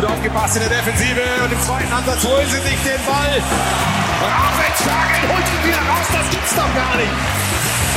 gut 0.00 0.10
aufgepasst 0.10 0.54
in 0.54 0.62
der 0.62 0.78
Defensive 0.78 1.22
und 1.42 1.52
im 1.52 1.60
zweiten 1.60 1.92
Ansatz 1.92 2.22
holen 2.22 2.46
sie 2.46 2.62
sich 2.62 2.78
den 2.86 3.02
Ball. 3.02 3.34
Raffenshagen 4.22 5.26
holt 5.26 5.42
ihn 5.42 5.62
wieder 5.66 5.82
raus, 5.90 6.06
das 6.12 6.30
gibt's 6.30 6.54
doch 6.54 6.70
gar 6.70 6.94
nicht. 6.94 7.10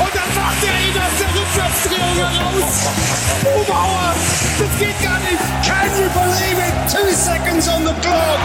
Und 0.01 0.09
dann 0.17 0.31
macht 0.33 0.61
er 0.65 0.77
ihn 0.81 0.97
aus 0.97 1.15
der 1.21 1.29
Rückwärtsdrehung 1.29 2.17
heraus. 2.17 2.89
Bubauer, 3.43 4.15
das 4.57 4.79
geht 4.79 4.97
gar 5.03 5.19
nicht. 5.19 5.45
Can 5.61 5.89
you 5.93 6.09
believe 6.09 6.57
it? 6.57 6.73
Two 6.89 7.13
seconds 7.13 7.67
on 7.69 7.85
the 7.85 7.93
clock. 8.01 8.39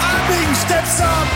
Abing 0.00 0.54
steps 0.56 1.00
up. 1.02 1.28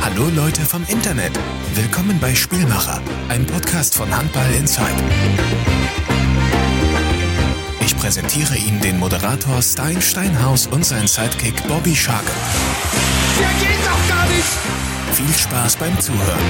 Hallo 0.00 0.30
Leute 0.34 0.62
vom 0.62 0.82
Internet. 0.88 1.38
Willkommen 1.74 2.18
bei 2.18 2.34
Spielmacher, 2.34 3.02
ein 3.28 3.46
Podcast 3.46 3.94
von 3.94 4.16
Handball 4.16 4.50
Insight. 4.58 4.94
Präsentiere 8.06 8.56
Ihnen 8.56 8.80
den 8.80 8.98
Moderator 9.00 9.60
Stein 9.60 10.00
Steinhaus 10.00 10.68
und 10.68 10.86
sein 10.86 11.08
Sidekick 11.08 11.66
Bobby 11.66 11.92
Shark. 11.92 12.24
Der 13.36 13.48
geht 13.58 13.84
doch 13.84 14.08
gar 14.08 14.28
nicht. 14.28 14.46
Viel 15.10 15.34
Spaß 15.34 15.76
beim 15.76 16.00
Zuhören. 16.00 16.40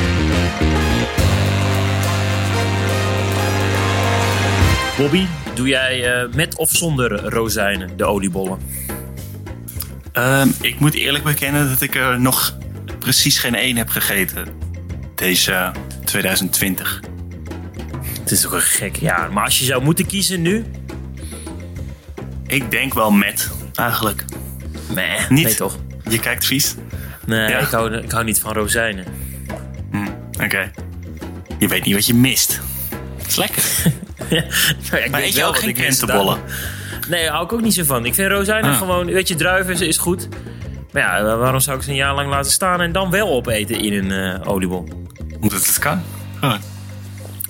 Bobby, 4.98 5.26
doe 5.54 5.68
jij 5.68 6.04
eh, 6.04 6.34
met 6.34 6.56
of 6.56 6.70
zonder 6.70 7.22
rozijnen 7.22 7.96
de 7.96 8.04
oliebollen? 8.04 8.58
Ehm, 10.12 10.48
ik 10.60 10.80
moet 10.80 10.94
eerlijk 10.94 11.24
bekennen 11.24 11.68
dat 11.68 11.80
ik 11.80 11.94
er 11.94 12.20
nog 12.20 12.56
precies 12.98 13.38
geen 13.38 13.54
één 13.54 13.76
heb 13.76 13.88
gegeten. 13.88 14.46
Deze 15.14 15.72
2020. 16.04 17.00
Het 18.20 18.30
is 18.30 18.40
toch 18.40 18.52
een 18.52 18.60
gek 18.60 18.96
jaar. 18.96 19.32
Maar 19.32 19.44
als 19.44 19.58
je 19.58 19.64
zou 19.64 19.82
moeten 19.82 20.06
kiezen 20.06 20.42
nu? 20.42 20.64
Ik 22.46 22.70
denk 22.70 22.94
wel 22.94 23.10
met, 23.10 23.50
eigenlijk. 23.74 24.24
Nee, 24.94 25.18
Niet? 25.28 25.44
nee 25.44 25.54
toch? 25.54 25.76
Je 26.08 26.18
kijkt 26.20 26.44
vies? 26.46 26.74
Nee, 27.26 27.48
Ja. 27.48 27.58
ik, 27.58 27.68
hou, 27.68 27.94
ik 27.96 28.10
hou 28.10 28.24
niet 28.24 28.40
van 28.40 28.52
rozijnen. 28.52 29.04
Oké. 30.42 30.70
Je 31.58 31.68
weet 31.68 31.84
niet 31.84 31.94
wat 31.94 32.06
je 32.06 32.14
mist. 32.14 32.60
Is 33.26 33.36
lekker. 33.36 33.62
Ja, 34.28 34.40
nou 34.40 34.50
ja, 34.90 34.96
ik 34.98 35.10
Maar 35.10 35.20
eet 35.22 35.32
je 35.34 35.40
wel 35.40 35.48
ook 35.48 35.58
geen 35.58 35.74
krentenbollen? 35.74 36.36
daar. 36.46 37.08
Nee, 37.08 37.22
daar 37.24 37.32
hou 37.32 37.44
ik 37.44 37.52
ook 37.52 37.60
niet 37.60 37.74
zo 37.74 37.84
van. 37.84 38.06
Ik 38.06 38.14
vind 38.14 38.30
rozijnen 38.30 38.70
Ah. 38.70 38.78
gewoon, 38.78 39.06
weet 39.06 39.28
je, 39.28 39.34
druiven 39.34 39.72
is, 39.74 39.80
is 39.80 39.98
goed. 39.98 40.28
Maar 40.92 41.02
ja, 41.02 41.36
waarom 41.36 41.60
zou 41.60 41.76
ik 41.76 41.82
ze 41.82 41.90
een 41.90 41.96
jaar 41.96 42.14
lang 42.14 42.28
laten 42.30 42.50
staan 42.52 42.80
en 42.80 42.92
dan 42.92 43.10
wel 43.10 43.28
opeten 43.28 43.80
in 43.80 44.10
een 44.10 44.40
eh, 44.42 44.48
oliebol? 44.52 44.88
Omdat 45.40 45.66
het 45.66 45.78
kan. 45.78 46.02
Gewoon. 46.40 46.58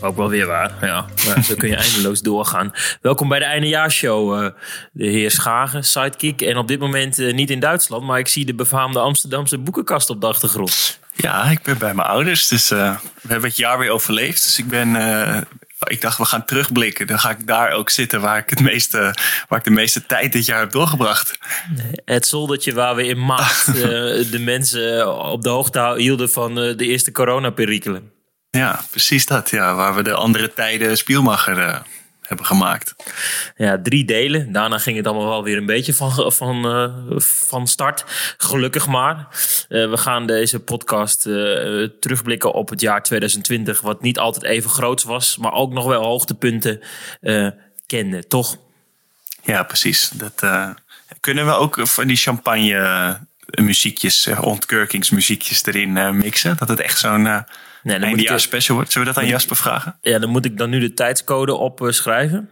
Ook 0.01 0.17
wel 0.17 0.29
weer 0.29 0.47
waar, 0.47 0.73
ja. 0.81 1.07
Zo 1.43 1.55
kun 1.55 1.69
je 1.69 1.77
eindeloos 1.87 2.21
doorgaan. 2.21 2.73
Welkom 3.01 3.29
bij 3.29 3.39
de 3.39 3.45
eindejaarshow. 3.45 4.45
eh 4.45 4.51
de 4.93 5.07
heer 5.07 5.31
Schagen, 5.31 5.85
sidekick. 5.85 6.41
En 6.43 6.57
op 6.57 6.69
dit 6.69 6.79
moment 6.79 7.19
eh, 7.19 7.35
niet 7.35 7.51
in 7.51 7.61
Duitsland, 7.61 8.05
maar 8.05 8.19
ik 8.19 8.29
zie 8.29 8.45
de 8.45 8.55
befaamde 8.55 8.99
Amsterdamse 8.99 9.59
boekenkast 9.59 10.11
op 10.11 10.21
de 10.21 10.27
achtergrond. 10.27 10.99
Ja, 11.13 11.45
ik 11.45 11.63
ben 11.63 11.79
bij 11.79 11.95
mijn 11.95 12.09
ouders. 12.09 12.49
Dus 12.49 12.71
eh, 12.71 12.97
we 13.23 13.29
hebben 13.29 13.49
het 13.49 13.59
jaar 13.59 13.79
weer 13.79 13.91
overleefd. 13.91 14.43
Dus 14.43 14.59
ik 14.59 14.69
ben... 14.69 14.97
ik 15.87 16.01
dacht, 16.01 16.19
we 16.19 16.25
gaan 16.25 16.45
terugblikken. 16.45 17.07
Dan 17.07 17.19
ga 17.19 17.31
ik 17.31 17.47
daar 17.47 17.71
ook 17.73 17.91
zitten 17.91 18.21
waar 18.21 18.39
ik, 18.39 18.51
het 18.51 18.61
meeste, 18.61 19.15
waar 19.49 19.59
ik 19.59 19.65
de 19.65 19.71
meeste 19.71 20.07
tijd 20.07 20.33
dit 20.33 20.47
jaar 20.47 20.61
heb 20.61 20.71
doorgebracht. 20.71 21.39
Het 22.05 22.27
zoldertje 22.27 22.75
waar 22.75 22.95
we 22.95 23.07
in 23.07 23.25
maart 23.25 23.65
de 24.33 24.39
mensen 24.41 25.15
op 25.31 25.43
de 25.43 25.49
hoogte 25.49 25.95
hielden 25.97 26.31
van 26.31 26.55
de 26.55 26.77
eerste 26.87 27.13
coronaperikelen. 27.13 28.15
Ja, 28.57 28.85
precies 28.91 29.27
dat. 29.27 29.51
Ja, 29.51 29.75
waar 29.75 29.95
we 29.95 30.03
de 30.03 30.15
andere 30.15 30.53
tijden 30.53 30.97
Spielmacher 30.97 31.59
eh, 31.59 31.81
hebben 32.21 32.47
gemaakt. 32.47 32.95
Ja, 33.57 33.81
drie 33.83 34.05
delen. 34.05 34.53
Daarna 34.53 34.79
ging 34.79 34.97
het 34.97 35.07
allemaal 35.07 35.29
wel 35.29 35.43
weer 35.43 35.57
een 35.57 35.67
beetje 35.67 35.95
van, 35.95 36.33
van, 36.33 36.65
eh, 36.65 37.19
van 37.19 37.67
start. 37.67 38.05
Gelukkig 38.37 38.87
maar. 38.87 39.17
Eh, 39.69 39.91
we 39.91 39.97
gaan 39.97 40.27
deze 40.27 40.61
podcast 40.61 41.23
terugblikken 42.01 42.53
op 42.53 42.69
het 42.69 42.81
jaar 42.81 43.03
2020. 43.03 43.81
Wat 43.81 44.03
niet 44.03 44.19
altijd 44.19 44.45
even 44.45 44.71
groot 44.71 45.03
was. 45.03 45.37
Maar 45.37 45.53
ook 45.53 45.73
nog 45.73 45.87
wel 45.87 46.03
hoogtepunten 46.03 46.81
kende, 47.87 48.27
toch? 48.27 48.57
Ja, 49.43 49.63
precies. 49.63 50.11
Dat, 50.15 50.43
kunnen 51.21 51.47
we 51.47 51.53
ook 51.53 51.89
van 51.89 52.07
die 52.07 52.17
champagne 52.17 53.19
muziekjes, 53.47 54.29
ontkurkingsmuziekjes 54.41 55.67
erin 55.67 56.17
mixen? 56.17 56.57
Dat 56.57 56.69
het 56.69 56.81
echt 56.81 56.99
zo'n 56.99 57.45
Nee, 57.87 57.99
dan 57.99 58.09
moet 58.09 58.31
ik, 58.31 58.39
special 58.39 58.77
wordt. 58.77 58.93
Zullen 58.93 59.09
we 59.09 59.15
dat 59.15 59.23
aan 59.23 59.29
Jasper 59.29 59.57
vragen? 59.57 59.99
ja, 60.01 60.19
dan 60.19 60.31
moet 60.31 60.45
ik 60.45 60.59
dan 60.59 60.71
nu 60.71 60.81
de 60.81 60.95
tijdscode 60.95 61.55
opschrijven. 61.55 62.49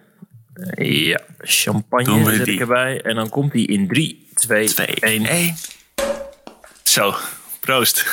ja, 0.74 1.20
Doen 1.36 1.46
champagne 1.48 2.34
zet 2.34 2.44
die. 2.44 2.54
ik 2.54 2.60
erbij. 2.60 3.00
En 3.02 3.14
dan 3.14 3.28
komt 3.28 3.52
die 3.52 3.66
in 3.66 3.88
3, 3.88 4.28
2, 4.34 4.66
2, 4.66 4.86
1. 4.86 5.26
1. 5.26 5.54
Zo, 6.82 7.14
proost. 7.60 8.06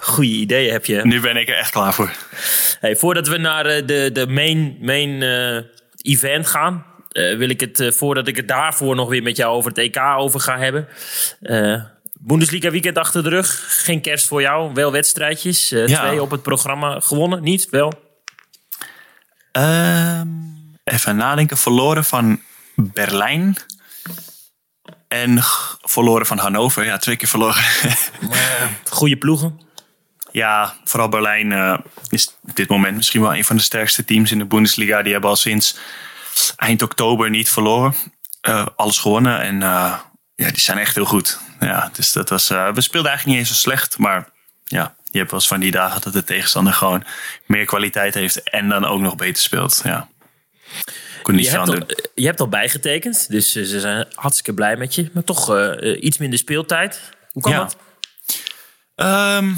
Goeie 0.00 0.40
ideeën 0.40 0.72
heb 0.72 0.84
je. 0.84 1.00
Nu 1.04 1.20
ben 1.20 1.36
ik 1.36 1.48
er 1.48 1.56
echt 1.56 1.70
klaar 1.70 1.94
voor. 1.94 2.12
Hey, 2.80 2.96
voordat 2.96 3.28
we 3.28 3.36
naar 3.36 3.66
eh, 3.66 3.86
de, 3.86 4.10
de 4.12 4.26
main, 4.26 4.76
main 4.80 5.22
eh, 5.22 5.62
event 6.02 6.46
gaan, 6.46 6.84
eh, 7.10 7.36
wil 7.36 7.48
ik 7.48 7.60
het, 7.60 7.80
eh, 7.80 7.90
voordat 7.90 8.28
ik 8.28 8.36
het 8.36 8.48
daarvoor 8.48 8.94
nog 8.94 9.08
weer 9.08 9.22
met 9.22 9.36
jou 9.36 9.54
over 9.56 9.70
het 9.70 9.78
EK 9.78 9.96
over 9.98 10.40
ga 10.40 10.58
hebben. 10.58 10.88
Eh 12.24 12.30
Bundesliga 12.30 12.70
weekend 12.70 12.98
achter 12.98 13.22
de 13.22 13.28
rug. 13.28 13.64
Geen 13.84 14.00
kerst 14.00 14.26
voor 14.26 14.40
jou. 14.40 14.72
Wel 14.74 14.92
wedstrijdjes. 14.92 15.72
Eh, 15.72 15.86
Ja. 15.86 16.06
Twee 16.06 16.22
op 16.22 16.30
het 16.30 16.42
programma 16.42 17.00
gewonnen. 17.00 17.42
Niet? 17.42 17.68
Wel? 17.70 17.92
Ehm, 19.52 20.28
even 20.84 21.16
nadenken. 21.16 21.56
Verloren 21.56 22.04
van 22.04 22.40
Berlijn. 22.74 23.56
En 25.08 25.38
verloren 25.82 26.26
van 26.26 26.38
Hannover. 26.38 26.84
Ja, 26.84 26.96
twee 26.98 27.16
keer 27.16 27.28
verloren. 27.28 27.62
Goede 28.90 29.16
ploegen. 29.16 29.60
Ja, 30.30 30.74
vooral 30.84 31.08
Berlijn 31.08 31.52
eh, 31.52 31.78
is 32.08 32.36
op 32.42 32.56
dit 32.56 32.68
moment 32.68 32.96
misschien 32.96 33.20
wel 33.20 33.34
een 33.34 33.44
van 33.44 33.56
de 33.56 33.62
sterkste 33.62 34.04
teams 34.04 34.32
in 34.32 34.38
de 34.38 34.44
Bundesliga. 34.44 35.02
Die 35.02 35.12
hebben 35.12 35.30
al 35.30 35.36
sinds 35.36 35.76
eind 36.56 36.82
oktober 36.82 37.30
niet 37.30 37.48
verloren. 37.48 37.94
Eh, 38.40 38.66
alles 38.76 38.98
gewonnen 38.98 39.40
en 39.40 39.62
eh, 39.62 39.98
ja, 40.36 40.48
die 40.50 40.60
zijn 40.60 40.78
echt 40.78 40.94
heel 40.94 41.04
goed. 41.04 41.38
Ja, 41.60 41.90
dus 41.92 42.12
dat 42.12 42.28
was, 42.28 42.50
eh, 42.50 42.72
we 42.72 42.80
speelden 42.80 43.10
eigenlijk 43.10 43.38
niet 43.38 43.48
eens 43.48 43.60
zo 43.60 43.68
slecht, 43.68 43.98
maar 43.98 44.28
ja, 44.64 44.94
je 45.10 45.18
hebt 45.18 45.30
wel 45.30 45.40
eens 45.40 45.48
van 45.48 45.60
die 45.60 45.70
dagen 45.70 46.00
dat 46.00 46.12
de 46.12 46.24
tegenstander 46.24 46.72
gewoon 46.72 47.04
meer 47.46 47.64
kwaliteit 47.64 48.14
heeft 48.14 48.42
en 48.42 48.68
dan 48.68 48.84
ook 48.84 49.00
nog 49.00 49.16
beter 49.16 49.42
speelt. 49.42 49.80
Ja. 49.84 50.08
Kon 51.22 51.34
niet 51.34 51.44
Je 51.44 51.50
hebt, 51.50 51.68
al, 51.68 51.86
je 52.14 52.26
hebt 52.26 52.40
al 52.40 52.48
bijgetekend. 52.48 53.30
Dus 53.30 53.54
eh, 53.54 53.64
ze 53.64 53.80
zijn 53.80 54.06
hartstikke 54.14 54.54
blij 54.54 54.76
met 54.76 54.94
je. 54.94 55.10
Maar 55.12 55.24
toch 55.24 55.54
eh, 55.56 56.02
iets 56.02 56.18
minder 56.18 56.38
speeltijd. 56.38 57.00
Hoe 57.32 57.42
kan 57.42 57.52
Ja. 57.52 57.58
dat? 57.58 57.76
Ehm, 58.94 59.52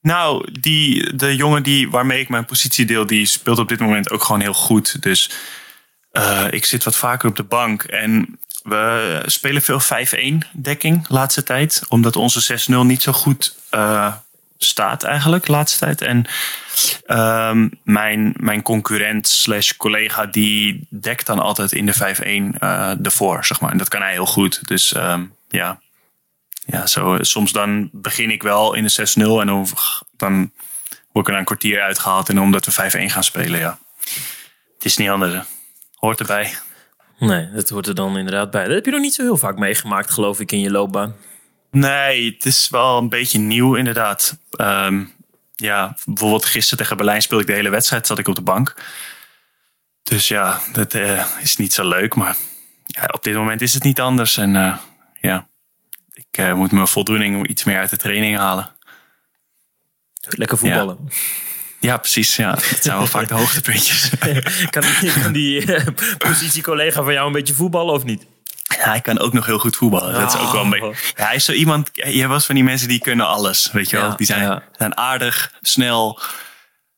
nou, 0.00 0.52
die, 0.60 1.16
de 1.16 1.36
jongen 1.36 1.62
die, 1.62 1.90
waarmee 1.90 2.20
ik 2.20 2.28
mijn 2.28 2.44
positie 2.44 2.84
deel, 2.86 3.06
die 3.06 3.26
speelt 3.26 3.58
op 3.58 3.68
dit 3.68 3.80
moment 3.80 4.10
ook 4.10 4.22
gewoon 4.22 4.40
heel 4.40 4.52
goed. 4.54 5.02
Dus 5.02 5.30
ik 6.50 6.64
zit 6.64 6.84
wat 6.84 6.96
vaker 6.96 7.28
op 7.28 7.36
de 7.36 7.42
bank. 7.42 7.82
En 7.82 8.38
we 8.62 9.22
spelen 9.26 9.62
veel 9.62 9.80
5-1 9.80 10.48
dekking 10.52 11.06
de 11.06 11.14
laatste 11.14 11.42
tijd. 11.42 11.82
Omdat 11.88 12.16
onze 12.16 12.66
6-0 12.70 12.74
niet 12.86 13.02
zo 13.02 13.12
goed 13.12 13.56
eh, 13.70 14.14
staat 14.58 15.02
eigenlijk 15.02 15.48
laatste 15.48 15.78
tijd. 15.78 16.00
En 16.00 16.24
ehm, 17.06 17.68
mijn, 17.82 18.34
mijn 18.36 18.62
concurrent 18.62 19.28
slash 19.28 19.72
collega 19.76 20.26
die 20.26 20.86
dekt 20.90 21.26
dan 21.26 21.38
altijd 21.38 21.72
in 21.72 21.86
de 21.86 21.94
5-1 22.54 22.58
eh 22.58 23.04
ervoor, 23.06 23.44
zeg 23.44 23.60
maar. 23.60 23.70
En 23.70 23.78
dat 23.78 23.88
kan 23.88 24.02
hij 24.02 24.12
heel 24.12 24.26
goed. 24.26 24.68
Dus 24.68 24.92
ehm, 24.92 25.24
ja, 25.48 25.80
ja, 26.66 26.86
zo, 26.86 27.18
soms 27.20 27.52
dan 27.52 27.88
begin 27.92 28.30
ik 28.30 28.42
wel 28.42 28.74
in 28.74 28.84
de 28.84 29.06
6-0 29.18 29.22
en 29.40 29.66
dan, 30.16 30.52
word 31.12 31.26
ik 31.26 31.32
er 31.32 31.38
een 31.38 31.44
kwartier 31.44 31.80
uitgehaald. 31.80 32.28
En 32.28 32.40
omdat 32.40 32.64
we 32.64 32.72
5-1 32.72 33.12
gaan 33.12 33.24
spelen, 33.24 33.60
ja. 33.60 33.78
Het 34.74 34.84
is 34.84 34.96
niet 34.96 35.08
anders. 35.08 35.46
Hoort 35.94 36.20
erbij. 36.20 36.54
Nee, 37.28 37.50
dat 37.50 37.68
hoort 37.68 37.86
er 37.86 37.94
dan 37.94 38.18
inderdaad 38.18 38.50
bij. 38.50 38.64
Dat 38.64 38.74
heb 38.74 38.84
je 38.84 38.90
nog 38.90 39.00
niet 39.00 39.14
zo 39.14 39.22
heel 39.22 39.36
vaak 39.36 39.58
meegemaakt, 39.58 40.10
geloof 40.10 40.40
ik, 40.40 40.52
in 40.52 40.60
je 40.60 40.70
loopbaan. 40.70 41.16
Nee, 41.70 42.32
het 42.32 42.44
is 42.44 42.68
wel 42.70 42.98
een 42.98 43.08
beetje 43.08 43.38
nieuw 43.38 43.74
inderdaad. 43.74 44.38
Ehm, 44.50 45.04
ja, 45.54 45.96
bijvoorbeeld 46.04 46.44
gisteren 46.44 46.78
tegen 46.78 46.96
Berlijn 46.96 47.22
speelde 47.22 47.44
ik 47.44 47.50
de 47.50 47.56
hele 47.56 47.70
wedstrijd, 47.70 48.06
zat 48.06 48.18
ik 48.18 48.28
op 48.28 48.34
de 48.34 48.42
bank. 48.42 48.74
Dus 50.02 50.28
ja, 50.28 50.60
dat 50.72 50.94
eh, 50.94 51.26
is 51.40 51.56
niet 51.56 51.72
zo 51.72 51.88
leuk. 51.88 52.14
Maar 52.14 52.36
ja, 52.86 53.08
op 53.12 53.22
dit 53.22 53.34
moment 53.34 53.60
is 53.60 53.74
het 53.74 53.82
niet 53.82 54.00
anders. 54.00 54.36
En 54.36 54.56
eh, 54.56 54.76
ja, 55.20 55.48
ik 56.12 56.26
eh, 56.30 56.54
moet 56.54 56.72
mijn 56.72 56.88
voldoening 56.88 57.48
iets 57.48 57.64
meer 57.64 57.78
uit 57.78 57.90
de 57.90 57.96
training 57.96 58.36
halen. 58.36 58.70
Lekker 60.28 60.58
voetballen. 60.58 60.98
Ja, 61.08 61.16
precies. 61.96 62.36
Ja, 62.36 62.50
dat 62.70 62.78
zijn 62.80 62.96
wel 62.96 63.06
vaak 63.06 63.28
de 63.28 63.34
hoogtepuntjes. 63.34 64.10
kan 64.70 64.82
die, 65.00 65.12
kan 65.22 65.32
die 65.32 65.74
eh, 65.74 65.86
positiecollega 66.18 67.02
van 67.02 67.12
jou 67.12 67.26
een 67.26 67.32
beetje 67.32 67.54
voetballen 67.54 67.94
of 67.94 68.04
niet? 68.04 68.26
Ja, 68.78 68.88
hij 68.88 69.00
kan 69.00 69.18
ook 69.18 69.32
nog 69.32 69.46
heel 69.46 69.58
goed 69.58 69.76
voetballen. 69.76 70.20
Dat 70.20 70.34
is 70.34 70.40
ook 70.40 70.52
wel 70.52 70.62
een 70.62 70.70
beetje. 70.70 70.94
Ja, 71.16 71.26
hij 71.26 71.34
is 71.34 71.44
zo 71.44 71.52
iemand. 71.52 71.90
Je 71.92 72.26
was 72.26 72.46
van 72.46 72.54
die 72.54 72.64
mensen 72.64 72.88
die 72.88 72.98
kunnen 72.98 73.26
alles. 73.26 73.68
Weet 73.72 73.90
je 73.90 73.96
wel? 73.96 74.08
Ja, 74.08 74.14
die 74.14 74.26
zijn, 74.26 74.42
ja. 74.42 74.62
zijn 74.76 74.96
aardig, 74.96 75.52
snel, 75.60 76.20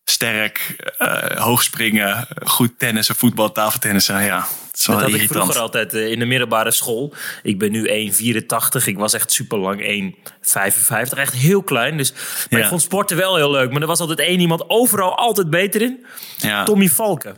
sterk, 0.05 0.77
eh, 0.99 1.41
hoog 1.41 1.63
springen, 1.63 2.27
goed 2.45 2.79
tennissen, 2.79 3.15
voetbal, 3.15 3.53
tafeltennissen. 3.53 4.23
Ja, 4.23 4.47
is 4.89 4.95
wel 4.95 4.99
Dat 4.99 5.11
had 5.11 5.21
ik 5.21 5.29
vroeger 5.31 5.59
altijd 5.59 5.95
eh, 5.95 6.11
in 6.11 6.19
de 6.19 6.25
middelbare 6.25 6.71
school. 6.71 7.15
Ik 7.43 7.59
ben 7.59 7.71
nu 7.71 8.11
1,84. 8.13 8.87
Ik 8.87 8.97
was 8.99 9.13
echt 9.13 9.33
super 9.33 9.59
lang 9.59 9.81
1,55. 9.81 11.19
Echt 11.19 11.33
heel 11.35 11.63
klein. 11.63 11.97
Dus, 11.97 12.13
maar 12.13 12.59
Ja. 12.59 12.59
ik 12.59 12.67
vond 12.67 12.83
sporten 12.83 13.17
wel 13.17 13.37
heel 13.37 13.51
leuk. 13.51 13.73
Maar 13.73 13.81
er 13.81 13.87
was 13.87 14.01
altijd 14.01 14.19
één 14.19 14.41
iemand 14.41 14.65
overal 14.71 15.17
altijd 15.19 15.51
beter 15.51 15.83
in. 15.83 16.07
Ja. 16.37 16.65
Tommy 16.65 16.89
Valken. 16.89 17.37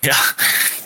Ja, 0.00 0.16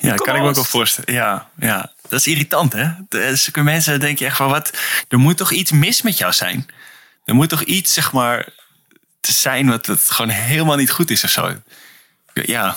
ja 0.00 0.14
kan 0.14 0.36
ik 0.36 0.42
me 0.42 0.48
ook 0.48 0.54
wel 0.54 0.64
voorstellen. 0.64 1.14
Ja, 1.14 1.48
ja, 1.60 1.92
dat 2.08 2.18
is 2.20 2.26
irritant, 2.26 2.72
hè? 2.72 2.90
Zulke 3.36 3.62
mensen 3.62 4.00
denk 4.00 4.18
je 4.18 4.24
echt 4.24 4.36
van, 4.36 4.48
wat, 4.50 4.70
er 5.08 5.18
moet 5.18 5.36
toch 5.36 5.50
iets 5.52 5.70
mis 5.72 6.02
met 6.02 6.18
jou 6.18 6.32
zijn? 6.32 6.66
Er 7.24 7.34
moet 7.34 7.48
toch 7.48 7.62
iets, 7.62 7.92
zeg 7.92 8.12
maar, 8.12 8.48
te 9.20 9.32
zijn 9.32 9.68
wat 9.68 9.86
het 9.86 10.00
gewoon 10.00 10.30
helemaal 10.30 10.76
niet 10.76 10.90
goed 10.90 11.10
is 11.10 11.24
of 11.24 11.30
zo. 11.30 11.54
Ja, 12.32 12.76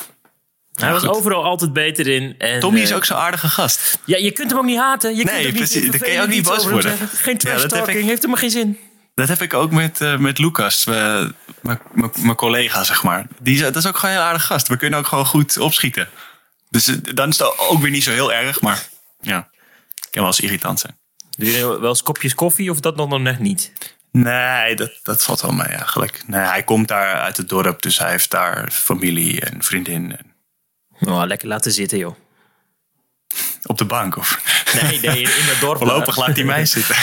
Hij 0.82 0.92
was 0.92 1.08
overal 1.08 1.44
altijd 1.44 1.74
beter 1.74 2.08
in. 2.08 2.36
En, 2.38 2.60
Tommy 2.60 2.80
is 2.80 2.90
eh, 2.90 2.96
ook 2.96 3.06
zo'n 3.06 3.18
aardige 3.18 3.48
gast. 3.48 4.00
Ja, 4.06 4.18
je 4.18 4.32
kunt 4.32 4.50
hem 4.50 4.60
ook 4.60 4.66
niet 4.66 4.78
haten. 4.78 5.16
Je 5.16 5.24
kunt 5.24 5.32
Nee, 5.36 5.46
niet 5.46 5.56
precies. 5.56 5.92
Dan 5.92 6.00
kan 6.00 6.12
je 6.12 6.22
ook 6.22 6.28
niet 6.28 6.44
boos 6.44 6.66
worden. 6.68 6.98
Geen 7.14 7.38
trash 7.38 7.62
dat 7.62 7.70
talking. 7.70 8.04
Heeft 8.04 8.16
helemaal 8.16 8.36
geen 8.36 8.50
zin. 8.50 8.78
Dat 9.16 9.28
heb 9.28 9.42
ik 9.42 9.54
ook 9.54 9.72
met, 9.72 10.02
eh, 10.02 10.18
met 10.18 10.38
Lucas, 10.38 10.86
mijn- 10.86 12.36
collega, 12.36 12.84
zeg 12.84 13.04
maar. 13.04 13.28
Die, 13.40 13.56
is- 13.56 13.62
dat 13.62 13.76
is 13.76 13.88
ook 13.88 13.98
gewoon 13.98 14.16
een 14.16 14.22
heel 14.22 14.30
aardig 14.30 14.46
gast. 14.46 14.68
We 14.68 14.78
kunnen 14.78 15.00
ook 15.00 15.08
gewoon 15.08 15.26
goed 15.26 15.58
opschieten. 15.58 16.10
Dus 16.70 16.88
eh, 16.88 16.96
dan 17.14 17.30
is 17.30 17.38
het 17.38 17.58
ook 17.58 17.82
weer 17.82 17.92
niet 17.92 18.04
zo 18.04 18.12
heel 18.12 18.34
erg, 18.34 18.62
maar 18.62 18.88
ja, 19.22 19.50
kan 20.10 20.22
wel 20.22 20.26
eens 20.26 20.40
irritant 20.40 20.80
zijn. 20.80 21.00
Doe 21.38 21.52
je 21.52 21.80
wel 21.80 21.90
eens 21.90 22.04
kopjes 22.04 22.36
koffie 22.36 22.72
of 22.72 22.80
dat 22.80 22.96
nog 22.96 23.20
net 23.20 23.40
niet? 23.40 23.72
Nee, 24.12 24.76
dat, 24.76 25.00
dat 25.04 25.24
valt 25.24 25.42
wel 25.42 25.52
mee 25.52 25.68
eigenlijk. 25.68 26.24
Nee, 26.28 26.42
hij 26.42 26.64
komt 26.64 26.88
daar 26.88 27.16
uit 27.16 27.38
het 27.38 27.50
dorp, 27.50 27.82
dus 27.82 27.98
hij 28.00 28.10
heeft 28.10 28.32
daar 28.32 28.72
familie 28.72 29.42
en 29.42 29.64
vriendin. 29.64 30.18
En 30.18 30.31
Oh, 31.08 31.24
lekker 31.26 31.48
laten 31.48 31.72
zitten, 31.72 31.98
joh. 31.98 32.16
op 33.66 33.78
de 33.78 33.86
bank. 33.86 34.18
Of... 34.18 34.42
Nee, 34.82 35.00
nee 35.00 35.22
in, 35.22 35.28
het 35.30 35.60
dorp. 35.60 35.78
Voorlopig 35.84 36.18
laat 36.18 36.36
hij 36.36 36.44
mij 36.46 36.66
zitten. 36.76 36.96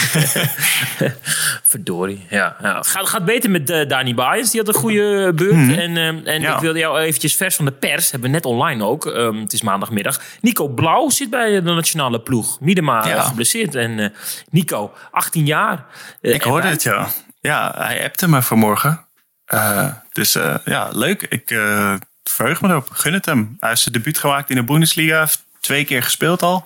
Verdorie, 1.63 2.27
ja. 2.31 2.57
ja. 2.63 2.83
Gaat, 2.83 3.09
gaat 3.09 3.25
beter 3.25 3.51
met 3.51 3.71
eh, 3.71 3.89
Dani 3.89 4.15
Baaiens. 4.15 4.51
Die 4.51 4.61
had 4.61 4.69
een 4.75 4.81
goede 4.81 5.33
beurt. 5.35 5.77
En, 5.79 5.97
ehm, 5.97 6.19
en 6.27 6.41
Ja. 6.41 6.55
ik 6.55 6.61
wilde 6.61 6.79
jou 6.79 7.01
eventjes 7.01 7.37
vers 7.37 7.57
van 7.57 7.65
de 7.65 7.73
pers. 7.73 8.11
Hebben 8.11 8.29
we 8.31 8.35
net 8.37 8.45
online 8.47 8.85
ook. 8.85 9.07
Ehm, 9.07 9.37
het 9.37 9.53
is 9.53 9.63
maandagmiddag. 9.63 10.21
Nico 10.41 10.69
Blauw 10.69 11.09
zit 11.11 11.31
bij 11.31 11.51
de 11.51 11.61
nationale 11.61 12.21
ploeg. 12.21 12.61
Miedema 12.61 13.07
Ja. 13.09 13.15
eh, 13.17 13.27
geblesseerd. 13.27 13.75
En 13.75 13.99
eh, 13.99 14.09
Nico, 14.51 14.93
18 15.11 15.47
jaar. 15.47 15.85
Eh, 16.21 16.35
Ik 16.35 16.43
hoorde 16.43 16.69
het, 16.69 16.83
ja. 16.83 17.09
Ja, 17.41 17.75
hij 17.77 18.05
appte 18.05 18.29
me 18.29 18.43
vanmorgen. 18.43 19.07
Eh, 19.45 19.93
dus 20.13 20.35
eh, 20.35 20.55
ja, 20.65 20.89
leuk. 20.93 21.23
Ik 21.23 21.51
eh, 21.51 21.95
verheug 22.39 22.61
me 22.61 22.69
erop. 22.69 22.89
Gun 22.91 23.13
het 23.13 23.27
hem. 23.27 23.57
Hij 23.61 23.69
heeft 23.69 23.81
zijn 23.81 23.95
debuut 23.95 24.19
gemaakt 24.19 24.51
in 24.51 24.57
de 24.57 24.63
Bundesliga. 24.65 25.19
Heeft 25.19 25.43
twee 25.61 25.85
keer 25.85 26.03
gespeeld 26.03 26.43
al. 26.43 26.65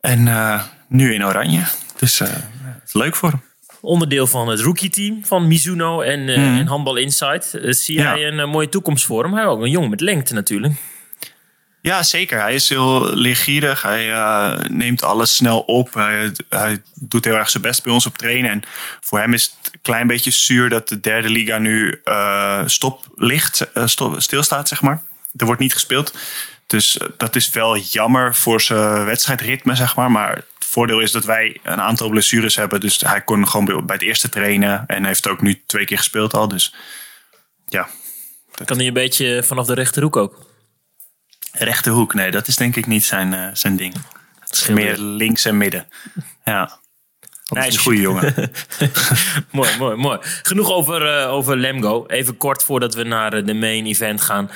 En 0.00 0.28
eh, 0.28 0.62
nu 0.88 1.14
in 1.14 1.24
Oranje. 1.24 1.62
Dus 1.98 2.20
eh, 2.20 2.28
het 2.28 2.82
is 2.86 2.92
leuk 2.92 3.14
voor 3.16 3.28
hem. 3.28 3.42
Onderdeel 3.80 4.26
van 4.26 4.48
het 4.48 4.60
rookie-team 4.60 5.24
van 5.24 5.46
Mizuno 5.46 6.00
en, 6.00 6.28
eh, 6.28 6.58
en 6.58 6.66
Handbal 6.66 6.96
Insight. 6.96 7.58
Zie 7.62 7.98
Mhm. 7.98 8.06
Ja. 8.08 8.18
jij 8.18 8.28
een 8.32 8.48
mooie 8.48 8.68
toekomst 8.68 9.06
voor 9.06 9.22
hem? 9.24 9.32
Hij 9.32 9.42
is 9.42 9.48
ook 9.48 9.60
een 9.62 9.70
jongen 9.70 9.90
met 9.90 10.00
lengte 10.00 10.34
natuurlijk. 10.34 10.74
Ja, 11.86 12.02
zeker. 12.02 12.40
Hij 12.40 12.54
is 12.54 12.68
heel 12.68 13.14
leergierig. 13.14 13.82
Hij 13.82 14.12
eh, 14.12 14.58
neemt 14.68 15.02
alles 15.02 15.36
snel 15.36 15.60
op. 15.60 15.94
Hij, 15.94 16.82
doet 16.94 17.24
heel 17.24 17.34
erg 17.34 17.50
zijn 17.50 17.62
best 17.62 17.82
bij 17.82 17.92
ons 17.92 18.06
op 18.06 18.18
trainen. 18.18 18.50
En 18.50 18.62
voor 19.00 19.18
hem 19.18 19.32
is 19.32 19.42
het 19.44 19.72
een 19.74 19.80
klein 19.82 20.06
beetje 20.06 20.30
zuur 20.30 20.68
dat 20.68 20.88
de 20.88 21.00
derde 21.00 21.28
liga 21.28 21.58
nu 21.58 22.00
eh, 22.04 22.62
stop 22.66 23.04
ligt, 23.14 23.72
eh, 23.72 23.86
stilstaat, 24.16 24.68
zeg 24.68 24.82
maar. 24.82 25.02
Er 25.36 25.46
wordt 25.46 25.60
niet 25.60 25.72
gespeeld. 25.72 26.14
Dus 26.66 26.98
dat 27.16 27.36
is 27.36 27.50
wel 27.50 27.76
jammer 27.76 28.34
voor 28.34 28.60
zijn 28.60 29.04
wedstrijdritme, 29.04 29.74
zeg 29.74 29.96
maar. 29.96 30.10
Maar 30.10 30.34
het 30.34 30.44
voordeel 30.58 31.00
is 31.00 31.12
dat 31.12 31.24
wij 31.24 31.60
een 31.62 31.80
aantal 31.80 32.08
blessures 32.08 32.56
hebben. 32.56 32.80
Dus 32.80 33.00
hij 33.00 33.20
kon 33.20 33.48
gewoon 33.48 33.66
bij- 33.66 33.84
bij 33.84 33.94
het 33.94 34.04
eerste 34.04 34.28
trainen. 34.28 34.84
En 34.86 35.04
heeft 35.04 35.28
ook 35.28 35.40
nu 35.40 35.62
twee 35.66 35.84
keer 35.84 35.98
gespeeld 35.98 36.34
al. 36.34 36.48
Dus 36.48 36.74
ja, 37.66 37.88
Kan 38.64 38.76
hij 38.76 38.86
een 38.86 38.92
beetje 38.92 39.42
vanaf 39.46 39.66
de 39.66 39.74
rechterhoek 39.74 40.16
ook? 40.16 40.54
Rechterhoek. 41.58 42.14
Nee, 42.14 42.30
dat 42.30 42.48
is 42.48 42.56
denk 42.56 42.76
ik 42.76 42.86
niet 42.86 43.04
zijn, 43.04 43.34
eh, 43.34 43.48
zijn 43.52 43.76
ding. 43.76 43.94
Het 44.40 44.52
is 44.52 44.68
meer 44.68 44.98
links 44.98 45.44
en 45.44 45.56
midden. 45.56 45.88
Ja. 46.44 46.78
Nee, 47.48 47.58
hij 47.58 47.68
is 47.68 47.74
een 47.74 47.82
goede 47.82 48.00
jongen. 48.00 48.34
mooi, 49.50 49.70
mooi, 49.78 49.96
mooi. 49.96 50.18
Genoeg 50.22 50.70
over, 50.70 51.18
eh, 51.18 51.32
over 51.32 51.56
Lemgo. 51.56 52.06
Even 52.06 52.36
kort 52.36 52.62
voordat 52.62 52.94
we 52.94 53.02
naar 53.02 53.32
eh, 53.32 53.44
de 53.44 53.54
main 53.54 53.86
event 53.86 54.20
gaan. 54.20 54.50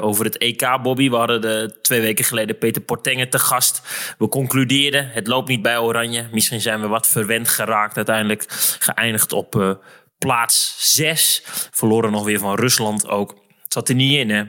over 0.00 0.24
het 0.24 0.38
EK, 0.38 0.82
Bobby. 0.82 1.10
We 1.10 1.16
hadden 1.16 1.40
de, 1.40 1.78
twee 1.82 2.00
weken 2.00 2.24
geleden 2.24 2.58
Peter 2.58 2.82
Portengen 2.82 3.30
te 3.30 3.38
gast. 3.38 3.82
We 4.18 4.28
concludeerden, 4.28 5.10
het 5.10 5.26
loopt 5.26 5.48
niet 5.48 5.62
bij 5.62 5.78
Oranje. 5.78 6.28
Misschien 6.32 6.60
zijn 6.60 6.80
we 6.80 6.86
wat 6.86 7.06
verwend 7.06 7.48
geraakt 7.48 7.96
uiteindelijk. 7.96 8.44
Geëindigd 8.78 9.32
op 9.32 9.78
plaats 10.18 10.76
6. 10.78 11.42
Verloren 11.70 12.10
nog 12.10 12.24
weer 12.24 12.38
van 12.38 12.54
Rusland 12.54 13.08
ook. 13.08 13.30
Het 13.62 13.72
zat 13.72 13.88
er 13.88 13.94
niet 13.94 14.12
in, 14.12 14.30
hè? 14.30 14.44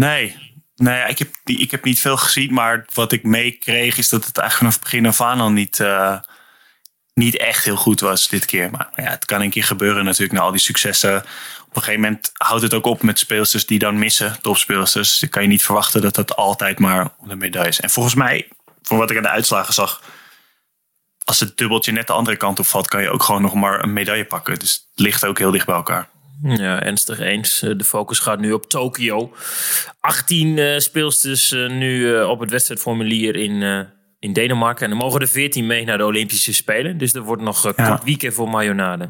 Nee, 0.00 0.36
nee 0.76 1.08
ik, 1.08 1.18
heb, 1.18 1.28
ik 1.44 1.70
heb 1.70 1.84
niet 1.84 2.00
veel 2.00 2.16
gezien. 2.16 2.54
Maar 2.54 2.84
wat 2.92 3.12
ik 3.12 3.22
meekreeg 3.22 3.98
is 3.98 4.08
dat 4.08 4.24
het 4.24 4.38
eigenlijk 4.38 4.74
vanaf 4.74 4.90
begin 4.90 5.06
af 5.06 5.20
aan 5.20 5.40
al 5.40 5.50
niet, 5.50 5.80
eh, 5.80 6.18
niet 7.14 7.36
echt 7.36 7.64
heel 7.64 7.76
goed 7.76 8.00
was 8.00 8.28
dit 8.28 8.44
keer. 8.44 8.70
Maar 8.70 8.90
ja, 8.94 9.10
het 9.10 9.24
kan 9.24 9.40
een 9.40 9.50
keer 9.50 9.64
gebeuren 9.64 10.04
natuurlijk 10.04 10.32
na 10.32 10.44
al 10.44 10.50
die 10.50 10.60
successen. 10.60 11.16
Op 11.66 11.76
een 11.76 11.82
gegeven 11.82 12.00
moment 12.00 12.30
houdt 12.32 12.62
het 12.62 12.74
ook 12.74 12.84
op 12.84 13.02
met 13.02 13.18
speelsters 13.18 13.66
die 13.66 13.78
dan 13.78 13.98
missen, 13.98 14.40
topspeelsters. 14.40 15.18
Dan 15.18 15.28
kan 15.28 15.42
je 15.42 15.48
niet 15.48 15.64
verwachten 15.64 16.00
dat 16.00 16.14
dat 16.14 16.36
altijd 16.36 16.78
maar 16.78 17.08
de 17.24 17.36
medaille 17.36 17.68
is. 17.68 17.80
En 17.80 17.90
volgens 17.90 18.14
mij, 18.14 18.48
van 18.82 18.98
wat 18.98 19.10
ik 19.10 19.16
aan 19.16 19.22
de 19.22 19.28
uitslagen 19.28 19.74
zag... 19.74 20.02
als 21.24 21.40
het 21.40 21.56
dubbeltje 21.56 21.92
net 21.92 22.06
de 22.06 22.12
andere 22.12 22.36
kant 22.36 22.58
op 22.58 22.66
valt... 22.66 22.88
kan 22.88 23.02
je 23.02 23.10
ook 23.10 23.22
gewoon 23.22 23.42
nog 23.42 23.54
maar 23.54 23.82
een 23.82 23.92
medaille 23.92 24.24
pakken. 24.24 24.58
Dus 24.58 24.72
het 24.90 25.00
ligt 25.00 25.24
ook 25.24 25.38
heel 25.38 25.50
dicht 25.50 25.66
bij 25.66 25.74
elkaar. 25.74 26.08
Ja, 26.42 26.82
ernstig 26.82 27.18
eens. 27.20 27.62
Eh, 27.62 27.70
De 27.76 27.84
focus 27.84 28.18
gaat 28.18 28.38
nu 28.40 28.52
op 28.52 28.68
Tokio. 28.68 29.32
18 30.00 30.58
eh 30.58 30.78
speelsters 30.78 31.52
eh, 31.52 31.68
nu 31.68 32.20
op 32.22 32.40
het 32.40 32.50
wedstrijdformulier 32.50 33.36
in, 33.36 33.86
in 34.18 34.32
Denemarken. 34.32 34.84
En 34.84 34.90
er 34.90 34.96
mogen 34.96 35.20
er 35.20 35.28
14 35.28 35.66
mee 35.66 35.84
naar 35.84 35.98
de 35.98 36.04
Olympische 36.04 36.52
Spelen. 36.54 36.98
Dus 36.98 37.12
er 37.14 37.22
wordt 37.22 37.42
nog 37.42 37.64
een 37.64 37.72
Ja. 37.76 38.00
weekend 38.04 38.34
voor 38.34 38.48
Mayonade. 38.48 39.08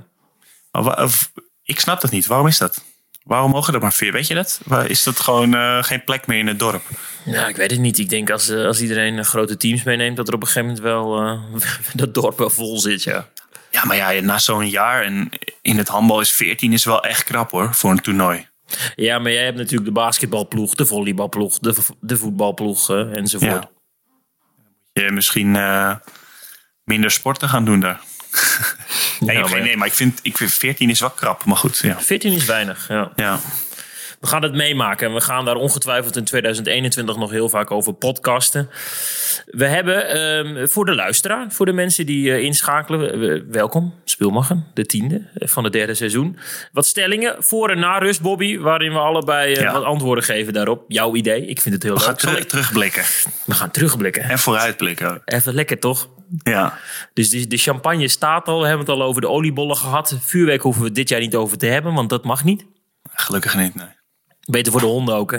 Ik 1.65 1.81
snap 1.81 2.00
dat 2.00 2.11
niet. 2.11 2.27
Waarom 2.27 2.47
is 2.47 2.59
dat? 2.59 2.85
Waarom 3.23 3.50
mogen 3.50 3.75
er 3.75 3.81
maar 3.81 3.93
vier? 3.93 4.12
Weet 4.12 4.26
je 4.26 4.35
dat? 4.35 4.61
Is 4.87 5.03
dat 5.03 5.21
gewoon 5.21 5.85
geen 5.85 6.05
plek 6.05 6.26
meer 6.26 6.38
in 6.38 6.47
het 6.47 6.59
dorp? 6.59 6.83
Nou, 7.25 7.49
ik 7.49 7.56
weet 7.56 7.71
het 7.71 7.81
niet. 7.81 7.99
Ik 7.99 8.09
denk 8.09 8.31
als, 8.31 8.50
als 8.50 8.81
iedereen 8.81 9.25
grote 9.25 9.57
teams 9.57 9.83
meeneemt... 9.83 10.16
dat 10.16 10.28
er 10.28 10.35
op 10.35 10.40
een 10.40 10.47
gegeven 10.47 10.69
moment 10.69 10.85
wel 10.85 11.38
dat 12.04 12.14
dorp 12.14 12.38
wel 12.38 12.50
vol 12.50 12.78
zit, 12.78 13.02
ja. 13.02 13.28
Ja, 13.71 13.85
maar 13.85 13.97
ja, 13.97 14.21
na 14.21 14.38
zo'n 14.38 14.69
jaar 14.69 15.02
en 15.04 15.28
in 15.62 15.79
het 15.79 15.88
handbal 15.88 16.21
is 16.21 16.31
14 16.31 16.73
is 16.73 16.85
wel 16.85 17.02
echt 17.05 17.25
krap 17.25 17.50
hoor, 17.50 17.75
voor 17.75 17.90
een 17.90 18.00
toernooi. 18.00 18.49
Ja, 18.95 19.19
maar 19.19 19.33
jij 19.33 19.45
hebt 19.45 19.57
natuurlijk 19.57 19.85
de 19.85 19.93
basketbalploeg, 19.93 20.75
de 20.75 20.87
volleybalploeg, 20.87 21.59
de, 21.59 21.76
de 22.00 22.17
voetbalploeg 22.17 22.90
eh, 22.90 23.17
enzovoort. 23.17 23.69
Ja. 24.93 25.02
Je 25.05 25.11
misschien 25.11 25.57
eh, 25.57 25.95
minder 26.85 27.11
sporten 27.11 27.49
gaan 27.49 27.64
doen 27.64 27.81
daar. 27.81 28.00
nee, 29.21 29.38
maar- 29.38 29.62
nee, 29.62 29.76
maar 29.76 29.87
ik 29.87 29.93
vind, 29.95 30.19
ik 30.23 30.37
vind 30.37 30.52
14 30.52 30.90
is 30.90 31.00
wel 31.00 31.11
krap, 31.11 31.45
maar 31.45 31.57
goed. 31.57 31.79
Ja. 31.79 32.00
14 32.00 32.33
is 32.33 32.45
weinig, 32.45 32.88
ja. 32.88 33.12
ja. 33.17 33.40
We 34.21 34.27
gaan 34.27 34.43
het 34.43 34.55
meemaken 34.55 35.07
en 35.09 35.15
we 35.15 35.21
gaan 35.21 35.45
daar 35.45 35.55
ongetwijfeld 35.57 36.17
in 36.17 36.25
2021 36.25 37.17
nog 37.17 37.31
heel 37.31 37.49
vaak 37.49 37.71
over 37.71 37.93
podcasten. 37.93 38.71
We 39.47 39.67
hebben 39.67 40.09
ehm, 40.09 40.67
voor 40.67 40.85
de 40.85 40.95
luisteraar, 40.95 41.53
voor 41.53 41.67
de 41.67 41.73
mensen 41.73 42.07
die 42.07 42.33
eh, 42.33 42.43
inschakelen, 42.43 43.50
welkom, 43.53 43.95
Speelmachen, 44.05 44.67
de 44.75 44.87
tiende 44.87 45.29
eh, 45.35 45.49
van 45.49 45.65
het 45.65 45.73
derde 45.73 45.95
seizoen. 45.95 46.39
Wat 46.73 46.87
stellingen 46.87 47.37
voor 47.39 47.71
en 47.71 47.79
na 47.79 47.99
rust, 47.99 48.21
Bobby, 48.21 48.59
waarin 48.59 48.93
we 48.93 48.99
allebei 48.99 49.53
eh, 49.55 49.62
Ja. 49.62 49.73
wat 49.73 49.85
antwoorden 49.85 50.25
geven 50.25 50.53
daarop. 50.53 50.85
Jouw 50.89 51.15
idee, 51.15 51.47
ik 51.47 51.61
vind 51.61 51.75
het 51.75 51.83
heel 51.83 51.95
We 51.95 52.00
gaan 52.00 52.09
leuk. 52.11 52.19
Terug, 52.21 52.39
ik- 52.39 52.49
terugblikken 52.49 53.03
we 53.45 53.55
gaan 53.55 53.71
terugblikken. 53.71 54.23
en 54.23 54.39
vooruitblikken. 54.39 55.23
Even 55.25 55.55
lekker 55.55 55.79
toch? 55.79 56.09
Ja. 56.43 56.79
Dus 57.15 57.31
de, 57.31 57.47
de 57.47 57.57
champagne 57.57 58.09
staat 58.09 58.49
al, 58.49 58.61
we 58.61 58.67
hebben 58.67 58.87
het 58.87 58.95
al 58.95 59.03
over 59.03 59.21
de 59.21 59.29
oliebollen 59.29 59.77
gehad. 59.77 60.17
Vuurwerk 60.21 60.62
hoeven 60.62 60.83
we 60.83 60.93
dit 60.93 61.09
jaar 61.09 61.21
niet 61.21 61.35
over 61.35 61.59
te 61.59 61.67
hebben, 61.67 61.95
want 61.95 62.09
dat 62.09 62.25
mag 62.25 62.45
niet. 62.45 62.65
Gelukkig 63.12 63.57
niet, 63.57 63.75
nee. 63.75 63.87
Beter 64.50 64.73
voor 64.73 64.80
de 64.80 64.87
honden 64.87 65.14
ook, 65.14 65.30
hè? 65.33 65.38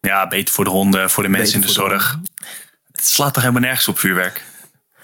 Ja, 0.00 0.26
beter 0.28 0.54
voor 0.54 0.64
de 0.64 0.70
honden, 0.70 1.10
voor 1.10 1.22
de 1.22 1.28
mensen 1.28 1.60
Beter 1.60 1.76
in 1.76 1.82
de 1.88 1.88
zorg. 1.90 2.18
Het 2.92 3.06
slaat 3.06 3.32
toch 3.34 3.42
helemaal 3.42 3.62
nergens 3.62 3.88
op 3.88 3.98
vuurwerk? 3.98 4.42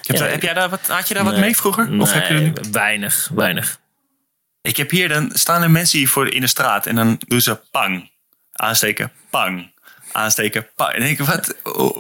Heb 0.03 0.17
Ja, 0.17 0.23
daar- 0.23 0.31
heb 0.31 0.43
jij 0.43 0.55
daar 0.55 0.69
wat, 0.69 0.87
had 0.87 1.09
je 1.09 1.15
daar 1.15 1.25
wat 1.25 1.37
mee 1.39 1.57
vroeger? 1.57 2.01
Of 2.01 2.13
heb 2.13 2.29
je 2.29 2.35
er 2.35 2.41
nu? 2.41 2.53
weinig, 2.73 3.31
weinig. 3.35 3.81
Ik 4.63 4.77
heb 4.77 4.91
hier, 4.91 5.09
dan 5.09 5.31
staan 5.35 5.63
er 5.63 5.71
mensen 5.71 5.99
hier 5.99 6.09
voor 6.09 6.29
in 6.35 6.41
de 6.41 6.47
straat 6.47 6.87
en 6.87 6.95
dan 6.95 7.21
doen 7.27 7.41
ze 7.41 7.61
pang. 7.71 8.11
Aansteken, 8.53 9.13
pang. 9.31 9.73
Aansteken, 10.13 10.67
pang. 10.77 10.93
En 10.93 11.01
denk 11.01 11.19
ik, 11.19 11.27
wat, 11.27 11.55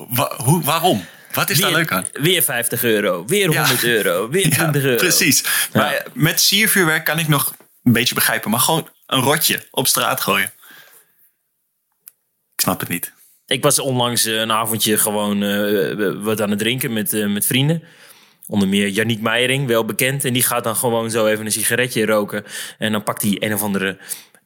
wa- 0.09 0.35
hoe, 0.37 0.63
waarom? 0.65 1.05
Wat 1.33 1.51
is 1.51 1.59
daar 1.61 1.73
leuk 1.73 1.93
aan? 1.93 2.07
weer 2.13 2.43
50 2.43 2.83
euro, 2.85 3.25
weer 3.27 3.47
100 3.57 3.85
euro, 3.85 4.29
weer 4.29 4.51
20 4.57 4.83
euro. 4.83 4.97
precies. 4.97 5.45
Maar 5.73 6.07
met 6.13 6.41
siervuurwerk 6.41 7.05
kan 7.05 7.19
ik 7.19 7.29
nog 7.29 7.55
een 7.85 7.93
beetje 7.93 8.15
begrijpen. 8.15 8.51
Maar 8.51 8.61
gewoon 8.61 8.89
een 9.07 9.21
rotje 9.21 9.67
op 9.71 9.87
straat 9.87 10.21
gooien. 10.21 10.53
Ik 12.59 12.65
snap 12.65 12.81
het 12.81 12.89
niet. 12.89 13.13
Ik 13.47 13.63
was 13.63 13.79
onlangs 13.79 14.25
eh, 14.25 14.35
een 14.35 14.53
avondje 14.53 14.97
gewoon 14.99 15.43
eh, 15.43 16.23
wat 16.23 16.41
aan 16.41 16.51
het 16.51 16.59
drinken 16.59 16.93
met, 16.93 17.13
eh, 17.13 17.27
met 17.27 17.47
vrienden. 17.47 17.83
Onder 18.47 18.69
meer 18.69 18.89
Yannick 18.89 19.21
Meijering, 19.21 19.67
wel 19.67 19.85
bekend. 19.85 20.25
En 20.25 20.33
die 20.33 20.43
gaat 20.43 20.65
dan 20.65 20.77
gewoon 20.77 21.11
zo 21.11 21.27
even 21.27 21.45
een 21.45 21.53
sigaretje 21.53 22.07
roken. 22.07 22.45
En 22.79 22.93
dan 22.93 23.03
pakt 23.03 23.23
hij 23.23 23.37
een 23.41 23.55
of 23.55 23.63
andere 23.63 23.99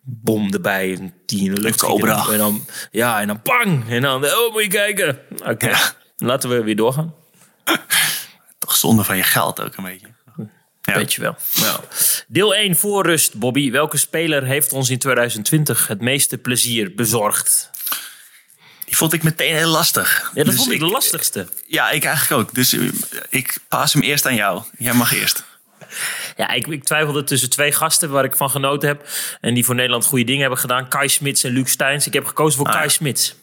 bom 0.03 0.53
erbij. 0.53 1.13
Die 1.27 1.45
in 1.45 1.55
de 1.55 1.61
lucht 1.61 1.81
cobra. 1.83 2.27
En 2.31 2.39
dan, 2.39 2.67
ja, 2.91 3.21
en 3.21 3.27
dan 3.27 3.43
pang. 3.43 3.91
En 3.91 4.03
dan, 4.03 4.25
oh, 4.25 4.53
moet 4.53 4.63
je 4.63 4.69
kijken. 4.69 5.19
Oké, 5.45 5.69
Ja. 5.69 5.93
laten 6.17 6.51
we 6.51 6.63
weer 6.63 6.77
doorgaan. 6.77 7.15
Toch 8.59 8.77
zonde 8.77 9.05
van 9.05 9.17
je 9.17 9.23
geld 9.23 9.61
ook 9.63 9.77
een 9.77 9.85
beetje. 9.85 10.07
Ja. 10.83 10.95
Weet 10.95 11.13
je 11.13 11.21
wel. 11.21 11.37
Ja. 11.55 11.81
Deel 12.29 12.55
1 12.55 12.77
voor 12.77 13.07
rust, 13.07 13.35
Bobby. 13.39 13.71
Welke 13.71 13.97
speler 13.97 14.45
heeft 14.45 14.73
ons 14.73 14.91
in 14.91 14.99
2020 14.99 15.87
het 15.87 16.01
meeste 16.01 16.39
plezier 16.39 16.95
bezorgd? 16.95 17.71
Die 18.93 19.01
vond 19.01 19.13
ik 19.13 19.23
meteen 19.23 19.55
heel 19.57 19.69
lastig. 19.69 20.21
Ja, 20.23 20.31
dat 20.35 20.45
Dus 20.47 20.55
vond 20.57 20.71
ik 20.73 20.79
de 20.79 20.87
lastigste. 20.87 21.49
Ja, 21.67 21.91
ik 21.91 22.05
eigenlijk 22.05 22.43
ook. 22.43 22.55
Dus 22.55 22.73
eh, 22.73 22.81
ik 23.29 23.59
paas 23.69 23.93
hem 23.93 24.03
eerst 24.03 24.27
aan 24.27 24.35
jou. 24.35 24.63
Jij 24.79 24.93
mag 24.93 25.13
eerst. 25.13 25.45
Ja, 26.37 26.49
ik, 26.51 26.67
ik 26.67 26.85
twijfelde 26.85 27.25
tussen 27.25 27.51
twee 27.51 27.73
gasten 27.73 28.11
waar 28.11 28.25
ik 28.25 28.37
van 28.37 28.51
genoten 28.51 28.89
heb. 28.89 29.09
En 29.41 29.55
die 29.55 29.65
voor 29.65 29.75
Nederland 29.75 30.05
goede 30.05 30.25
dingen 30.25 30.41
hebben 30.41 30.59
gedaan. 30.59 30.89
Kai 30.89 31.09
Smits 31.09 31.45
en 31.45 31.53
Luc 31.53 31.71
Steins. 31.71 32.07
Ik 32.07 32.13
heb 32.13 32.27
gekozen 32.27 32.59
voor 32.59 32.67
Ah, 32.67 32.73
Kai. 32.75 32.89
Smits. 32.89 33.35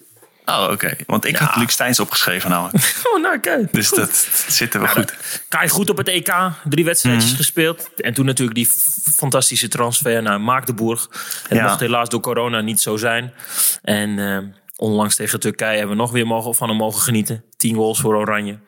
Oh, 0.45 0.67
oké. 0.71 0.93
Want 1.05 1.25
ik 1.25 1.39
Ja. 1.39 1.45
had 1.45 1.55
Luc 1.55 1.71
Steins 1.71 1.99
opgeschreven 1.99 2.49
namelijk. 2.49 2.93
Oh, 3.13 3.21
nou 3.21 3.39
kijk. 3.39 3.73
Dus 3.73 3.89
dat 3.89 4.27
zitten 4.47 4.81
we 4.81 4.87
goed. 4.87 5.13
Kai 5.47 5.69
goed 5.69 5.89
op 5.89 5.97
het 5.97 6.07
EK. 6.07 6.33
Drie 6.63 6.85
wedstrijdjes 6.85 7.25
Mhm. 7.31 7.35
gespeeld. 7.35 7.89
En 7.97 8.13
toen 8.13 8.25
natuurlijk 8.25 8.57
die 8.57 8.69
fantastische 9.15 9.67
transfer 9.67 10.21
naar 10.21 10.41
Maagdenburg. 10.41 11.07
Het 11.47 11.57
Ja. 11.57 11.63
mocht 11.63 11.79
helaas 11.79 12.09
door 12.09 12.19
corona 12.21 12.61
niet 12.61 12.81
zo 12.81 12.97
zijn. 12.97 13.33
En 13.81 14.19
eh, 14.19 14.37
onlangs 14.79 15.15
tegen 15.15 15.39
Turkije 15.39 15.77
hebben 15.77 15.95
we 15.95 16.01
nog 16.01 16.11
weer 16.11 16.27
mogen, 16.27 16.55
van 16.55 16.67
hem 16.69 16.77
mogen 16.77 17.01
genieten. 17.01 17.43
Tien 17.57 17.75
goals 17.75 17.99
voor 17.99 18.15
Oranje. 18.15 18.59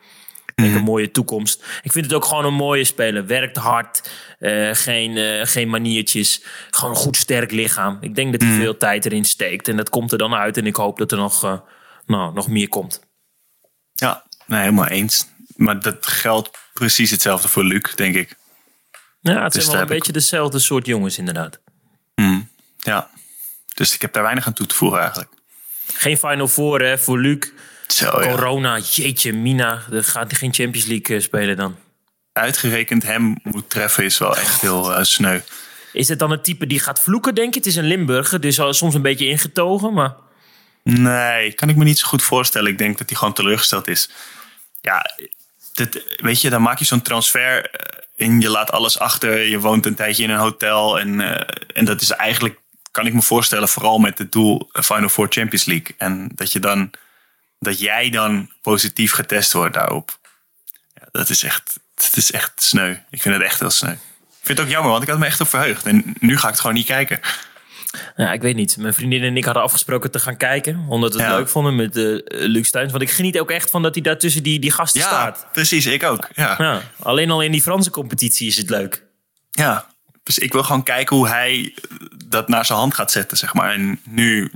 Mhm. 0.56 0.74
een 0.76 0.82
mooie 0.82 1.10
toekomst. 1.10 1.64
Ik 1.82 1.92
vind 1.92 2.04
het 2.04 2.14
ook 2.14 2.24
gewoon 2.24 2.44
een 2.44 2.54
mooie 2.54 2.84
speler. 2.84 3.26
Werkt 3.26 3.56
hard. 3.56 4.10
eh, 4.38 4.70
geen, 4.72 5.16
eh, 5.16 5.46
geen 5.46 5.68
maniertjes. 5.68 6.42
Gewoon 6.70 6.90
een 6.90 7.00
goed 7.00 7.16
sterk 7.16 7.50
lichaam. 7.50 7.98
Ik 8.00 8.14
denk 8.14 8.32
dat 8.32 8.40
Mhm. 8.40 8.50
hij 8.50 8.60
veel 8.60 8.76
tijd 8.76 9.04
erin 9.04 9.24
steekt. 9.24 9.68
En 9.68 9.76
dat 9.76 9.88
komt 9.90 10.12
er 10.12 10.18
dan 10.18 10.34
uit. 10.34 10.56
En 10.56 10.66
ik 10.66 10.76
hoop 10.76 10.98
dat 10.98 11.12
er 11.12 11.18
nog, 11.18 11.44
eh, 11.44 11.58
nou, 12.06 12.32
nog 12.34 12.48
meer 12.48 12.68
komt. 12.68 13.00
Ja, 13.94 14.24
nee, 14.46 14.60
helemaal 14.60 14.86
eens. 14.86 15.26
Maar 15.56 15.80
dat 15.80 16.06
geldt 16.06 16.50
precies 16.72 17.10
hetzelfde 17.10 17.48
voor 17.48 17.64
Luc, 17.64 17.94
denk 17.94 18.14
ik. 18.14 18.36
Ja, 19.20 19.42
het 19.42 19.52
Dus 19.52 19.62
zijn 19.64 19.76
wel 19.76 19.84
een 19.86 19.90
ik- 19.90 19.96
beetje 19.96 20.12
dezelfde 20.12 20.58
soort 20.58 20.86
jongens 20.86 21.18
inderdaad. 21.18 21.60
Ja. 22.78 23.10
Dus 23.74 23.94
ik 23.94 24.00
heb 24.02 24.12
daar 24.12 24.22
weinig 24.22 24.46
aan 24.46 24.52
toe 24.52 24.66
te 24.66 24.74
voegen 24.74 25.00
eigenlijk. 25.00 25.30
Geen 26.02 26.18
Final 26.18 26.48
Four 26.48 26.80
hè, 26.80 26.98
voor 26.98 27.18
Luc. 27.18 27.50
Zo, 27.86 28.22
ja. 28.22 28.30
Corona, 28.30 28.78
jeetje, 28.78 29.32
Mina. 29.32 29.82
Er 29.92 30.04
gaat 30.04 30.30
hij 30.30 30.38
geen 30.38 30.54
Champions 30.54 30.86
League 30.86 31.16
eh, 31.16 31.22
spelen 31.22 31.56
dan. 31.56 31.76
Uitgerekend 32.32 33.02
hem 33.02 33.36
moet 33.42 33.70
treffen 33.70 34.04
is 34.04 34.18
wel 34.18 34.36
echt 34.36 34.60
heel 34.60 34.94
eh, 34.94 35.04
sneu. 35.04 35.40
Is 35.92 36.08
het 36.08 36.18
dan 36.18 36.30
het 36.30 36.44
type 36.44 36.66
die 36.66 36.80
gaat 36.80 37.00
vloeken, 37.00 37.34
denk 37.34 37.54
je? 37.54 37.58
Het 37.58 37.68
is 37.68 37.76
een 37.76 37.84
Limburger, 37.84 38.40
dus 38.40 38.60
al 38.60 38.72
soms 38.72 38.94
een 38.94 39.02
beetje 39.02 39.28
ingetogen. 39.28 39.92
Maar 39.92 40.14
Nee, 40.82 41.52
kan 41.52 41.68
ik 41.68 41.76
me 41.76 41.84
niet 41.84 41.98
zo 41.98 42.06
goed 42.06 42.22
voorstellen. 42.22 42.70
Ik 42.70 42.78
denk 42.78 42.98
dat 42.98 43.08
hij 43.08 43.18
gewoon 43.18 43.34
teleurgesteld 43.34 43.88
is. 43.88 44.10
Ja, 44.80 45.06
dit, 45.72 46.16
weet 46.16 46.40
je, 46.40 46.50
dan 46.50 46.62
maak 46.62 46.78
je 46.78 46.84
zo'n 46.84 47.02
transfer 47.02 47.70
eh, 47.70 48.26
en 48.26 48.40
je 48.40 48.48
laat 48.48 48.70
alles 48.70 48.98
achter. 48.98 49.48
Je 49.48 49.58
woont 49.58 49.86
een 49.86 49.94
tijdje 49.94 50.22
in 50.22 50.30
een 50.30 50.38
hotel. 50.38 51.00
En, 51.00 51.20
eh, 51.20 51.56
en 51.74 51.84
dat 51.84 52.00
is 52.00 52.10
eigenlijk, 52.10 52.60
kan 52.92 53.06
ik 53.06 53.14
me 53.14 53.22
voorstellen, 53.22 53.68
vooral 53.68 53.98
met 53.98 54.18
het 54.18 54.32
doel 54.32 54.68
eh, 54.72 54.82
Final 54.82 55.08
Four 55.08 55.26
Champions 55.30 55.64
League. 55.64 55.94
En 55.98 56.30
dat 56.34 56.52
je 56.52 56.60
dan, 56.60 56.90
dat 57.58 57.78
jij 57.80 58.10
dan 58.10 58.50
positief 58.62 59.12
getest 59.12 59.52
wordt 59.52 59.74
daarop. 59.74 60.18
Ja, 60.94 61.08
dat 61.12 61.28
is 61.28 61.42
echt, 61.42 61.80
dat 61.94 62.16
is 62.16 62.32
echt 62.32 62.52
sneu. 62.62 62.94
Ik 63.10 63.22
vind 63.22 63.34
het 63.34 63.44
echt 63.44 63.60
heel 63.60 63.70
sneu. 63.70 63.90
Ik 63.92 64.48
vind 64.48 64.58
het 64.58 64.66
ook 64.66 64.72
jammer, 64.72 64.90
want 64.90 65.02
ik 65.02 65.08
had 65.08 65.18
me 65.18 65.26
echt 65.26 65.40
op 65.40 65.48
verheugd. 65.48 65.86
En 65.86 66.14
nu 66.20 66.36
ga 66.38 66.44
ik 66.46 66.50
het 66.52 66.60
gewoon 66.60 66.76
niet 66.76 66.86
kijken. 66.86 67.20
ja, 68.16 68.32
ik 68.32 68.40
weet 68.42 68.54
niet. 68.56 68.76
Mijn 68.76 68.94
vriendin 68.94 69.22
en 69.22 69.36
ik 69.36 69.44
hadden 69.44 69.62
afgesproken 69.62 70.10
te 70.10 70.18
gaan 70.18 70.36
kijken. 70.36 70.84
Omdat 70.88 71.14
we 71.14 71.20
het 71.22 71.30
Ja. 71.30 71.36
leuk 71.36 71.48
vonden 71.48 71.76
met 71.76 71.96
uh, 71.96 72.18
Luc. 72.26 72.70
Want 72.70 73.02
ik 73.02 73.10
geniet 73.10 73.38
ook 73.38 73.50
echt 73.50 73.70
van 73.70 73.82
dat 73.82 73.94
hij 73.94 74.02
daar 74.02 74.18
tussen 74.18 74.42
die, 74.42 74.58
die 74.58 74.70
gasten 74.70 75.00
Ja, 75.00 75.06
staat. 75.06 75.46
precies. 75.52 75.86
Ik 75.86 76.02
ook. 76.02 76.28
Ja. 76.34 76.54
Ja, 76.58 76.82
alleen 76.98 77.30
al 77.30 77.40
in 77.42 77.52
die 77.52 77.62
Franse 77.62 77.90
competitie 77.90 78.46
is 78.46 78.56
het 78.56 78.70
leuk. 78.70 79.02
Ja, 79.50 79.86
dus 80.22 80.38
ik 80.38 80.52
wil 80.52 80.62
gewoon 80.62 80.82
kijken 80.82 81.16
hoe 81.16 81.28
hij 81.28 81.74
dat 82.26 82.48
naar 82.48 82.64
zijn 82.64 82.78
hand 82.78 82.94
gaat 82.94 83.10
zetten, 83.10 83.36
zeg 83.36 83.54
maar. 83.54 83.72
En 83.72 84.00
nu, 84.04 84.52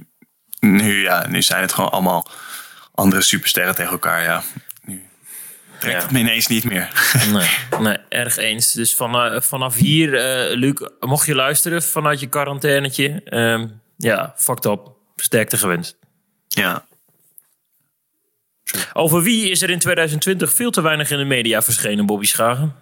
nu, 0.60 1.02
ja, 1.02 1.26
nu 1.26 1.42
zijn 1.42 1.60
het 1.62 1.72
gewoon 1.72 1.90
allemaal 1.90 2.28
andere 2.94 3.22
supersterren 3.22 3.74
tegen 3.74 3.92
elkaar, 3.92 4.22
ja. 4.22 4.42
Nu 4.84 5.04
trekt 5.80 5.96
Ja. 5.96 6.02
het 6.02 6.10
me 6.10 6.18
ineens 6.18 6.46
niet 6.46 6.64
meer. 6.64 6.90
Nee, 7.32 7.48
nee 7.78 7.96
erg 8.08 8.36
eens. 8.36 8.72
Dus 8.72 8.94
van, 8.96 9.14
eh, 9.16 9.40
vanaf 9.40 9.74
hier, 9.74 10.14
eh, 10.14 10.56
Luc, 10.56 10.74
mocht 11.00 11.26
je 11.26 11.34
luisteren 11.34 11.82
vanuit 11.82 12.20
je 12.20 12.26
quarantainetje. 12.26 13.22
ehm, 13.24 13.66
ja, 13.96 14.34
fucked 14.36 14.64
up. 14.64 14.94
Sterkte 15.16 15.56
gewenst. 15.58 15.96
ja. 16.48 16.84
Over 18.92 19.22
wie 19.22 19.50
is 19.50 19.62
er 19.62 19.70
in 19.70 19.78
2020 19.78 20.52
veel 20.52 20.70
te 20.70 20.80
weinig 20.80 21.10
in 21.10 21.18
de 21.18 21.24
media 21.24 21.62
verschenen, 21.62 22.06
Bobby 22.06 22.26
Schagen? 22.26 22.74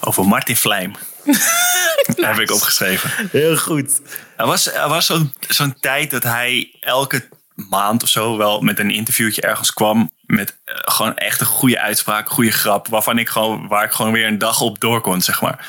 Over 0.00 0.26
Martin 0.26 0.56
Vlijm. 0.56 0.92
heb 2.16 2.38
ik 2.38 2.50
opgeschreven. 2.50 3.28
Heel 3.30 3.56
goed. 3.56 4.00
Er 4.36 4.46
was, 4.46 4.72
er 4.72 4.88
was 4.88 5.06
zo'n 5.06 5.34
zo'n 5.48 5.80
tijd 5.80 6.10
dat 6.10 6.22
hij 6.22 6.76
elke 6.80 7.28
maand 7.54 8.02
of 8.02 8.08
zo 8.08 8.36
wel 8.36 8.60
met 8.60 8.78
een 8.78 8.90
interviewtje 8.90 9.42
ergens 9.42 9.72
kwam. 9.72 10.10
Met 10.26 10.58
eh, 10.64 10.74
gewoon 10.80 11.16
echt 11.16 11.40
een 11.40 11.46
goede 11.46 11.80
uitspraak, 11.80 12.28
goede 12.28 12.50
grap. 12.50 12.88
Waarvan 12.88 13.18
ik 13.18 13.28
gewoon, 13.28 13.68
waar 13.68 13.84
ik 13.84 13.92
gewoon 13.92 14.12
weer 14.12 14.26
een 14.26 14.38
dag 14.38 14.60
op 14.60 14.80
door 14.80 15.00
kon, 15.00 15.20
zeg 15.20 15.40
maar. 15.40 15.66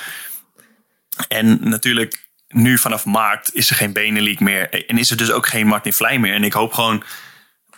En 1.28 1.70
natuurlijk, 1.70 2.30
nu 2.48 2.78
vanaf 2.78 3.06
maart 3.06 3.50
is 3.54 3.70
er 3.70 3.76
geen 3.76 3.94
Benelink 3.94 4.40
meer. 4.40 4.86
En 4.88 4.98
is 4.98 5.10
er 5.10 5.18
dus 5.18 5.32
ook 5.32 5.48
geen 5.48 5.68
Martin 5.68 5.94
Vlij 5.94 6.20
meer. 6.20 6.34
En 6.34 6.44
ik 6.44 6.54
hoop 6.54 6.74
gewoon 6.74 7.04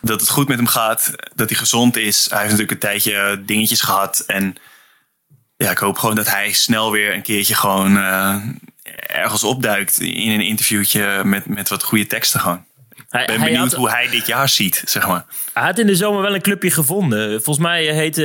dat 0.02 0.20
het 0.20 0.30
goed 0.30 0.48
met 0.48 0.58
hem 0.58 0.68
gaat. 0.68 1.12
Dat 1.36 1.50
hij 1.50 1.58
gezond 1.58 1.98
is. 1.98 2.26
Hij 2.30 2.40
heeft 2.40 2.52
natuurlijk 2.52 2.72
een 2.72 2.90
tijdje 2.90 3.44
dingetjes 3.46 3.82
gehad. 3.82 4.24
En 4.28 4.56
ja, 5.58 5.72
ik 5.72 5.78
hoop 5.78 5.98
gewoon 5.98 6.16
dat 6.16 6.30
hij 6.30 6.52
snel 6.52 6.92
weer 6.92 7.14
een 7.14 7.22
keertje 7.22 7.56
gewoon 7.56 7.98
eh, 7.98 8.36
ergens 9.08 9.44
opduikt 9.44 10.00
in 10.00 10.32
een 10.32 10.42
interviewtje 10.46 11.22
met, 11.24 11.46
met 11.46 11.70
wat 11.70 11.84
goede 11.84 12.08
teksten 12.08 12.40
gewoon. 12.40 12.66
Ik 12.98 13.26
ben 13.26 13.40
hij 13.40 13.50
benieuwd 13.50 13.72
had, 13.72 13.80
hoe 13.80 13.90
hij 13.90 14.10
dit 14.10 14.28
jaar 14.28 14.50
ziet, 14.50 14.82
zeg 14.86 15.08
maar. 15.08 15.26
hij 15.54 15.64
had 15.64 15.80
in 15.80 15.88
de 15.88 15.96
zomer 15.96 16.22
wel 16.22 16.36
een 16.36 16.42
clubje 16.42 16.72
gevonden. 16.72 17.30
Volgens 17.44 17.66
mij 17.66 17.84
heet, 17.84 18.18
eh, 18.18 18.24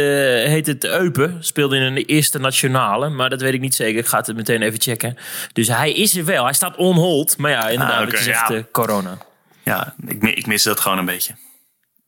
heet 0.51 0.67
het 0.67 0.85
Eupen. 0.85 1.37
Speelde 1.41 1.77
in 1.77 1.83
een 1.83 1.97
eerste 1.97 2.39
nationale. 2.39 3.09
Maar 3.09 3.31
dat 3.31 3.41
weet 3.41 3.55
ik 3.55 3.61
niet 3.61 3.75
zeker. 3.75 3.99
Ik 3.99 4.07
ga 4.07 4.19
het 4.19 4.37
meteen 4.37 4.63
even 4.63 4.81
checken. 4.81 5.17
Dus 5.53 5.69
hij 5.69 5.93
is 5.93 6.17
er 6.17 6.25
wel. 6.25 6.45
Hij 6.45 6.53
staat 6.53 6.77
on 6.77 6.95
hold. 6.97 7.37
Maar 7.37 7.51
ja, 7.51 7.69
inderdaad, 7.69 8.01
Ah, 8.01 8.07
het 8.11 8.21
is 8.21 8.27
echt 8.27 8.53
corona. 8.73 9.19
Ja, 9.63 9.95
ik, 10.07 10.23
ik 10.23 10.47
mis 10.47 10.63
dat 10.63 10.81
gewoon 10.81 10.99
een 10.99 11.05
beetje. 11.05 11.35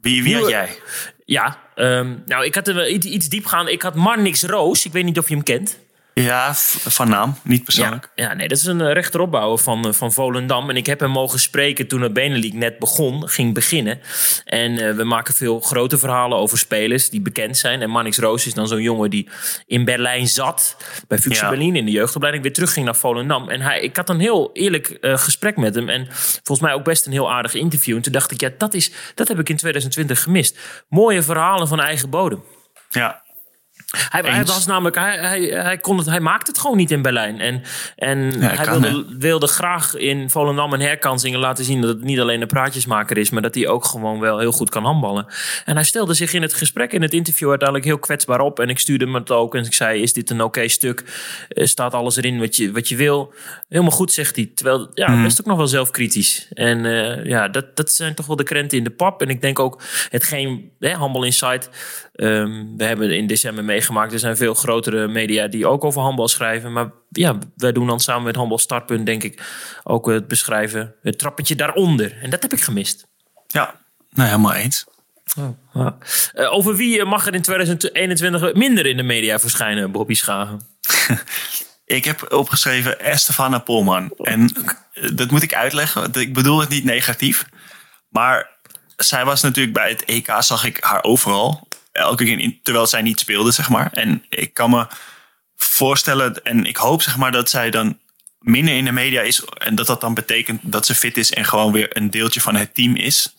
Wie, 0.00 0.22
wie 0.22 0.34
had 0.34 0.48
jij? 0.48 0.78
Ja, 1.24 1.58
ehm, 1.74 2.16
nou, 2.26 2.44
ik 2.44 2.54
had 2.54 2.68
er 2.68 2.74
wel 2.74 2.86
iets, 2.86 3.06
iets 3.06 3.28
diep 3.28 3.46
gaan. 3.46 3.68
Ik 3.68 3.82
had 3.82 3.94
Marnix 3.94 4.42
Roos. 4.42 4.84
Ik 4.84 4.92
weet 4.92 5.04
niet 5.04 5.18
of 5.18 5.28
je 5.28 5.34
hem 5.34 5.44
kent. 5.44 5.78
Ja, 6.22 6.54
van 6.54 7.08
naam, 7.08 7.36
niet 7.42 7.64
persoonlijk. 7.64 8.10
ja, 8.14 8.34
nee, 8.34 8.48
dat 8.48 8.58
is 8.58 8.64
een 8.64 8.80
eh, 8.80 8.92
rechteropbouwer 8.92 9.58
van, 9.58 9.86
eh, 9.86 9.92
van 9.92 10.12
Volendam. 10.12 10.70
En 10.70 10.76
ik 10.76 10.86
heb 10.86 11.00
hem 11.00 11.10
mogen 11.10 11.38
spreken 11.38 11.88
toen 11.88 12.00
het 12.00 12.12
Benelink 12.12 12.52
net 12.52 12.78
begon, 12.78 13.28
ging 13.28 13.54
beginnen. 13.54 14.00
En 14.44 14.78
eh, 14.78 14.94
we 14.94 15.04
maken 15.04 15.34
veel 15.34 15.60
grote 15.60 15.98
verhalen 15.98 16.38
over 16.38 16.58
spelers 16.58 17.10
die 17.10 17.20
bekend 17.20 17.56
zijn. 17.56 17.82
En 17.82 17.90
Manix 17.90 18.18
Roos 18.18 18.46
is 18.46 18.54
dan 18.54 18.68
zo'n 18.68 18.82
jongen 18.82 19.10
die 19.10 19.28
in 19.66 19.84
Berlijn 19.84 20.28
zat, 20.28 20.76
bij 21.08 21.18
Fuchsia 21.18 21.44
Ja. 21.44 21.50
Berlin 21.50 21.76
in 21.76 21.84
de 21.84 21.90
jeugdopleiding, 21.90 22.44
weer 22.44 22.54
terugging 22.54 22.84
naar 22.84 22.96
Volendam. 22.96 23.48
En 23.48 23.60
hij, 23.60 23.80
ik 23.80 23.96
had 23.96 24.08
een 24.08 24.20
heel 24.20 24.50
eerlijk 24.52 24.98
gesprek 25.00 25.56
met 25.56 25.74
hem. 25.74 25.88
En 25.88 26.08
volgens 26.10 26.60
mij 26.60 26.72
ook 26.72 26.84
best 26.84 27.06
een 27.06 27.12
heel 27.12 27.32
aardig 27.32 27.54
interview. 27.54 27.96
En 27.96 28.02
toen 28.02 28.12
dacht 28.12 28.30
ik, 28.30 28.40
ja, 28.40 28.50
dat, 28.58 28.74
is, 28.74 28.92
dat 29.14 29.28
heb 29.28 29.38
ik 29.38 29.48
in 29.48 29.56
2020 29.56 30.22
gemist. 30.22 30.58
Mooie 30.88 31.22
verhalen 31.22 31.68
van 31.68 31.80
eigen 31.80 32.10
bodem. 32.10 32.42
Ja, 32.88 33.22
Hij, 33.90 34.22
hij 34.24 34.44
was 34.44 34.66
namelijk, 34.66 34.96
hij, 34.96 35.18
hij, 35.18 35.40
hij, 35.40 35.78
kon 35.78 35.98
het, 35.98 36.06
hij 36.06 36.20
maakte 36.20 36.50
het 36.50 36.60
gewoon 36.60 36.76
niet 36.76 36.90
in 36.90 37.02
Berlijn. 37.02 37.40
En, 37.40 37.62
en 37.96 38.18
hij 38.18 38.56
hij 38.56 38.64
kan, 38.64 38.80
wilde, 38.80 39.16
wilde 39.18 39.46
graag 39.46 39.94
in 39.94 40.30
Volendam 40.30 40.72
een 40.72 40.80
herkansingen 40.80 41.38
laten 41.38 41.64
zien 41.64 41.80
dat 41.80 41.90
het 41.90 42.02
niet 42.02 42.20
alleen 42.20 42.40
een 42.40 42.46
praatjesmaker 42.46 43.18
is, 43.18 43.30
maar 43.30 43.42
dat 43.42 43.54
hij 43.54 43.68
ook 43.68 43.84
gewoon 43.84 44.20
wel 44.20 44.38
heel 44.38 44.52
goed 44.52 44.70
kan 44.70 44.84
handballen. 44.84 45.26
En 45.64 45.74
hij 45.74 45.84
stelde 45.84 46.14
zich 46.14 46.32
in 46.32 46.42
het 46.42 46.54
gesprek, 46.54 46.92
in 46.92 47.02
het 47.02 47.12
interview 47.14 47.48
uiteindelijk 47.48 47.88
heel 47.88 47.98
kwetsbaar 47.98 48.40
op. 48.40 48.60
En 48.60 48.68
ik 48.68 48.78
stuurde 48.78 49.04
hem 49.04 49.14
het 49.14 49.30
ook 49.30 49.54
en 49.54 49.64
ik 49.64 49.74
zei, 49.74 50.02
is 50.02 50.12
dit 50.12 50.30
een 50.30 50.42
oké 50.42 50.68
stuk? 50.68 51.04
Eh, 51.48 51.66
staat 51.66 51.94
alles 51.94 52.16
erin 52.16 52.38
wat 52.38 52.56
je, 52.56 52.72
wat 52.72 52.88
je 52.88 52.96
wil? 52.96 53.34
Helemaal 53.68 53.90
goed, 53.90 54.12
zegt 54.12 54.36
hij. 54.36 54.50
Terwijl, 54.54 54.90
ja, 54.94 55.08
Mhm. 55.10 55.22
best 55.22 55.40
ook 55.40 55.46
nog 55.46 55.56
wel 55.56 55.66
zelfkritisch. 55.66 56.46
En 56.52 56.84
eh, 56.86 57.24
ja, 57.24 57.48
dat, 57.48 57.76
dat 57.76 57.90
zijn 57.92 58.14
toch 58.14 58.26
wel 58.26 58.36
de 58.36 58.42
krenten 58.42 58.78
in 58.78 58.84
de 58.84 58.90
pap. 58.90 59.22
En 59.22 59.28
ik 59.28 59.40
denk 59.40 59.58
ook 59.58 59.82
hetgeen, 60.08 60.70
hè, 60.78 60.92
Handbal 60.94 61.24
Insight, 61.24 61.68
ehm, 62.20 62.76
we 62.76 62.84
hebben 62.84 63.16
in 63.16 63.26
december 63.26 63.64
meegemaakt. 63.64 64.12
Er 64.12 64.18
zijn 64.18 64.36
veel 64.36 64.54
grotere 64.54 65.08
media 65.08 65.48
die 65.48 65.66
ook 65.66 65.84
over 65.84 66.02
handbal 66.02 66.28
schrijven. 66.28 66.72
Maar 66.72 66.90
ja, 67.08 67.38
wij 67.56 67.72
doen 67.72 67.86
dan 67.86 68.00
samen 68.00 68.22
met 68.22 68.36
Handbal 68.36 68.58
Startpunt, 68.58 69.06
denk 69.06 69.22
ik, 69.22 69.42
ook 69.84 70.06
het 70.06 70.28
beschrijven, 70.28 70.94
het 71.02 71.18
trappetje 71.18 71.54
daaronder. 71.54 72.18
En 72.22 72.30
dat 72.30 72.42
heb 72.42 72.52
ik 72.52 72.60
gemist. 72.60 73.06
ja. 73.46 73.78
Nou, 74.12 74.28
helemaal 74.28 74.54
eens. 74.54 74.86
Ja. 75.74 75.96
Uh, 76.34 76.52
over 76.52 76.76
wie 76.76 77.04
mag 77.04 77.26
er 77.26 77.34
in 77.34 77.42
2021 77.42 78.54
minder 78.54 78.86
in 78.86 78.96
de 78.96 79.02
media 79.02 79.38
verschijnen, 79.38 79.92
Bobby 79.92 80.14
Schagen? 80.14 80.60
ik 81.84 82.04
heb 82.04 82.32
opgeschreven 82.32 83.00
Estefana 83.00 83.58
Polman. 83.58 84.10
En 84.18 84.52
dat 85.14 85.30
moet 85.30 85.42
ik 85.42 85.54
uitleggen. 85.54 86.12
Ik 86.12 86.34
bedoel 86.34 86.60
het 86.60 86.68
niet 86.68 86.84
negatief. 86.84 87.46
Maar 88.08 88.50
zij 88.96 89.24
was 89.24 89.42
natuurlijk 89.42 89.74
bij 89.74 89.88
het 89.88 90.04
EK, 90.04 90.36
zag 90.38 90.64
ik 90.64 90.76
haar 90.80 91.02
overal. 91.02 91.68
Elke 91.92 92.24
keer, 92.24 92.58
terwijl 92.62 92.86
zij 92.86 93.02
niet 93.02 93.20
speelde, 93.20 93.50
zeg 93.50 93.68
maar. 93.68 93.92
En 93.92 94.24
ik 94.28 94.54
kan 94.54 94.70
me 94.70 94.86
voorstellen, 95.56 96.42
en 96.42 96.64
ik 96.64 96.76
hoop 96.76 97.02
zeg 97.02 97.16
maar 97.16 97.32
dat 97.32 97.50
zij 97.50 97.70
dan 97.70 97.98
minder 98.38 98.74
in 98.74 98.84
de 98.84 98.92
media 98.92 99.20
is. 99.20 99.44
En 99.44 99.74
dat 99.74 99.86
dat 99.86 100.00
dan 100.00 100.14
betekent 100.14 100.60
dat 100.62 100.86
ze 100.86 100.94
fit 100.94 101.16
is 101.16 101.32
en 101.32 101.44
gewoon 101.44 101.72
weer 101.72 101.96
een 101.96 102.10
deeltje 102.10 102.40
van 102.40 102.54
het 102.54 102.74
team 102.74 102.96
is. 102.96 103.34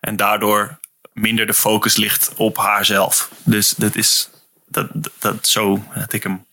En 0.00 0.16
daardoor 0.16 0.78
minder 1.12 1.46
de 1.46 1.54
focus 1.54 1.96
ligt 1.96 2.32
op 2.36 2.56
haarzelf. 2.56 3.30
Dus 3.44 3.70
dat 3.70 3.96
is, 3.96 4.30
dat, 4.66 4.88
dat, 5.18 5.46
zo 5.46 5.84
had 5.88 6.12
ik 6.12 6.22
hem 6.22 6.46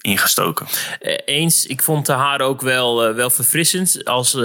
ingestoken. 0.00 0.66
Eh, 1.00 1.18
eens, 1.24 1.66
ik 1.66 1.82
vond 1.82 2.06
haar 2.06 2.40
ook 2.40 2.60
wel, 2.60 3.06
eh, 3.06 3.14
wel 3.14 3.30
verfrissend 3.30 4.04
als, 4.04 4.36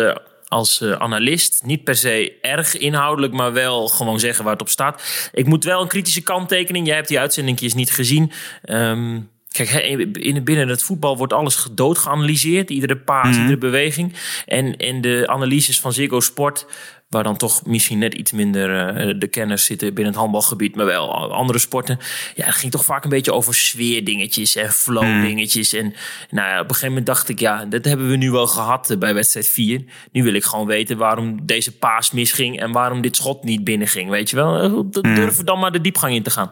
uh, 0.54 0.60
als 0.60 0.84
analist. 0.84 1.62
Niet 1.66 1.84
per 1.84 1.96
se 1.96 2.38
erg 2.42 2.78
inhoudelijk, 2.78 3.34
maar 3.34 3.54
wel 3.54 3.88
gewoon 3.88 4.20
zeggen 4.20 4.44
waar 4.44 4.54
het 4.54 4.62
op 4.62 4.70
staat. 4.70 5.30
Ik 5.34 5.46
moet 5.46 5.64
wel 5.64 5.82
een 5.82 5.88
kritische 5.88 6.22
kanttekening. 6.22 6.88
Jij 6.88 6.96
hebt 6.96 7.08
die 7.08 7.20
uitzendingjes 7.20 7.74
niet 7.74 7.92
gezien. 7.92 8.32
Um, 8.66 9.32
Kijk, 9.54 9.70
in, 10.14 10.44
binnen 10.44 10.68
het 10.68 10.84
voetbal 10.84 11.18
wordt 11.18 11.34
alles 11.34 11.56
gedood 11.56 11.98
geanalyseerd. 11.98 12.70
Iedere 12.70 12.98
paas, 12.98 13.30
mhm. 13.30 13.40
iedere 13.40 13.58
beweging. 13.58 14.14
En, 14.46 14.78
en 14.78 15.02
de 15.02 15.24
analyses 15.28 15.80
van 15.80 15.94
Ziggo 15.94 16.20
Sport, 16.20 16.66
waar 17.13 17.24
dan 17.24 17.38
toch 17.38 17.65
misschien 17.65 17.98
net 17.98 18.13
iets 18.13 18.32
minder 18.32 18.98
uh, 19.08 19.13
de 19.20 19.27
kenners 19.27 19.65
zitten 19.65 19.88
binnen 19.88 20.13
het 20.13 20.22
handbalgebied, 20.22 20.75
maar 20.75 20.86
wel 20.86 21.32
andere 21.32 21.60
sporten. 21.60 22.00
Ja, 22.36 22.46
het 22.46 22.55
ging 22.55 22.72
toch 22.72 22.86
vaak 22.86 23.03
een 23.03 23.10
beetje 23.10 23.34
over 23.34 23.53
sfeerdingetjes 23.53 24.55
en 24.55 24.72
flow-dingetjes. 24.72 25.74
Mhm. 25.74 25.84
En 25.84 25.93
nou 26.29 26.48
ja, 26.48 26.53
op 26.53 26.63
een 26.63 26.67
gegeven 26.67 26.88
moment 26.88 27.05
dacht 27.05 27.29
ik, 27.29 27.39
ja, 27.39 27.65
dat 27.65 27.86
hebben 27.86 28.10
we 28.10 28.15
nu 28.15 28.32
wel 28.32 28.48
gehad 28.48 28.89
eh, 28.89 28.98
bij 28.98 29.13
wedstrijd 29.13 29.48
4. 29.48 29.84
Nu 30.12 30.24
wil 30.24 30.34
ik 30.34 30.43
gewoon 30.43 30.65
weten 30.65 30.98
waarom 30.98 31.46
deze 31.46 31.77
paas 31.77 32.12
misging 32.12 32.60
en 32.60 32.72
waarom 32.72 33.01
dit 33.01 33.15
schot 33.15 33.43
niet 33.43 33.63
binnenging. 33.63 34.10
Weet 34.10 34.29
je 34.29 34.36
wel, 34.36 34.63
uh, 34.63 35.15
durven 35.15 35.46
dan 35.46 35.60
maar 35.60 35.72
de 35.72 35.82
diepgang 35.82 36.13
in 36.13 36.24
te 36.24 36.29
gaan. 36.29 36.51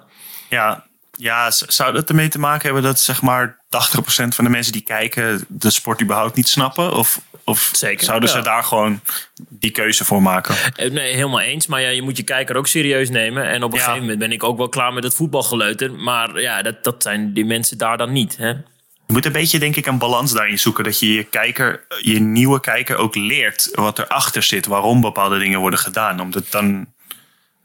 Ja, 0.50 0.86
ja, 1.22 1.52
zou 1.52 1.94
dat 1.94 2.10
ermee 2.10 2.28
te 2.28 2.40
maken 2.40 2.64
hebben 2.64 2.84
dat 2.84 3.00
zeg 3.00 3.22
maar 3.22 3.58
80% 3.58 3.58
van 4.28 4.44
de 4.44 4.50
mensen 4.50 4.72
die 4.72 4.82
kijken 4.82 5.46
de 5.48 5.70
sport 5.70 6.02
überhaupt 6.02 6.36
niet 6.36 6.48
snappen? 6.48 6.94
Of, 6.94 7.22
of 7.44 7.70
Zeker, 7.74 8.06
zouden 8.06 8.30
ze 8.30 8.42
daar 8.42 8.64
gewoon 8.64 9.02
die 9.50 9.72
keuze 9.72 10.06
voor 10.06 10.22
maken? 10.22 10.56
Eh, 10.76 10.92
nee, 10.92 11.14
helemaal 11.14 11.40
eens. 11.40 11.68
Maar 11.68 11.82
ja, 11.82 11.90
je 11.90 12.02
moet 12.02 12.18
je 12.18 12.24
kijker 12.24 12.56
ook 12.56 12.68
serieus 12.68 13.10
nemen. 13.10 13.50
En 13.50 13.64
op 13.64 13.74
een 13.74 13.80
gegeven 13.80 14.00
moment 14.00 14.20
ben 14.20 14.32
ik 14.32 14.44
ook 14.44 14.58
wel 14.58 14.70
klaar 14.70 14.94
met 14.94 15.04
het 15.04 15.16
voetbalgeleuter. 15.16 15.92
Maar 15.92 16.42
ja, 16.42 16.62
dat, 16.62 16.84
dat 16.84 17.04
zijn 17.04 17.34
die 17.34 17.46
mensen 17.46 17.78
daar 17.78 17.98
dan 17.98 18.12
niet. 18.12 18.38
Hè? 18.38 18.48
Je 18.48 19.18
moet 19.18 19.26
een 19.26 19.32
beetje, 19.32 19.60
denk 19.60 19.76
ik, 19.76 19.86
een 19.86 19.98
balans 19.98 20.34
daarin 20.34 20.60
zoeken. 20.60 20.84
Dat 20.84 21.00
je 21.00 21.14
je 21.14 21.24
kijker, 21.24 21.86
je 22.02 22.20
nieuwe 22.20 22.60
kijker 22.60 22.98
ook 22.98 23.16
leert 23.16 23.70
wat 23.72 24.00
erachter 24.00 24.44
zit. 24.44 24.66
Waarom 24.66 25.02
bepaalde 25.02 25.40
dingen 25.40 25.60
worden 25.60 25.80
gedaan. 25.80 26.22
Omdat 26.22 26.52
dan, 26.52 26.94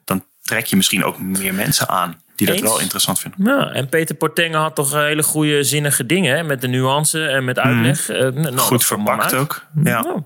dan 0.05 0.25
trek 0.43 0.67
je 0.67 0.77
misschien 0.77 1.05
ook 1.05 1.19
meer 1.19 1.55
mensen 1.55 1.89
aan 1.89 2.25
die 2.37 2.47
dat 2.47 2.61
wel 2.61 2.81
interessant 2.81 3.21
vinden. 3.21 3.45
Ja, 3.45 3.71
en 3.73 3.89
Peter 3.89 4.15
Portengen 4.15 4.61
had 4.61 4.75
toch 4.75 4.93
hele 4.93 5.23
goede 5.23 5.65
zinnige 5.65 6.07
dingen 6.07 6.37
hè? 6.37 6.43
met 6.43 6.61
de 6.61 6.69
nuance 6.69 7.27
en 7.27 7.45
met 7.45 7.59
uitleg. 7.59 8.09
Mm. 8.09 8.41
nou, 8.41 8.59
Goed 8.59 8.85
verpakt 8.85 9.35
ook. 9.35 9.67
Ja. 9.85 10.25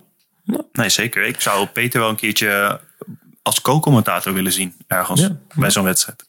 Nee, 0.73 0.89
zeker. 0.89 1.25
Ik 1.25 1.41
zou 1.41 1.67
Peter 1.67 2.01
wel 2.01 2.09
een 2.09 2.17
keertje 2.17 2.81
als 3.43 3.61
co-commentator 3.61 4.33
willen 4.33 4.53
zien 4.53 4.75
ergens 4.87 5.29
bij 5.55 5.71
zo'n 5.71 5.85
wedstrijd. 5.85 6.29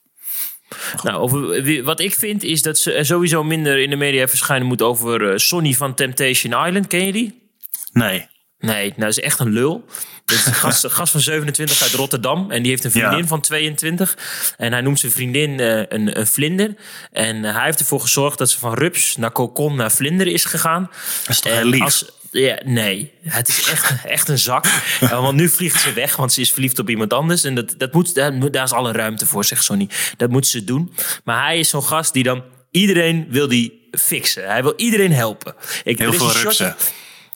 Nou, 1.04 1.18
over, 1.18 1.84
wat 1.84 2.00
ik 2.00 2.16
vind 2.16 2.44
is 2.44 2.62
dat 2.62 2.78
ze 2.78 3.00
sowieso 3.02 3.44
minder 3.44 3.80
in 3.80 3.90
de 3.90 3.96
media 3.96 4.28
verschijnen 4.28 4.68
moet 4.68 4.82
over 4.82 5.22
uh, 5.22 5.38
Sonny 5.38 5.74
van 5.74 5.94
Temptation 5.94 6.66
Island. 6.68 6.88
Ken 6.88 7.06
je 7.06 7.12
die? 7.12 7.50
Nee. 7.92 8.28
Nee, 8.62 8.94
nou 8.96 9.10
is 9.10 9.20
echt 9.20 9.40
een 9.40 9.52
lul. 9.52 9.86
Dit 10.26 10.38
is 10.38 10.46
een 10.46 10.54
gast, 10.54 10.88
gast, 10.98 11.12
van 11.12 11.22
27 11.22 11.82
uit 11.82 11.92
Rotterdam. 11.92 12.52
En 12.52 12.62
die 12.62 12.72
heeft 12.72 12.84
een 12.84 12.92
vriendin 12.92 13.28
van 13.28 13.42
22. 13.42 14.18
En 14.58 14.72
hij 14.72 14.82
noemt 14.82 15.00
zijn 15.00 15.12
vriendin 15.12 15.50
uh, 15.60 15.78
een, 15.78 16.20
een, 16.20 16.28
vlinder. 16.28 16.76
En 17.12 17.36
uh, 17.36 17.56
hij 17.56 17.66
heeft 17.66 17.80
ervoor 17.80 18.02
gezorgd 18.02 18.38
dat 18.38 18.50
ze 18.50 18.60
van 18.60 18.74
rups 18.74 19.18
naar 19.18 19.32
kokon 19.32 19.76
naar 19.76 19.92
vlinder 19.92 20.28
is 20.28 20.46
gegaan. 20.46 20.90
Dat 21.20 21.30
is 21.30 21.40
toch 21.40 21.54
heel 21.54 21.66
lief? 21.66 21.82
Als, 21.82 22.06
ja, 22.32 22.60
nee, 22.64 23.12
het 23.22 23.48
is 23.48 23.70
echt, 23.70 24.06
echt 24.06 24.30
een 24.30 24.40
zak. 24.40 24.66
want 25.10 25.38
nu 25.38 25.50
vliegt 25.50 25.82
ze 25.82 25.94
weg, 25.94 26.16
want 26.16 26.34
ze 26.34 26.42
is 26.42 26.52
verliefd 26.52 26.80
op 26.80 26.90
iemand 26.90 27.14
anders. 27.14 27.44
En 27.44 27.56
dat, 27.56 27.74
dat 27.78 27.94
moet, 27.94 28.16
daar, 28.16 28.52
daar 28.52 28.64
is 28.64 28.74
alle 28.74 28.92
ruimte 28.92 29.26
voor, 29.26 29.46
zegt 29.46 29.64
Sonny. 29.64 29.90
Dat 30.18 30.30
moet 30.30 30.48
ze 30.48 30.64
doen. 30.64 30.94
Maar 31.24 31.46
hij 31.46 31.60
is 31.60 31.70
zo'n 31.70 31.84
gast 31.84 32.14
die 32.14 32.24
dan... 32.24 32.44
Iedereen 32.72 33.28
wil 33.30 33.48
die 33.48 33.88
fixen. 33.92 34.48
Hij 34.48 34.64
wil 34.64 34.74
iedereen 34.76 35.12
helpen. 35.12 35.56
Ik, 35.84 35.98
Heel 35.98 36.14
veel 36.14 36.32
rupsen. 36.32 36.76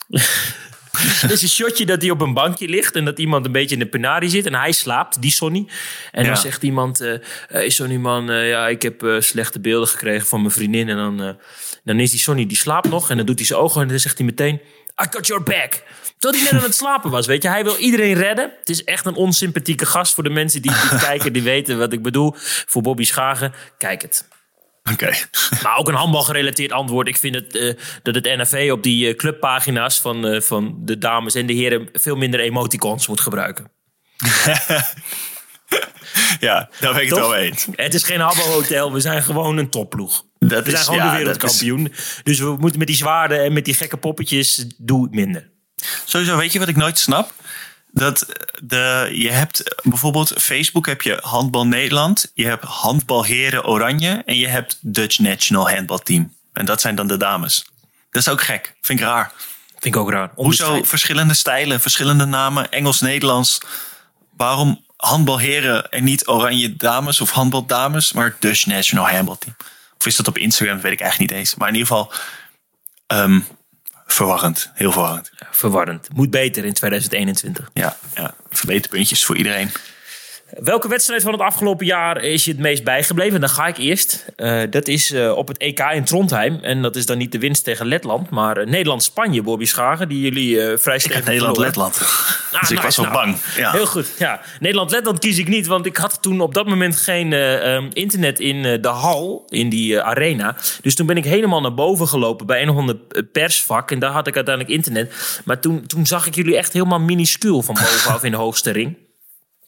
Er 1.23 1.31
is 1.31 1.41
een 1.41 1.49
shotje 1.49 1.85
dat 1.85 2.01
hij 2.01 2.11
op 2.11 2.21
een 2.21 2.33
bankje 2.33 2.67
ligt 2.67 2.95
en 2.95 3.05
dat 3.05 3.19
iemand 3.19 3.45
een 3.45 3.51
beetje 3.51 3.75
in 3.75 3.81
de 3.81 3.87
penarie 3.87 4.29
zit 4.29 4.45
en 4.45 4.55
hij 4.55 4.71
slaapt, 4.71 5.21
die 5.21 5.31
Sonny. 5.31 5.67
En 6.11 6.25
dan 6.25 6.37
zegt 6.37 6.63
iemand, 6.63 7.01
uh, 7.01 7.13
hey 7.47 7.69
Sonny 7.69 7.95
man, 7.95 8.31
uh, 8.31 8.49
ja, 8.49 8.67
ik 8.67 8.81
heb 8.81 9.03
uh, 9.03 9.21
slechte 9.21 9.59
beelden 9.59 9.87
gekregen 9.87 10.27
van 10.27 10.39
mijn 10.39 10.53
vriendin. 10.53 10.89
En 10.89 10.95
dan, 10.95 11.37
dan 11.83 11.99
is 11.99 12.11
die 12.11 12.19
Sonny, 12.19 12.45
die 12.45 12.57
slaapt 12.57 12.89
nog 12.89 13.09
en 13.09 13.17
dan 13.17 13.25
doet 13.25 13.37
hij 13.37 13.47
zijn 13.47 13.59
ogen 13.59 13.81
en 13.81 13.87
dan 13.87 13.99
zegt 13.99 14.17
hij 14.17 14.25
meteen, 14.25 14.61
I 15.01 15.05
got 15.09 15.27
your 15.27 15.43
back. 15.43 15.83
Terwijl 16.17 16.43
hij 16.43 16.51
net 16.51 16.61
aan 16.61 16.67
het 16.67 16.77
slapen 16.77 17.11
was, 17.11 17.25
weet 17.25 17.43
je. 17.43 17.49
Hij 17.49 17.63
wil 17.63 17.77
iedereen 17.77 18.13
redden. 18.13 18.51
Het 18.59 18.69
is 18.69 18.83
echt 18.83 19.05
een 19.05 19.15
onsympathieke 19.15 19.85
gast 19.85 20.13
voor 20.13 20.23
de 20.23 20.29
mensen 20.29 20.61
die, 20.61 20.71
die 20.71 20.99
kijken, 21.09 21.33
die 21.33 21.43
weten 21.43 21.77
wat 21.77 21.93
ik 21.93 22.01
bedoel. 22.01 22.33
Voor 22.65 22.81
Bobby 22.81 23.03
Schagen, 23.03 23.53
kijk 23.77 24.01
het. 24.01 24.27
Oké. 24.91 25.11
Maar 25.63 25.77
ook 25.77 25.87
een 25.87 25.95
handbalgerelateerd 25.95 26.71
antwoord. 26.71 27.07
Ik 27.07 27.17
vind 27.17 27.35
het, 27.35 27.55
uh, 27.55 27.73
dat 28.03 28.15
het 28.15 28.23
NFV 28.23 28.69
op 28.71 28.83
die 28.83 29.09
uh, 29.09 29.15
clubpagina's 29.15 30.01
van, 30.01 30.33
uh, 30.33 30.41
van 30.41 30.75
de 30.79 30.97
dames 30.97 31.35
en 31.35 31.45
de 31.45 31.53
heren 31.53 31.89
veel 31.93 32.15
minder 32.15 32.39
emoticons 32.39 33.07
moet 33.07 33.19
gebruiken. 33.19 33.71
ja, 36.39 36.69
daar 36.79 36.93
ben 36.93 37.01
ik 37.01 37.09
het 37.09 37.19
wel 37.19 37.35
eens. 37.35 37.67
Het 37.75 37.93
is 37.93 38.03
geen 38.03 38.19
habbo-hotel, 38.19 38.93
we 38.93 38.99
zijn 38.99 39.23
gewoon 39.23 39.57
een 39.57 39.69
topploeg. 39.69 40.25
Dat 40.39 40.65
we 40.65 40.71
zijn 40.71 40.83
gewoon 40.83 40.99
ja, 40.99 41.11
de 41.11 41.17
wereldkampioen. 41.17 41.87
Is... 41.91 42.19
Dus 42.23 42.39
we 42.39 42.55
moeten 42.59 42.79
met 42.79 42.87
die 42.87 42.95
zwaarden 42.95 43.43
en 43.43 43.53
met 43.53 43.65
die 43.65 43.73
gekke 43.73 43.97
poppetjes, 43.97 44.65
doe 44.77 45.07
minder. 45.11 45.49
Sowieso, 46.05 46.37
weet 46.37 46.53
je 46.53 46.59
wat 46.59 46.67
ik 46.67 46.75
nooit 46.75 46.99
snap? 46.99 47.33
Dat 47.95 48.25
de, 48.63 49.09
je 49.11 49.31
hebt 49.31 49.81
bijvoorbeeld 49.83 50.33
Facebook 50.37 50.85
heb 50.85 51.01
je 51.01 51.19
Handbal 51.21 51.67
Nederland, 51.67 52.31
je 52.33 52.45
hebt 52.45 52.63
Handbal 52.63 53.23
Heren 53.23 53.65
Oranje 53.65 54.21
en 54.25 54.35
je 54.35 54.47
hebt 54.47 54.77
Dutch 54.81 55.19
National 55.19 55.69
Handball 55.69 55.99
Team. 56.03 56.33
En 56.53 56.65
dat 56.65 56.81
zijn 56.81 56.95
dan 56.95 57.07
de 57.07 57.17
dames. 57.17 57.65
Dat 58.11 58.21
is 58.21 58.29
ook 58.29 58.41
gek. 58.41 58.75
Vind 58.81 58.99
ik 58.99 59.05
raar. 59.05 59.31
Vind 59.69 59.95
ik 59.95 59.97
ook 59.97 60.11
raar. 60.11 60.31
Hoezo 60.35 60.83
verschillende 60.83 61.33
stijlen, 61.33 61.79
verschillende 61.79 62.25
namen, 62.25 62.71
Engels, 62.71 63.01
Nederlands. 63.01 63.57
Waarom 64.37 64.83
handbal 64.97 65.37
heren 65.37 65.89
en 65.89 66.03
niet 66.03 66.27
oranje 66.27 66.75
dames 66.75 67.21
of 67.21 67.31
handbal 67.31 67.65
dames, 67.65 68.13
maar 68.13 68.35
Dutch 68.39 68.65
National 68.65 69.09
Handball 69.09 69.37
Team? 69.39 69.55
Of 69.97 70.05
is 70.05 70.15
dat 70.15 70.27
op 70.27 70.37
Instagram? 70.37 70.75
Dat 70.75 70.83
weet 70.83 70.93
ik 70.93 71.01
eigenlijk 71.01 71.31
niet 71.31 71.39
eens. 71.39 71.55
Maar 71.55 71.67
in 71.67 71.75
ieder 71.75 71.87
geval, 71.87 72.13
um, 73.07 73.45
verwarrend. 74.05 74.71
Heel 74.73 74.91
verwarrend. 74.91 75.31
verwarrend. 75.51 76.07
Moet 76.13 76.29
beter 76.29 76.65
in 76.65 76.73
2021. 76.73 77.69
Ja, 77.73 77.97
ja, 78.15 78.33
verbeterpuntjes 78.49 79.25
voor 79.25 79.37
iedereen. 79.37 79.71
Welke 80.49 80.87
wedstrijd 80.87 81.21
van 81.21 81.31
het 81.31 81.41
afgelopen 81.41 81.85
jaar 81.85 82.23
is 82.23 82.45
je 82.45 82.51
het 82.51 82.59
meest 82.59 82.83
bijgebleven? 82.83 83.39
Dan 83.39 83.49
ga 83.49 83.67
ik 83.67 83.77
eerst. 83.77 84.25
Uh, 84.37 84.61
dat 84.69 84.87
is 84.87 85.11
uh, 85.11 85.31
op 85.31 85.47
het 85.47 85.57
EK 85.57 85.79
in 85.79 86.03
Trondheim. 86.03 86.59
En 86.61 86.81
dat 86.81 86.95
is 86.95 87.05
dan 87.05 87.17
niet 87.17 87.31
de 87.31 87.39
winst 87.39 87.63
tegen 87.63 87.85
Letland, 87.85 88.29
maar 88.29 88.59
uh, 88.59 88.67
Nederland-Spanje, 88.67 89.41
Bobby 89.41 89.65
Schagen, 89.65 90.09
die 90.09 90.21
jullie 90.21 90.77
vrij 90.77 90.99
stevig 90.99 91.25
Nederland-Letland. 91.25 92.01
Ah, 92.51 92.59
dus 92.61 92.71
ik 92.71 92.79
was 92.79 92.97
wel 92.97 93.11
bang. 93.11 93.37
Ja. 93.55 93.71
Heel 93.71 93.85
goed. 93.85 94.07
Ja. 94.17 94.41
Nederland-Letland 94.59 95.19
kies 95.19 95.37
ik 95.37 95.47
niet, 95.47 95.67
want 95.67 95.85
ik 95.85 95.97
had 95.97 96.21
toen 96.21 96.41
op 96.41 96.53
dat 96.53 96.67
moment 96.67 96.97
geen 96.97 97.33
um, 97.33 97.89
internet 97.93 98.39
in 98.39 98.81
de 98.81 98.87
hal, 98.87 99.45
in 99.49 99.69
die 99.69 100.01
arena. 100.01 100.55
Dus 100.81 100.95
toen 100.95 101.05
ben 101.05 101.17
ik 101.17 101.25
helemaal 101.25 101.61
naar 101.61 101.73
boven 101.73 102.07
gelopen 102.07 102.45
bij 102.45 102.61
een 102.61 102.69
of 102.69 102.77
ander 102.77 102.95
persvak. 103.31 103.91
En 103.91 103.99
daar 103.99 104.11
had 104.11 104.27
ik 104.27 104.35
uiteindelijk 104.35 104.75
internet. 104.75 105.41
Maar 105.45 105.59
toen, 105.59 105.87
toen 105.87 106.05
zag 106.05 106.27
ik 106.27 106.35
jullie 106.35 106.57
echt 106.57 106.73
helemaal 106.73 106.99
minuscuul 106.99 107.61
van 107.61 107.75
bovenaf 107.75 108.23
in 108.23 108.31
de 108.31 108.37
hoogste 108.37 108.71
ring. 108.71 109.04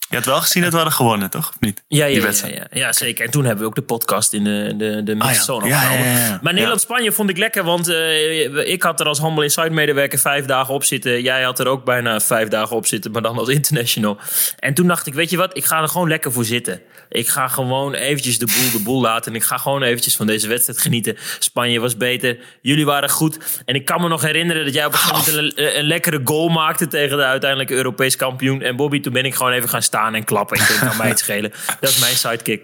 Je 0.10 0.16
had 0.16 0.26
wel 0.26 0.42
gezien 0.42 0.62
dat 0.62 0.72
we 0.72 0.78
hadden 0.78 0.96
gewonnen, 0.96 1.30
toch? 1.30 1.50
Of 1.50 1.60
niet? 1.60 1.84
Ja, 1.88 2.06
ja, 2.06 2.22
ja, 2.22 2.48
ja, 2.48 2.68
ja, 2.72 2.94
zeker. 2.94 3.26
En 3.26 3.32
toen 3.32 3.44
hebben 3.44 3.64
we 3.64 3.70
ook 3.70 3.76
de 3.76 3.82
podcast 3.82 4.34
in 4.34 4.44
de, 4.44 4.74
de, 4.78 5.04
de 5.04 5.16
ah, 5.18 5.66
ja. 5.66 6.40
Maar 6.42 6.54
Nederland-Spanje 6.54 7.12
vond 7.12 7.30
ik 7.30 7.38
lekker, 7.38 7.64
want 7.64 7.90
uh, 7.90 8.70
ik 8.70 8.84
had 8.84 9.00
er 9.00 9.06
als 9.06 9.20
Handbal 9.20 9.44
Inside 9.44 9.70
medewerker 9.70 10.20
vijf 10.20 10.46
dagen 10.46 10.74
op 10.74 10.84
zitten. 10.84 11.22
Jij 11.22 11.44
had 11.44 11.60
er 11.60 11.68
ook 11.68 11.86
bijna 11.86 12.20
vijf 12.20 12.48
dagen 12.48 12.76
op 12.76 12.86
zitten, 12.86 13.12
maar 13.12 13.22
dan 13.22 13.38
als 13.38 13.50
international. 13.50 14.18
En 14.60 14.74
toen 14.74 14.88
dacht 14.88 15.08
ik, 15.08 15.14
weet 15.14 15.30
je 15.30 15.38
wat, 15.38 15.58
ik 15.58 15.66
ga 15.66 15.82
er 15.82 15.88
gewoon 15.88 16.08
lekker 16.08 16.32
voor 16.32 16.46
zitten. 16.46 16.82
Ik 17.10 17.28
ga 17.28 17.48
gewoon 17.48 17.94
eventjes 17.94 18.40
de 18.40 18.46
boel 18.46 18.72
de 18.72 18.84
boel 18.84 19.02
laten. 19.02 19.32
En 19.32 19.38
ik 19.38 19.44
ga 19.44 19.58
gewoon 19.58 19.84
eventjes 19.84 20.16
van 20.16 20.28
deze 20.28 20.48
wedstrijd 20.48 20.80
genieten. 20.80 21.18
Spanje 21.40 21.80
was 21.80 21.98
beter, 21.98 22.38
jullie 22.62 22.86
waren 22.86 23.10
goed. 23.10 23.62
En 23.66 23.76
ik 23.76 23.86
kan 23.86 24.02
me 24.02 24.08
nog 24.08 24.22
herinneren 24.22 24.66
dat 24.66 24.74
jij 24.74 24.86
op 24.86 24.94
een 24.94 25.00
gegeven 25.00 25.36
moment 25.36 25.58
een, 25.58 25.78
een 25.78 25.86
lekkere 25.86 26.22
goal 26.24 26.50
maakte 26.50 26.88
tegen 26.88 27.18
de 27.18 27.24
uiteindelijke 27.24 27.74
Europees 27.74 28.16
kampioen. 28.16 28.62
En 28.62 28.76
Bobby, 28.76 29.02
toen 29.02 29.14
ben 29.14 29.26
ik 29.26 29.36
gewoon 29.36 29.52
even 29.52 29.70
gaan 29.70 29.82
staan 29.82 29.96
staan 29.98 30.16
en 30.16 30.24
klappen. 30.24 30.60
Ik 30.60 30.68
denk, 30.68 30.80
kan 30.80 30.98
mij 30.98 31.08
het 31.08 31.20
schelen. 31.20 31.54
Dat 31.80 31.90
is 31.90 32.00
mijn 32.00 32.16
sidekick. 32.16 32.62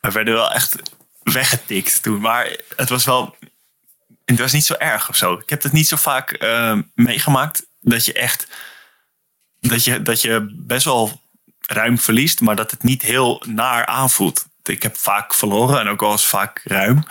We 0.00 0.10
werden 0.10 0.34
wel 0.34 0.52
echt 0.52 0.76
weggetikt 1.22 2.02
toen. 2.02 2.20
Maar 2.20 2.56
het 2.76 2.88
was 2.88 3.04
wel... 3.04 3.36
Het 4.24 4.38
was 4.38 4.52
niet 4.52 4.66
zo 4.66 4.74
erg 4.74 5.08
of 5.08 5.16
zo. 5.16 5.32
Ik 5.32 5.50
heb 5.50 5.62
het 5.62 5.72
niet 5.72 5.88
zo 5.88 5.96
vaak 5.96 6.30
eh, 6.30 6.78
meegemaakt. 6.94 7.66
Dat 7.80 8.04
je 8.04 8.12
echt... 8.12 8.46
Dat 9.60 9.84
je, 9.84 10.02
dat 10.02 10.22
je 10.22 10.54
best 10.66 10.84
wel 10.84 11.20
ruim 11.60 11.98
verliest. 11.98 12.40
Maar 12.40 12.56
dat 12.56 12.70
het 12.70 12.82
niet 12.82 13.02
heel 13.02 13.42
naar 13.46 13.86
aanvoelt. 13.86 14.46
Ik 14.62 14.82
heb 14.82 14.96
vaak 14.96 15.34
verloren 15.34 15.80
en 15.80 15.88
ook 15.88 16.00
wel 16.00 16.12
eens 16.12 16.26
vaak 16.26 16.60
ruim. 16.64 17.04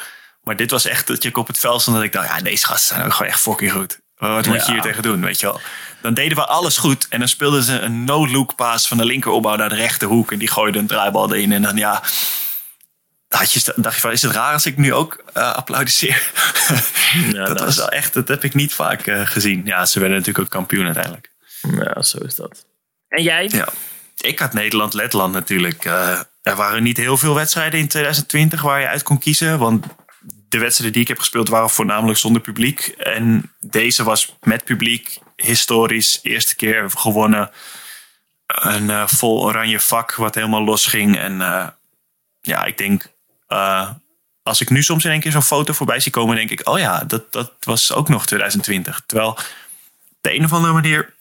Maar 0.44 0.56
dit 0.56 0.72
was 0.72 0.86
echt 0.86 1.08
dat 1.08 1.24
je 1.24 1.36
op 1.36 1.48
het 1.48 1.60
veld 1.60 1.82
stond. 1.82 1.98
Dat 1.98 2.06
ik 2.06 2.12
dacht, 2.12 2.28
ja, 2.28 2.42
deze 2.42 2.66
gasten 2.66 2.96
zijn 2.96 3.08
ook 3.08 3.14
gewoon 3.14 3.32
echt 3.32 3.42
fucking 3.42 3.72
goed. 3.72 4.00
Wat 4.18 4.46
moet 4.46 4.66
je 4.66 4.72
hier 4.72 4.82
tegen 4.82 5.04
doen, 5.04 5.22
weet 5.22 5.40
je 5.40 5.46
wel? 5.46 5.62
Dan 6.02 6.14
deden 6.14 6.38
we 6.38 6.46
alles 6.46 6.78
goed. 6.78 7.08
En 7.10 7.20
dan 7.20 7.28
speelden 7.28 7.64
ze 7.64 7.80
een 7.80 8.04
no-look 8.04 8.56
paas 8.56 8.88
van 8.88 8.98
de 8.98 9.06
linkeropbouw 9.06 9.56
naar 9.56 9.70
de 9.70 9.76
rechterhoek. 9.76 10.32
En 10.32 10.40
die 10.40 10.52
gooiden 10.52 10.82
een 10.82 10.88
draaibal 10.88 11.34
erin. 11.34 11.52
En 11.52 11.62
dan 11.62 11.78
ja, 11.78 12.04
had 13.28 13.52
je, 13.52 13.74
dacht 13.76 13.96
je 13.96 14.02
van, 14.02 14.12
is 14.12 14.22
het 14.22 14.32
raar 14.32 14.54
als 14.54 14.66
ik 14.66 14.78
nu 14.78 14.94
ook 14.94 15.24
uh, 15.38 15.54
applaudisseer? 15.54 16.32
Ja, 17.32 17.46
dat, 17.54 17.60
was 17.60 17.76
wel 17.76 17.90
echt, 17.90 18.14
dat 18.14 18.28
heb 18.28 18.44
ik 18.44 18.54
niet 18.54 18.74
vaak 18.74 19.08
uh, 19.08 19.26
gezien. 19.26 19.62
Ja, 19.66 19.86
ze 19.86 20.00
werden 20.00 20.18
natuurlijk 20.18 20.46
ook 20.46 20.52
kampioen 20.52 20.86
uiteindelijk. 20.86 21.32
Ja, 21.62 22.02
zo 22.02 22.18
is 22.18 22.36
dat. 22.36 22.66
En 23.08 23.24
jij? 23.24 23.50
Ja, 23.52 23.68
ik 24.18 24.40
had 24.40 24.54
Nederland-Letland 24.54 25.34
natuurlijk. 25.34 25.86
Uh, 25.86 26.20
er 26.42 26.56
waren 26.56 26.84
niet 26.84 26.98
heel 26.98 27.18
veel 27.18 27.36
wedstrijden 27.36 27.80
in 27.80 27.88
2020 27.88 28.62
waar 28.62 28.80
je 28.80 28.88
uit 28.88 29.04
kon 29.04 29.20
kiezen. 29.20 29.60
Want 29.60 29.86
de 30.50 30.58
wedstrijden 30.58 30.94
die 30.94 31.02
ik 31.02 31.08
heb 31.08 31.20
gespeeld 31.20 31.50
waren 31.50 31.70
voornamelijk 31.70 32.20
zonder 32.20 32.42
publiek. 32.42 32.88
En 32.98 33.52
deze 33.60 34.04
was 34.04 34.36
met 34.42 34.64
publiek 34.64 35.20
historisch. 35.36 36.20
Eerste 36.22 36.56
keer 36.56 36.90
gewonnen. 36.90 37.52
Een 38.48 38.84
uh, 38.84 39.08
vol 39.08 39.44
oranje 39.44 39.80
vak 39.80 40.16
wat 40.16 40.36
helemaal 40.36 40.64
los 40.64 40.86
ging. 40.86 41.18
En 41.18 41.34
uh, 41.34 41.68
ja, 42.42 42.64
ik 42.64 42.78
denk... 42.78 43.16
Uh, 43.48 43.90
als 44.44 44.62
ik 44.62 44.70
nu 44.70 44.84
soms 44.84 45.06
in 45.06 45.12
één 45.12 45.20
keer 45.20 45.32
zo'n 45.32 45.42
foto 45.42 45.74
voorbij 45.74 46.00
zie 46.00 46.12
komen... 46.12 46.36
denk 46.36 46.50
ik, 46.50 46.70
oh 46.70 46.80
ja, 46.80 47.04
dat, 47.04 47.32
dat 47.32 47.54
was 47.60 47.94
ook 47.94 48.10
nog 48.10 48.26
2020. 48.26 49.02
Terwijl 49.06 49.30
op 49.30 49.44
de 50.22 50.36
een 50.36 50.44
of 50.44 50.54
andere 50.54 50.74
manier 50.74 51.16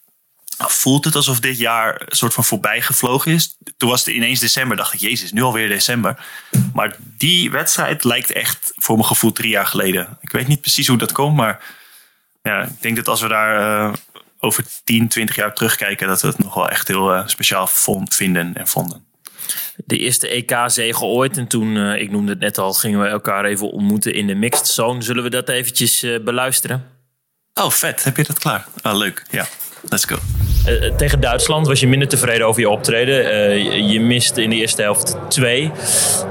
voelt 0.56 1.04
het 1.04 1.14
alsof 1.14 1.40
dit 1.40 1.58
jaar 1.58 2.00
een 2.00 2.16
soort 2.16 2.34
van 2.34 2.44
voorbij 2.44 2.80
gevlogen 2.80 3.32
is. 3.32 3.56
Toen 3.76 3.88
was 3.88 4.04
het 4.04 4.14
ineens 4.14 4.40
december, 4.40 4.76
dacht 4.76 4.92
ik, 4.94 5.00
jezus, 5.00 5.32
nu 5.32 5.42
alweer 5.42 5.68
december. 5.68 6.26
Maar 6.72 6.96
die 7.00 7.50
wedstrijd 7.50 8.04
lijkt 8.04 8.32
echt 8.32 8.72
voor 8.76 8.96
mijn 8.96 9.08
gevoel 9.08 9.32
drie 9.32 9.50
jaar 9.50 9.66
geleden. 9.66 10.18
Ik 10.20 10.30
weet 10.30 10.48
niet 10.48 10.60
precies 10.60 10.86
hoe 10.86 10.98
dat 10.98 11.12
komt, 11.12 11.36
maar 11.36 11.64
ja, 12.42 12.62
ik 12.62 12.82
denk 12.82 12.96
dat 12.96 13.08
als 13.08 13.20
we 13.20 13.28
daar 13.28 13.60
uh, 13.88 13.94
over 14.38 14.64
10, 14.84 15.08
20 15.08 15.36
jaar 15.36 15.54
terugkijken, 15.54 16.08
dat 16.08 16.20
we 16.20 16.28
het 16.28 16.38
nog 16.38 16.54
wel 16.54 16.68
echt 16.68 16.88
heel 16.88 17.14
uh, 17.14 17.26
speciaal 17.26 17.66
vond, 17.66 18.14
vinden 18.14 18.54
en 18.54 18.68
vonden. 18.68 19.04
De 19.76 19.98
eerste 19.98 20.28
EK-zege 20.28 21.04
ooit. 21.04 21.36
En 21.36 21.46
toen, 21.46 21.76
uh, 21.76 22.00
ik 22.00 22.10
noemde 22.10 22.30
het 22.30 22.40
net 22.40 22.58
al, 22.58 22.72
gingen 22.72 23.00
we 23.00 23.06
elkaar 23.06 23.44
even 23.44 23.70
ontmoeten 23.70 24.14
in 24.14 24.26
de 24.26 24.34
mixed 24.34 24.66
zone. 24.66 25.02
Zullen 25.02 25.22
we 25.22 25.30
dat 25.30 25.48
eventjes 25.48 26.00
beluisteren? 26.24 26.90
Oh, 27.54 27.70
vet. 27.70 28.04
Heb 28.04 28.16
je 28.16 28.22
dat 28.22 28.38
klaar? 28.38 28.66
Ah, 28.82 28.96
leuk. 28.96 29.22
Ja. 29.30 29.46
Let's 29.88 30.04
go. 30.04 30.16
Uh, 30.68 30.94
tegen 30.96 31.20
Duitsland 31.20 31.66
was 31.66 31.80
je 31.80 31.88
minder 31.88 32.08
tevreden 32.08 32.46
over 32.46 32.60
je 32.60 32.68
optreden. 32.68 33.24
Uh, 33.24 33.90
je 33.92 34.00
miste 34.00 34.42
in 34.42 34.50
de 34.50 34.56
eerste 34.56 34.82
helft 34.82 35.16
twee. 35.28 35.70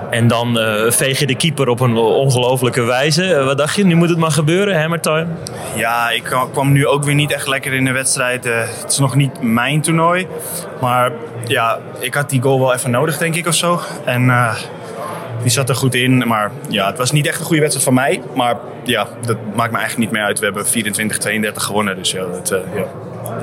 En 0.10 0.28
dan 0.28 0.58
uh, 0.58 0.92
veeg 0.92 1.20
je 1.20 1.26
de 1.26 1.36
keeper 1.36 1.68
op 1.68 1.80
een 1.80 1.98
ongelofelijke 1.98 2.82
wijze. 2.82 3.44
wat 3.44 3.58
dacht 3.58 3.76
je? 3.76 3.86
Nu 3.86 3.96
moet 3.96 4.10
het 4.10 4.18
maar 4.18 4.32
gebeuren, 4.32 4.80
hè 4.80 4.88
Martijn? 4.88 5.38
Ja, 5.76 6.10
ik 6.10 6.24
kwam 6.52 6.72
nu 6.72 6.88
ook 6.88 7.04
weer 7.04 7.16
niet 7.16 7.32
echt 7.32 7.48
lekker 7.48 7.74
in 7.74 7.86
de 7.86 7.92
wedstrijd. 7.92 8.44
het 8.44 8.92
is 8.92 8.98
nog 8.98 9.16
niet 9.16 9.42
mijn 9.42 9.82
toernooi. 9.82 10.28
Maar 10.82 11.12
ja, 11.48 11.80
ik 12.00 12.14
had 12.14 12.30
die 12.30 12.42
goal 12.42 12.60
wel 12.60 12.74
even 12.74 12.92
nodig, 12.92 13.18
denk 13.18 13.36
ik, 13.36 13.48
of 13.48 13.56
zo. 13.56 13.80
En 14.06 14.32
die 15.42 15.52
zat 15.52 15.70
er 15.70 15.76
goed 15.76 15.96
in. 15.96 16.18
Maar 16.18 16.52
ja, 16.70 16.88
het 16.88 16.98
was 16.98 17.12
niet 17.12 17.28
echt 17.28 17.40
een 17.40 17.46
goede 17.46 17.62
wedstrijd 17.62 17.88
van 17.88 17.96
mij. 17.96 18.22
Maar 18.36 18.56
ja, 18.84 19.08
dat 19.26 19.38
maakt 19.56 19.72
me 19.72 19.78
eigenlijk 19.78 19.98
niet 19.98 20.12
meer 20.12 20.28
uit. 20.28 20.40
We 20.40 20.46
hebben 20.46 20.66
24-32 21.52 21.54
gewonnen. 21.54 21.96
Dus 21.96 22.12
ja, 22.12 22.26
dat, 22.26 22.50
ja 22.50 22.86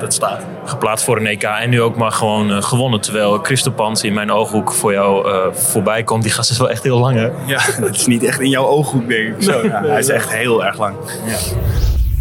dat 0.01 0.15
staat. 0.15 0.45
Geplaatst 0.65 1.05
voor 1.05 1.17
een 1.17 1.27
EK 1.27 1.43
en 1.43 1.71
nu 1.71 1.81
ook 1.81 1.97
maar 1.97 2.13
gewoon 2.13 2.51
uh, 2.51 2.63
gewonnen. 2.63 3.01
Terwijl 3.01 3.39
Christopans 3.39 4.03
in 4.03 4.13
mijn 4.13 4.31
ooghoek 4.31 4.73
voor 4.73 4.93
jou 4.93 5.29
uh, 5.29 5.55
voorbij 5.55 6.05
komt. 6.05 6.23
Die 6.23 6.33
gast 6.33 6.51
is 6.51 6.59
wel 6.59 6.71
echt 6.71 6.83
heel 6.83 6.99
lang 6.99 7.17
hè? 7.17 7.31
Ja, 7.47 7.61
dat 7.81 7.95
is 7.95 8.07
niet 8.07 8.25
echt 8.25 8.41
in 8.41 8.51
jouw 8.51 8.67
ooghoek 8.67 9.09
denk 9.09 9.37
ik. 9.37 9.43
Zo, 9.43 9.67
ja, 9.67 9.85
hij 9.85 9.99
is 9.99 10.09
echt 10.09 10.33
heel 10.33 10.65
erg 10.65 10.79
lang. 10.79 10.97
Ja. 11.27 11.39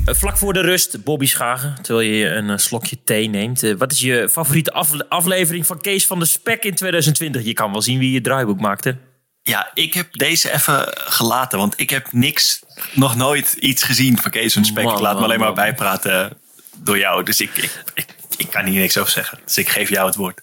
Uh, 0.06 0.16
vlak 0.16 0.38
voor 0.38 0.54
de 0.54 0.62
rust, 0.62 1.04
Bobby 1.04 1.26
Schagen, 1.26 1.76
terwijl 1.82 2.08
je 2.08 2.28
een 2.28 2.60
slokje 2.60 2.98
thee 3.04 3.30
neemt. 3.30 3.76
wat 3.78 3.92
is 3.92 4.00
je 4.00 4.30
favoriete 4.32 4.72
af 4.72 4.90
aflevering 5.10 5.66
van 5.66 5.82
Kees 5.82 6.08
van 6.08 6.20
de 6.20 6.26
Spek 6.26 6.64
in 6.64 6.76
2020? 6.76 7.44
Je 7.44 7.54
kan 7.54 7.72
wel 7.72 7.82
zien 7.82 8.00
wie 8.00 8.12
je 8.12 8.22
draaiboek 8.22 8.60
maakte. 8.60 8.98
Ja, 9.44 9.72
ik 9.74 9.94
heb 9.94 10.08
deze 10.12 10.54
even 10.54 10.86
gelaten, 10.94 11.60
want 11.60 11.74
ik 11.80 11.90
heb 11.90 12.08
niks, 12.12 12.64
nog 12.94 13.16
nooit 13.16 13.52
iets 13.60 13.84
gezien 13.84 14.18
van 14.18 14.32
Kees 14.32 14.54
van 14.54 14.62
de 14.62 14.68
Spek. 14.68 14.84
ik 14.84 15.00
laat 15.00 15.18
me 15.18 15.24
alleen 15.24 15.40
maar 15.40 15.54
bijpraten 15.54 16.38
door 16.84 16.98
jou. 16.98 17.24
Dus 17.24 17.42
ik, 17.42 17.58
ik, 17.58 17.84
ik, 17.94 18.06
ik, 18.38 18.50
kan 18.50 18.66
hier 18.66 18.80
niks 18.80 18.98
over 18.98 19.12
zeggen. 19.12 19.40
Dus 19.46 19.58
ik 19.58 19.70
geef 19.70 19.90
jou 19.90 20.06
het 20.08 20.16
woord. 20.16 20.42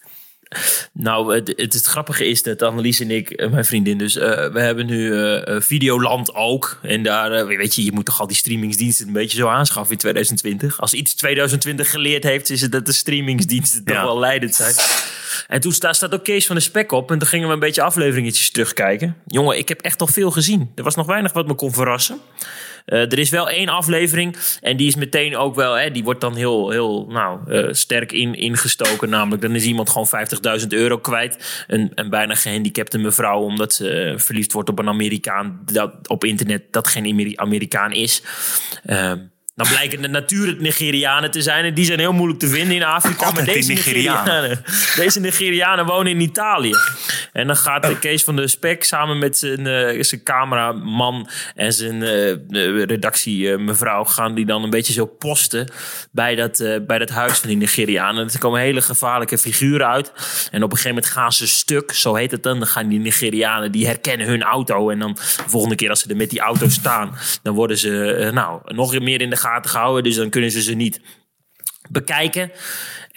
Nou, 0.93 1.35
het, 1.35 1.49
het, 1.57 1.73
het, 1.73 1.85
grappige 1.85 2.27
is 2.27 2.43
dat 2.43 2.63
Annelies 2.63 3.01
en 3.01 3.11
ik, 3.11 3.31
eh, 3.31 3.51
mijn 3.51 3.65
vriendin, 3.65 3.99
dus 3.99 4.17
uh, 4.17 4.23
we 4.23 4.61
hebben 4.61 4.87
nu 4.87 5.13
uh, 5.13 5.61
Videoland 5.61 6.35
ook. 6.35 6.79
En 6.83 7.03
daar, 7.03 7.47
weet 7.47 7.75
je, 7.75 7.85
je 7.85 7.93
moet 7.93 8.05
toch 8.05 8.21
al 8.21 8.27
die 8.27 8.37
streamingsdiensten 8.37 9.07
een 9.07 9.13
beetje 9.13 9.39
zo 9.39 9.49
aanschaffen 9.49 9.93
in 9.93 9.99
2020. 9.99 10.81
Als 10.81 10.95
iets 10.95 11.15
2020 11.15 11.91
geleerd 11.91 12.25
heeft, 12.25 12.51
is 12.51 12.61
het 12.61 12.73
dat 12.73 12.87
de 12.87 12.93
streamingsdiensten 12.93 13.85
toch 13.85 14.03
wel 14.03 14.19
leidend 14.19 14.55
zijn. 14.55 14.75
En 15.47 15.61
toen 15.61 15.73
staat, 15.73 15.97
staat 15.97 16.15
ook 16.15 16.25
Kees 16.25 16.47
van 16.47 16.57
de 16.57 16.63
Spek 16.63 16.93
op. 16.93 17.11
En 17.11 17.19
toen 17.19 17.29
gingen 17.29 17.49
we 17.49 17.55
een 17.55 17.61
beetje 17.61 17.83
afleveringetjes 17.83 18.51
terugkijken. 18.51 19.17
Jongen, 19.27 19.59
ik 19.59 19.69
heb 19.69 19.81
echt 19.81 20.01
al 20.01 20.07
veel 20.07 20.31
gezien. 20.31 20.71
Er 20.75 20.83
was 20.83 20.95
nog 20.95 21.07
weinig 21.07 21.33
wat 21.33 21.47
me 21.47 21.55
kon 21.55 21.73
verrassen. 21.73 22.21
Uh, 22.89 23.01
er 23.01 23.19
is 23.19 23.31
wel 23.31 23.49
één 23.49 23.69
aflevering 23.69 24.37
en 24.61 24.77
die 24.77 24.87
is 24.87 24.95
meteen 24.95 25.37
ook 25.37 25.55
wel, 25.55 25.75
hè, 25.75 25.91
die 25.91 26.05
wordt 26.05 26.21
dan 26.21 26.37
heel, 26.37 26.71
heel 26.71 27.07
nou, 27.09 27.41
uh, 27.49 27.69
sterk 27.73 28.13
in, 28.13 28.35
ingestoken. 28.35 29.09
Namelijk, 29.09 29.43
dan 29.43 29.55
is 29.55 29.65
iemand 29.65 29.91
gewoon 29.91 30.09
50.000 30.61 30.67
euro 30.69 30.99
kwijt. 30.99 31.65
Een, 31.67 31.93
een 31.95 32.11
bijna 32.11 32.35
gehandicapte 32.35 32.99
mevrouw, 32.99 33.41
omdat 33.41 33.73
ze 33.73 34.13
uh, 34.13 34.19
verliefd 34.19 34.53
wordt 34.53 34.69
op 34.69 34.79
een 34.79 34.89
Amerikaan 34.89 35.61
dat, 35.73 36.09
op 36.09 36.25
internet 36.25 36.63
dat 36.71 36.89
geen 36.89 37.39
Amerikaan 37.39 37.93
is. 37.93 38.23
Ehm, 38.85 39.19
dan 39.59 39.69
blijken 39.69 40.03
de 40.03 40.09
natuur 40.09 40.57
Nigerianen 40.59 41.31
te 41.31 41.43
zijn. 41.43 41.65
En 41.65 41.75
die 41.75 41.85
zijn 41.85 41.99
heel 41.99 42.13
moeilijk 42.13 42.41
te 42.41 42.49
vinden 42.49 42.77
in 42.77 42.83
Afrika. 42.83 43.31
maar 43.31 43.45
deze 43.45 43.73
Nigerianen. 43.73 44.65
deze 44.97 45.21
Nigerianen 45.21 45.87
wonen 45.87 46.13
in 46.13 46.21
Italië. 46.21 46.75
En 47.33 47.47
dan 47.47 47.57
gaat 47.57 47.83
de 47.83 47.99
Kees 47.99 48.25
van 48.25 48.37
de 48.37 48.49
Spek 48.49 48.85
samen 48.85 49.19
met 49.19 49.39
zijn, 49.39 49.61
uh, 49.67 50.03
zijn 50.03 50.23
cameraman 50.23 51.29
en 51.55 51.73
zijn 51.73 52.03
uh, 52.03 52.85
redactie 52.85 53.57
mevrouw... 53.57 54.05
gaan 54.05 54.35
die 54.35 54.47
dan 54.47 54.63
een 54.63 54.71
beetje 54.71 54.93
zo 54.93 55.07
posten 55.07 55.69
bij 56.11 56.35
dat, 56.35 56.57
bij 56.87 56.99
dat 56.99 57.11
huis 57.11 57.39
van 57.39 57.49
die 57.49 57.59
Nigerianen. 57.59 58.23
En 58.23 58.33
er 58.33 58.39
komen 58.39 58.61
hele 58.61 58.83
gevaarlijke 58.83 59.39
figuren 59.39 59.89
uit. 59.89 60.13
En 60.51 60.63
op 60.63 60.71
een 60.71 60.77
gegeven 60.77 60.95
moment 60.95 61.07
gaan 61.07 61.33
ze 61.33 61.49
stuk, 61.49 61.93
zo 61.93 62.15
heet 62.15 62.31
het 62.31 62.43
dan. 62.43 62.59
Dan 62.59 62.69
gaan 62.69 62.89
die 62.89 62.99
Nigerianen, 62.99 63.73
die 63.73 63.87
herkennen 63.87 64.27
hun 64.27 64.43
auto. 64.43 64.91
En 64.91 64.99
dan 64.99 65.15
de 65.15 65.43
volgende 65.47 65.75
keer 65.75 65.91
als 65.91 66.01
ze 66.01 66.09
er 66.09 66.17
met 66.17 66.31
die 66.31 66.41
auto 66.41 66.69
staan... 66.69 67.17
dan 67.43 67.55
worden 67.55 67.79
ze 67.79 68.31
nou, 68.33 68.61
nog 68.65 68.99
meer 68.99 69.21
in 69.21 69.31
de 69.31 69.37
gaten 69.37 69.47
Dus 70.03 70.17
dan 70.17 70.31
kunnen 70.31 70.51
ze 70.51 70.63
ze 70.63 70.75
niet 70.75 71.01
bekijken. 71.91 72.51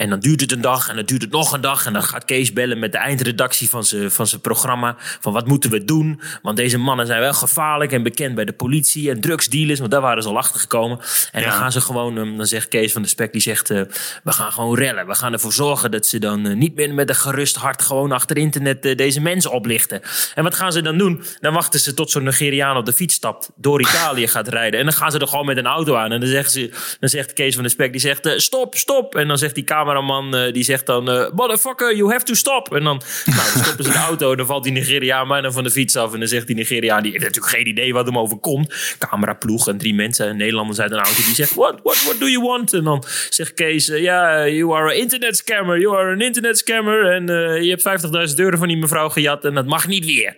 En 0.02 0.10
dan 0.10 0.20
duurt 0.20 0.42
het 0.42 0.52
een 0.52 0.62
dag 0.62 0.90
en 0.90 0.96
dan 0.96 1.06
duurt 1.06 1.22
het 1.22 1.32
nog 1.32 1.54
een 1.54 1.62
dag. 1.62 1.86
En 1.86 1.94
dan 1.94 2.04
gaat 2.04 2.26
Kees 2.26 2.54
bellen 2.54 2.80
met 2.80 2.92
de 2.92 2.98
eindredactie 2.98 3.70
van 3.70 3.84
zijn 3.84 4.12
van 4.12 4.28
zijn 4.28 4.42
programma. 4.42 4.96
Van 4.98 5.34
wat 5.34 5.48
moeten 5.48 5.70
we 5.70 5.86
doen? 5.86 6.22
Want 6.42 6.58
deze 6.58 6.78
mannen 6.78 7.06
zijn 7.06 7.20
wel 7.20 7.34
gevaarlijk 7.34 7.92
en 7.92 8.04
bekend 8.04 8.36
bij 8.36 8.46
de 8.46 8.54
politie 8.54 9.10
en 9.10 9.22
drugsdealers. 9.22 9.80
Want 9.80 9.92
daar 9.92 10.02
waren 10.02 10.24
ze 10.24 10.30
al 10.30 10.38
achter 10.38 10.60
gekomen. 10.60 11.00
En 11.32 11.44
dan 11.44 11.52
gaan 11.52 11.72
ze 11.72 11.82
gewoon, 11.82 12.18
ehm, 12.18 12.38
dan 12.38 12.46
zegt 12.46 12.68
Kees 12.68 12.92
van 12.92 13.02
de 13.02 13.08
Spek, 13.08 13.32
die 13.32 13.42
zegt... 13.42 13.70
Uh, 13.70 13.82
we 14.24 14.32
gaan 14.32 14.52
gewoon 14.52 14.76
rellen. 14.76 15.08
We 15.08 15.16
gaan 15.16 15.34
ervoor 15.34 15.54
zorgen 15.54 15.92
dat 15.92 16.06
ze 16.06 16.20
dan 16.20 16.48
uh, 16.48 16.56
niet 16.56 16.76
meer 16.76 16.94
met 16.94 17.10
een 17.10 17.16
gerust 17.16 17.56
hart... 17.56 17.82
gewoon 17.82 18.12
achter 18.12 18.38
internet 18.38 18.86
uh, 18.86 18.96
deze 18.96 19.22
mensen 19.22 19.52
oplichten. 19.52 20.02
En 20.36 20.44
wat 20.44 20.56
gaan 20.56 20.72
ze 20.72 20.82
dan 20.82 20.98
doen? 20.98 21.24
Dan 21.40 21.54
wachten 21.54 21.80
ze 21.80 21.94
tot 21.94 22.12
zo'n 22.12 22.24
Nigeriaan 22.24 22.78
op 22.78 22.86
de 22.86 22.94
fiets 22.94 23.16
stapt. 23.16 23.50
Door 23.56 23.82
Italië 23.82 24.28
gaat 24.28 24.48
rijden. 24.48 24.80
En 24.80 24.86
dan 24.86 24.96
gaan 24.96 25.12
ze 25.12 25.20
er 25.20 25.28
gewoon 25.28 25.46
met 25.46 25.58
een 25.58 25.66
auto 25.66 25.96
aan. 25.96 26.12
En 26.12 26.20
dan, 26.20 26.30
zegt 26.30 26.52
ze, 26.52 26.96
dan 27.00 27.10
zegt 27.10 27.34
Kees 27.34 27.54
van 27.54 27.64
de 27.64 27.70
Spek, 27.70 27.92
die 27.92 28.02
zegt... 28.02 28.34
stop, 28.42 28.76
stop. 28.76 29.16
En 29.16 29.28
dan 29.28 29.38
zegt 29.38 29.56
die 29.56 29.64
camera 29.64 29.91
cameraman 29.92 30.36
uh, 30.36 30.54
die 30.54 30.64
zegt 30.64 30.86
dan... 30.86 31.10
Uh, 31.10 31.30
Motherfucker, 31.34 31.96
you 31.96 32.12
have 32.12 32.26
to 32.26 32.34
stop. 32.34 32.76
En 32.76 32.84
dan, 32.84 33.02
nou, 33.26 33.38
dan 33.54 33.64
stoppen 33.64 33.84
ze 33.84 33.92
de 33.92 33.98
auto. 33.98 34.32
En 34.32 34.38
dan 34.38 34.46
valt 34.46 34.64
die 34.64 34.72
Nigeriaan 34.72 35.28
bijna 35.28 35.52
van 35.52 35.64
de 35.64 35.72
fiets 35.72 35.96
af. 35.96 36.14
En 36.14 36.20
dan 36.20 36.28
zegt 36.28 36.48
die 36.48 36.56
Nigeriaan... 36.56 37.04
Die 37.04 37.12
heeft 37.12 37.24
natuurlijk 37.24 37.54
geen 37.54 37.68
idee 37.68 37.94
wat 37.94 38.06
hem 38.06 38.18
overkomt. 38.18 38.96
Cameraploeg 38.98 39.68
en 39.68 39.78
drie 39.78 39.94
mensen. 39.94 40.38
Nederlanders 40.38 40.80
uit 40.80 40.92
een 40.92 40.98
auto. 40.98 41.24
Die 41.26 41.36
zegt... 41.36 41.54
What, 41.54 41.80
what, 41.84 42.04
what 42.04 42.20
do 42.20 42.30
you 42.30 42.44
want? 42.44 42.74
En 42.74 42.84
dan 42.84 43.04
zegt 43.30 43.54
Kees... 43.54 43.90
Eh, 43.90 44.02
ja, 44.02 44.48
you 44.48 44.76
are 44.76 44.90
an 44.90 44.96
internet 44.96 45.38
scammer. 45.38 45.80
You 45.80 45.98
are 45.98 46.12
an 46.12 46.22
internet 46.22 46.58
scammer. 46.58 47.12
En 47.12 47.26
je 47.64 47.80
hebt 47.82 48.30
50.000 48.30 48.36
euro 48.36 48.58
van 48.58 48.68
die 48.68 48.78
mevrouw 48.78 49.10
gejat. 49.10 49.46
En 49.46 49.54
dat 49.54 49.66
mag 49.66 49.88
niet 49.88 50.06
weer. 50.06 50.38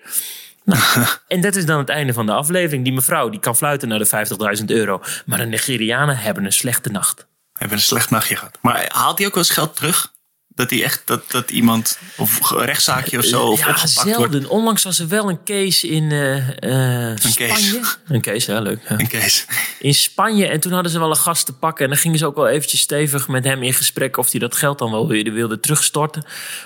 Nou, 0.66 0.82
en 1.28 1.42
dat 1.42 1.56
is 1.56 1.66
dan 1.66 1.78
het 1.78 1.90
einde 1.90 2.14
van 2.14 2.26
de 2.26 2.32
aflevering. 2.32 2.84
Die 2.84 2.94
mevrouw 2.94 3.30
die 3.30 3.40
kan 3.40 3.56
fluiten 3.56 3.88
naar 3.88 4.00
de 4.00 4.28
50.000 4.60 4.66
euro. 4.66 5.02
Maar 5.26 5.38
de 5.38 5.46
Nigerianen 5.46 6.18
hebben 6.18 6.46
een 6.46 6.54
slechte 6.54 6.90
nacht 6.90 7.32
hebben 7.54 7.78
een 7.78 7.84
slecht 7.84 8.10
nachtje 8.10 8.36
gehad. 8.36 8.58
Maar 8.62 8.86
haalt 8.94 9.18
hij 9.18 9.28
ook 9.28 9.34
wel 9.34 9.44
eens 9.44 9.54
geld 9.54 9.76
terug? 9.76 10.12
Dat 10.56 10.70
die 10.70 10.84
echt, 10.84 11.02
dat, 11.06 11.32
dat 11.32 11.50
iemand, 11.50 12.00
of 12.18 12.52
een 12.52 12.66
rechtszaakje 12.66 13.18
of 13.18 13.26
zo, 13.26 13.46
of 13.46 13.60
ja, 13.60 13.70
opgepakt 13.70 14.04
wordt. 14.04 14.32
zelden. 14.32 14.50
Onlangs 14.50 14.84
was 14.84 15.00
er 15.00 15.08
wel 15.08 15.30
een 15.30 15.44
case 15.44 15.88
in 15.88 16.12
eh, 16.12 17.12
eh, 17.12 17.18
Spanje. 17.18 17.48
case. 17.48 17.96
Een 18.08 18.22
case, 18.22 18.52
ja, 18.52 18.60
leuk. 18.60 18.82
ja. 18.90 19.00
Een 19.00 19.08
case. 19.08 19.46
In 19.80 19.94
Spanje. 19.94 20.48
En 20.48 20.60
toen 20.60 20.72
hadden 20.72 20.92
ze 20.92 21.00
wel 21.00 21.10
een 21.10 21.16
gast 21.16 21.46
te 21.46 21.54
pakken. 21.54 21.84
En 21.84 21.92
dan 21.92 22.00
gingen 22.00 22.18
ze 22.18 22.26
ook 22.26 22.36
wel 22.36 22.48
eventjes 22.48 22.80
stevig 22.80 23.28
met 23.28 23.44
hem 23.44 23.64
in 23.64 23.74
gesprek... 23.74 24.18
of 24.18 24.32
hij 24.32 24.40
dat 24.40 24.56
geld 24.56 24.80
dan 24.80 24.92
wel 24.92 25.08
weer 25.08 25.34
wilde 25.34 25.60
terugstorten. 25.60 26.26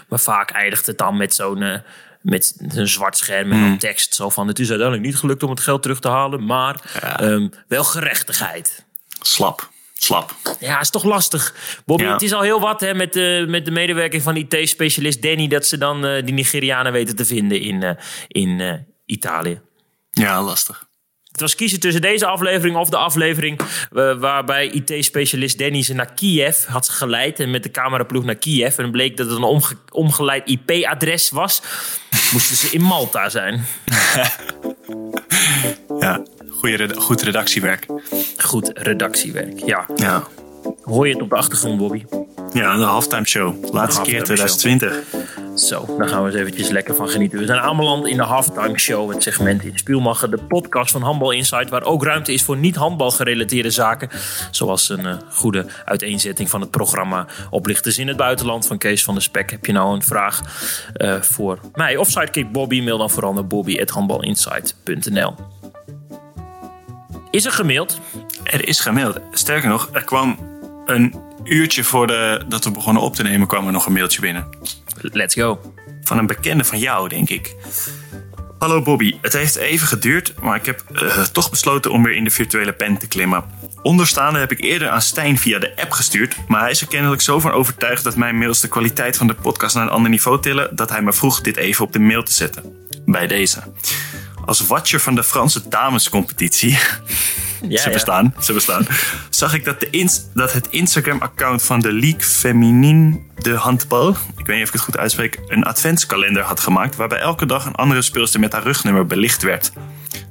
Maar 0.10 0.20
vaak 0.20 0.50
eindigt 0.52 0.86
het 0.86 0.98
dan 0.98 1.18
met 1.18 1.36
zo'n... 1.36 1.62
eh, 1.62 1.80
met 2.22 2.54
een 2.68 2.88
zwart 2.88 3.18
scherm 3.18 3.52
en 3.52 3.60
dan 3.62 3.78
tekst. 3.78 4.16
Zo 4.16 4.30
van, 4.30 4.48
het 4.48 4.60
is 4.60 4.70
uiteindelijk 4.70 5.08
niet 5.08 5.18
gelukt 5.18 5.44
om 5.44 5.50
het 5.50 5.60
geld 5.60 5.82
terug 5.82 6.00
te 6.00 6.08
halen. 6.08 6.46
Maar 6.46 6.82
ehm, 7.02 7.48
wel 7.68 7.84
gerechtigheid. 7.84 8.86
Slap. 9.22 9.70
Slap. 9.98 10.36
Ja, 10.60 10.80
is 10.80 10.90
toch 10.90 11.04
lastig. 11.04 11.54
Bobby, 11.86 12.04
Ja. 12.04 12.12
het 12.12 12.22
is 12.22 12.34
al 12.34 12.42
heel 12.42 12.60
wat 12.60 12.80
hè, 12.82 12.94
met, 12.94 13.14
de, 13.14 13.46
met 13.48 13.66
de 13.66 13.72
medewerking 13.72 14.22
van 14.24 14.36
IT-specialist 14.36 15.22
Danny... 15.22 15.48
dat 15.48 15.66
ze 15.68 15.78
dan 15.78 16.06
eh, 16.06 16.24
die 16.26 16.34
Nigerianen 16.34 16.92
weten 16.92 17.16
te 17.16 17.26
vinden 17.26 17.62
in, 17.62 17.84
eh, 17.84 17.96
in 18.28 18.60
eh, 18.62 18.74
Italië. 19.06 19.62
Ja, 20.12 20.42
lastig. 20.44 20.86
Het 21.32 21.42
was 21.42 21.56
kiezen 21.56 21.80
tussen 21.80 22.02
deze 22.02 22.26
aflevering 22.26 22.78
of 22.78 22.90
de 22.90 22.98
aflevering... 22.98 23.60
eh, 23.60 24.18
waarbij 24.20 24.68
IT-specialist 24.68 25.58
Danny 25.60 25.84
ze 25.84 25.94
naar 25.94 26.14
Kiev 26.14 26.66
had 26.66 26.90
geleid... 26.90 27.40
en 27.40 27.52
met 27.52 27.64
de 27.64 27.72
cameraploeg 27.72 28.24
naar 28.24 28.36
Kiev. 28.36 28.78
En 28.78 28.92
bleek 28.92 29.18
dat 29.18 29.28
het 29.28 29.36
een 29.38 29.44
omge- 29.44 29.78
omgeleid 29.92 30.50
IP-adres 30.50 31.30
was. 31.30 31.62
Moesten 32.32 32.56
ze 32.56 32.70
in 32.72 32.82
Malta 32.82 33.30
zijn. 33.30 33.66
Ja, 36.00 36.24
goeie 36.58 36.96
goed 36.96 37.22
redactiewerk. 37.22 37.86
Goed 38.38 38.72
redactiewerk, 38.74 39.60
ja. 39.66 39.86
Ja. 39.96 40.24
Hoor 40.84 41.08
je 41.08 41.14
het 41.14 41.22
op 41.22 41.30
de 41.30 41.36
achtergrond, 41.36 41.78
Bobby? 41.78 42.04
Ja, 42.54 42.78
de 42.78 42.84
halftime 42.84 43.26
show. 43.26 43.74
Laatste 43.74 44.02
keer 44.02 44.18
halftime 44.18 44.48
show. 44.48 44.58
2020. 44.58 45.26
Zo, 45.56 45.98
daar 45.98 46.08
gaan 46.08 46.24
we 46.24 46.30
eens 46.30 46.40
eventjes 46.40 46.70
lekker 46.70 46.96
van 46.96 47.10
genieten. 47.10 47.40
We 47.40 47.46
zijn 47.46 47.60
aanbeland 47.60 48.08
in 48.08 48.18
de 48.18 48.24
Halftime 48.24 48.80
Show, 48.80 49.10
het 49.14 49.24
segment 49.24 49.64
in 49.64 49.78
Spielmacher, 49.78 50.32
de 50.32 50.38
podcast 50.38 50.92
van 50.92 51.02
Handbal 51.02 51.32
Insight, 51.32 51.70
waar 51.70 51.84
ook 51.84 52.04
ruimte 52.04 52.34
is 52.34 52.44
voor 52.44 52.58
niet-handbal 52.58 53.12
gerelateerde 53.12 53.70
zaken. 53.70 54.10
Zoals 54.52 54.90
een 54.90 55.06
eh, 55.06 55.18
goede 55.30 55.66
uiteenzetting 55.86 56.50
van 56.50 56.62
het 56.62 56.72
programma 56.72 57.28
Oplichters 57.50 57.98
in 57.98 58.08
het 58.08 58.18
Buitenland 58.18 58.68
van 58.68 58.78
Kees 58.78 59.04
van 59.04 59.14
der 59.14 59.24
Spek. 59.24 59.52
Heb 59.52 59.66
je 59.66 59.72
nou 59.72 59.96
een 59.96 60.04
vraag 60.04 60.42
eh, 60.94 61.22
voor 61.22 61.60
mij 61.74 61.98
of 61.98 62.10
Sidekick 62.10 62.52
Bobby? 62.52 62.82
Mail 62.82 62.98
dan 62.98 63.10
vooral 63.10 63.34
naar 63.34 63.48
bobby.handbalinsight.nl 63.48 65.36
Is 67.32 67.46
er 67.46 67.52
gemaild? 67.52 68.00
Er 68.44 68.68
is 68.68 68.80
gemaild. 68.80 69.20
Sterker 69.32 69.70
nog, 69.70 69.90
er 69.92 70.04
kwam 70.04 70.40
een 70.86 71.16
uurtje 71.44 71.84
voordat 71.84 72.64
we 72.64 72.72
begonnen 72.72 73.04
op 73.04 73.16
te 73.16 73.24
nemen, 73.24 73.48
kwam 73.48 73.66
er 73.66 73.72
nog 73.72 73.86
een 73.86 73.94
mailtje 73.94 74.22
binnen. 74.22 74.48
Let's 75.02 75.34
go. 75.34 75.74
Van 76.04 76.18
een 76.18 76.28
bekende 76.28 76.64
van 76.64 76.80
jou, 76.80 77.10
denk 77.10 77.30
ik. 77.30 77.56
Hallo 78.60 78.82
Bobby, 78.82 79.18
het 79.22 79.34
heeft 79.34 79.56
even 79.56 79.88
geduurd, 79.88 80.34
maar 80.42 80.56
ik 80.56 80.66
heb 80.66 80.84
eh, 80.94 81.24
toch 81.24 81.50
besloten 81.50 81.92
om 81.92 82.04
weer 82.04 82.16
in 82.16 82.24
de 82.24 82.30
virtuele 82.30 82.74
pen 82.74 82.98
te 82.98 83.08
klimmen. 83.08 83.44
Onderstaande 83.82 84.40
heb 84.40 84.52
ik 84.52 84.62
eerder 84.62 84.90
aan 84.90 85.02
Stijn 85.02 85.38
via 85.38 85.60
de 85.60 85.78
app 85.78 85.92
gestuurd, 85.92 86.36
maar 86.48 86.62
hij 86.62 86.72
is 86.72 86.82
er 86.82 86.88
kennelijk 86.88 87.22
zo 87.22 87.40
van 87.40 87.52
overtuigd 87.52 88.04
dat 88.04 88.16
mijn 88.16 88.38
mails 88.38 88.60
de 88.60 88.68
kwaliteit 88.68 89.18
van 89.18 89.28
de 89.28 89.34
podcast 89.34 89.76
naar 89.76 89.84
een 89.84 89.90
ander 89.90 90.10
niveau 90.10 90.42
tillen, 90.42 90.76
dat 90.76 90.90
hij 90.90 91.02
me 91.02 91.14
vroeg 91.14 91.42
dit 91.42 91.58
even 91.58 91.86
op 91.86 91.94
de 91.94 92.00
mail 92.00 92.24
te 92.24 92.34
zetten. 92.34 92.88
Bij 93.06 93.28
deze. 93.28 93.64
Als 94.48 94.68
watcher 94.68 95.00
van 95.00 95.16
de 95.16 95.24
Franse 95.24 95.68
damescompetitie 95.70 96.70
Ja, 96.72 97.78
ze 97.82 97.88
ja. 97.88 97.90
bestaan, 97.94 98.34
ze 98.40 98.54
bestaan. 98.54 98.88
Zag 99.30 99.54
ik 99.54 99.66
dat, 99.66 99.80
de 99.80 99.90
ins- 99.90 100.22
dat 100.34 100.54
het 100.54 100.68
Instagram-account 100.70 101.64
van 101.64 101.80
de 101.80 101.92
Ligue 101.92 102.24
Féminine 102.24 103.20
de 103.38 103.54
Handbal, 103.54 104.10
ik 104.38 104.46
weet 104.46 104.56
niet 104.56 104.62
of 104.62 104.68
ik 104.68 104.74
het 104.74 104.82
goed 104.82 104.98
uitspreek, 104.98 105.40
een 105.48 105.64
adventskalender 105.64 106.44
had 106.44 106.60
gemaakt 106.60 106.96
waarbij 106.96 107.20
elke 107.20 107.46
dag 107.46 107.66
een 107.66 107.76
andere 107.76 108.02
speelster 108.02 108.40
met 108.40 108.52
haar 108.54 108.64
rugnummer 108.64 109.06
belicht 109.06 109.42
werd. 109.44 109.72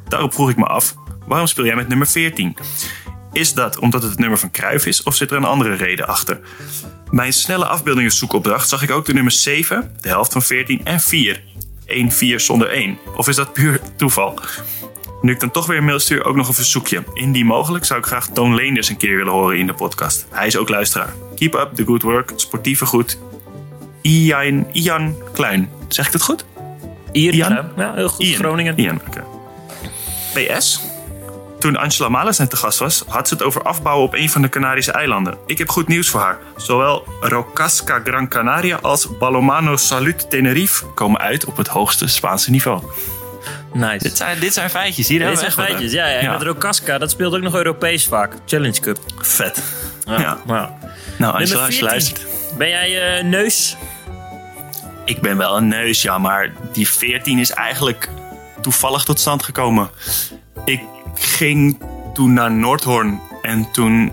Daarop 0.08 0.34
vroeg 0.34 0.50
ik 0.50 0.56
me 0.56 0.64
af, 0.64 0.94
waarom 1.26 1.46
speel 1.46 1.64
jij 1.64 1.76
met 1.76 1.88
nummer 1.88 2.06
14? 2.06 2.56
Is 3.32 3.54
dat 3.54 3.78
omdat 3.78 4.00
het 4.02 4.10
het 4.10 4.20
nummer 4.20 4.38
van 4.38 4.50
Cruijff 4.50 4.86
is 4.86 5.02
of 5.02 5.14
zit 5.14 5.30
er 5.30 5.36
een 5.36 5.44
andere 5.44 5.74
reden 5.74 6.06
achter? 6.06 6.40
Bij 7.10 7.26
een 7.26 7.32
snelle 7.32 7.66
afbeeldingenzoekopdracht 7.66 8.68
zag 8.68 8.82
ik 8.82 8.90
ook 8.90 9.04
de 9.06 9.14
nummers 9.14 9.42
7, 9.42 9.96
de 10.00 10.08
helft 10.08 10.32
van 10.32 10.42
14 10.42 10.84
en 10.84 11.00
4. 11.00 11.42
1, 11.86 12.10
4 12.10 12.40
zonder 12.40 12.68
1. 12.68 12.98
Of 13.16 13.28
is 13.28 13.36
dat 13.36 13.52
puur 13.52 13.80
toeval? 13.96 14.38
Nu 15.22 15.32
ik 15.32 15.40
dan 15.40 15.50
toch 15.50 15.66
weer 15.66 15.76
een 15.76 15.84
mail 15.84 15.98
stuur, 15.98 16.24
ook 16.24 16.36
nog 16.36 16.48
een 16.48 16.54
verzoekje. 16.54 17.04
Indien 17.14 17.46
mogelijk 17.46 17.84
zou 17.84 17.98
ik 18.00 18.06
graag 18.06 18.28
Toon 18.28 18.54
Leenders 18.54 18.88
een 18.88 18.96
keer 18.96 19.16
willen 19.16 19.32
horen 19.32 19.58
in 19.58 19.66
de 19.66 19.74
podcast. 19.74 20.26
Hij 20.30 20.46
is 20.46 20.56
ook 20.56 20.68
luisteraar. 20.68 21.14
Keep 21.34 21.54
up 21.54 21.70
the 21.74 21.84
good 21.84 22.02
work. 22.02 22.32
Sportieve 22.36 22.86
goed. 22.86 23.18
Ian, 24.00 24.66
Ian 24.72 25.16
Kluin. 25.32 25.70
Zeg 25.88 26.06
ik 26.06 26.12
dat 26.12 26.22
goed? 26.22 26.44
Ian? 27.12 27.34
Ian? 27.34 27.68
Ja, 27.76 27.94
heel 27.94 28.08
goed. 28.08 28.24
Ian. 28.24 28.38
Groningen. 28.38 28.78
Ian, 28.78 29.00
oké. 29.06 29.24
PS. 30.32 30.80
Toen 31.66 31.76
Angela 31.76 32.08
Malesen 32.08 32.48
te 32.48 32.56
gast 32.56 32.78
was, 32.78 33.04
had 33.08 33.28
ze 33.28 33.34
het 33.34 33.42
over 33.42 33.62
afbouwen 33.62 34.06
op 34.06 34.14
een 34.14 34.30
van 34.30 34.42
de 34.42 34.48
Canarische 34.48 34.92
eilanden. 34.92 35.38
Ik 35.46 35.58
heb 35.58 35.68
goed 35.68 35.88
nieuws 35.88 36.08
voor 36.08 36.20
haar. 36.20 36.38
Zowel 36.56 37.04
Rocasca 37.20 38.00
Gran 38.04 38.28
Canaria 38.28 38.76
als 38.76 39.18
Balomano 39.18 39.76
Salud 39.76 40.30
Tenerife 40.30 40.84
komen 40.86 41.20
uit 41.20 41.44
op 41.44 41.56
het 41.56 41.66
hoogste 41.66 42.06
Spaanse 42.06 42.50
niveau. 42.50 42.82
Nice. 43.72 43.98
Dit 43.98 44.16
zijn, 44.16 44.40
dit 44.40 44.54
zijn 44.54 44.70
feitjes. 44.70 45.08
Hier 45.08 45.18
Dit 45.18 45.26
hebben 45.26 45.46
we 45.46 45.52
zijn 45.52 45.66
feitjes, 45.66 45.92
ja, 45.92 46.06
ja. 46.06 46.18
En 46.18 46.30
met 46.30 46.42
Rokaska, 46.42 46.98
dat 46.98 47.10
speelt 47.10 47.34
ook 47.34 47.42
nog 47.42 47.54
Europees 47.54 48.06
vaak. 48.06 48.34
Challenge 48.44 48.80
Cup. 48.80 48.98
Vet. 49.18 49.62
Ja. 50.04 50.20
Ja. 50.20 50.38
Nou. 50.46 50.68
Nou, 51.18 51.34
Angela, 51.34 51.38
als 51.38 51.48
je 51.50 51.56
14. 51.56 51.84
luistert. 51.84 52.26
Ben 52.58 52.68
jij 52.68 53.18
eh, 53.18 53.24
neus? 53.24 53.76
Ik 55.04 55.20
ben 55.20 55.36
wel 55.36 55.56
een 55.56 55.68
neus, 55.68 56.02
ja, 56.02 56.18
maar 56.18 56.52
die 56.72 56.88
14 56.88 57.38
is 57.38 57.50
eigenlijk 57.50 58.08
toevallig 58.60 59.04
tot 59.04 59.20
stand 59.20 59.42
gekomen. 59.42 59.90
Ik 60.64 60.80
ging 61.18 61.78
toen 62.14 62.32
naar 62.32 62.52
Noordhoorn 62.52 63.20
en 63.42 63.70
toen 63.70 64.12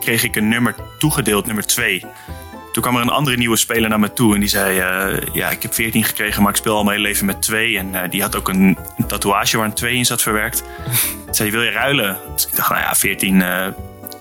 kreeg 0.00 0.22
ik 0.22 0.36
een 0.36 0.48
nummer 0.48 0.74
toegedeeld, 0.98 1.46
nummer 1.46 1.66
2. 1.66 2.04
Toen 2.72 2.82
kwam 2.82 2.96
er 2.96 3.02
een 3.02 3.08
andere 3.08 3.36
nieuwe 3.36 3.56
speler 3.56 3.88
naar 3.88 4.00
me 4.00 4.12
toe 4.12 4.34
en 4.34 4.40
die 4.40 4.48
zei: 4.48 4.78
eh, 4.78 5.34
Ja, 5.34 5.50
ik 5.50 5.62
heb 5.62 5.74
14 5.74 6.04
gekregen, 6.04 6.42
maar 6.42 6.50
ik 6.50 6.56
speel 6.56 6.76
al 6.76 6.84
mijn 6.84 6.96
hele 6.96 7.08
leven 7.08 7.26
met 7.26 7.42
2. 7.42 7.78
En 7.78 7.94
eh, 8.02 8.10
die 8.10 8.22
had 8.22 8.36
ook 8.36 8.48
een, 8.48 8.78
tatoeage 9.06 9.56
waar 9.56 9.66
een 9.66 9.74
2 9.74 9.94
in 9.94 10.06
zat 10.06 10.22
verwerkt. 10.22 10.62
Zei: 11.30 11.50
Wil 11.50 11.62
je 11.62 11.70
ruilen? 11.70 12.16
Dus 12.34 12.46
ik 12.46 12.56
dacht: 12.56 12.70
Nou 12.70 12.82
ja, 12.82 12.94
14, 12.94 13.42
eh 13.42 13.66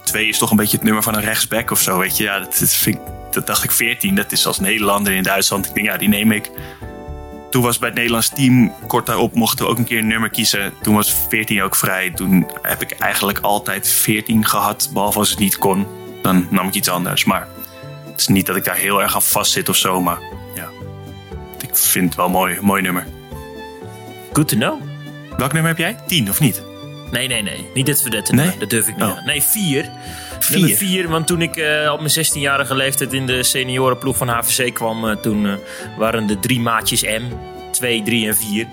2 0.03 0.27
is 0.27 0.37
toch 0.37 0.51
een 0.51 0.57
beetje 0.57 0.77
het 0.77 0.85
nummer 0.85 1.03
van 1.03 1.15
een 1.15 1.21
rechtsback 1.21 1.71
of 1.71 1.81
zo, 1.81 1.97
weet 1.97 2.17
je. 2.17 2.23
Ja, 2.23 2.39
dat, 2.39 2.57
dat, 2.59 2.73
vind 2.73 2.95
ik, 2.95 3.01
dat 3.31 3.47
dacht 3.47 3.63
ik 3.63 3.71
14, 3.71 4.15
dat 4.15 4.31
is 4.31 4.45
als 4.45 4.59
Nederlander 4.59 5.13
in 5.13 5.23
Duitsland. 5.23 5.65
Ik 5.65 5.73
denk: 5.73 5.85
Ja, 5.85 5.97
die 5.97 6.09
neem 6.09 6.31
ik. 6.31 6.51
Toen 7.49 7.61
was 7.61 7.77
bij 7.77 7.87
het 7.87 7.97
Nederlands 7.97 8.29
team, 8.29 8.73
kort 8.87 9.05
daarop 9.05 9.33
mochten 9.33 9.65
we 9.65 9.71
ook 9.71 9.77
een 9.77 9.83
keer 9.83 9.97
een 9.97 10.07
nummer 10.07 10.29
kiezen. 10.29 10.73
Toen 10.81 10.95
was 10.95 11.13
14 11.29 11.61
ook 11.61 11.75
vrij. 11.75 12.11
Toen 12.11 12.47
heb 12.61 12.81
ik 12.81 12.91
eigenlijk 12.91 13.39
altijd 13.39 13.87
14 13.89 14.45
gehad, 14.45 14.89
behalve 14.93 15.19
als 15.19 15.29
het 15.29 15.39
niet 15.39 15.57
kon. 15.57 15.87
Dan 16.21 16.47
nam 16.49 16.67
ik 16.67 16.73
iets 16.73 16.89
anders. 16.89 17.25
Maar 17.25 17.47
het 18.11 18.19
is 18.19 18.27
niet 18.27 18.45
dat 18.45 18.55
ik 18.55 18.63
daar 18.63 18.75
heel 18.75 19.01
erg 19.01 19.15
aan 19.15 19.21
vast 19.21 19.51
zit 19.51 19.69
of 19.69 19.75
zo. 19.75 20.01
Maar 20.01 20.17
ja, 20.55 20.69
ik 21.61 21.75
vind 21.77 22.05
het 22.05 22.15
wel 22.15 22.29
mooi, 22.29 22.57
mooi 22.61 22.81
nummer. 22.81 23.05
Good 24.33 24.47
to 24.47 24.55
know. 24.57 24.81
Welk 25.37 25.53
nummer 25.53 25.69
heb 25.71 25.77
jij? 25.79 25.95
10 26.07 26.29
of 26.29 26.39
niet? 26.39 26.63
Nee, 27.11 27.27
nee, 27.27 27.41
nee. 27.41 27.69
Niet 27.73 27.85
dit 27.85 28.01
verdette 28.01 28.33
Nee? 28.33 28.41
nummer. 28.45 28.59
Dat 28.59 28.69
durf 28.69 28.87
ik 28.87 28.95
niet. 28.95 29.05
Oh. 29.05 29.25
Nee, 29.25 29.43
vier. 29.43 29.89
Vier? 30.39 30.59
Nummer 30.59 30.77
vier, 30.77 31.07
want 31.09 31.27
toen 31.27 31.41
ik 31.41 31.55
eh, 31.57 31.91
op 31.91 31.99
mijn 31.99 32.25
16-jarige 32.27 32.75
leeftijd 32.75 33.13
in 33.13 33.25
de 33.25 33.43
seniorenploeg 33.43 34.17
van 34.17 34.27
HVC 34.27 34.73
kwam, 34.73 35.07
eh, 35.09 35.15
toen 35.15 35.45
eh, 35.47 35.53
waren 35.97 36.27
de 36.27 36.39
drie 36.39 36.59
maatjes 36.59 37.01
M. 37.03 37.23
2, 37.71 38.03
3 38.03 38.27
en 38.27 38.35
4. 38.35 38.67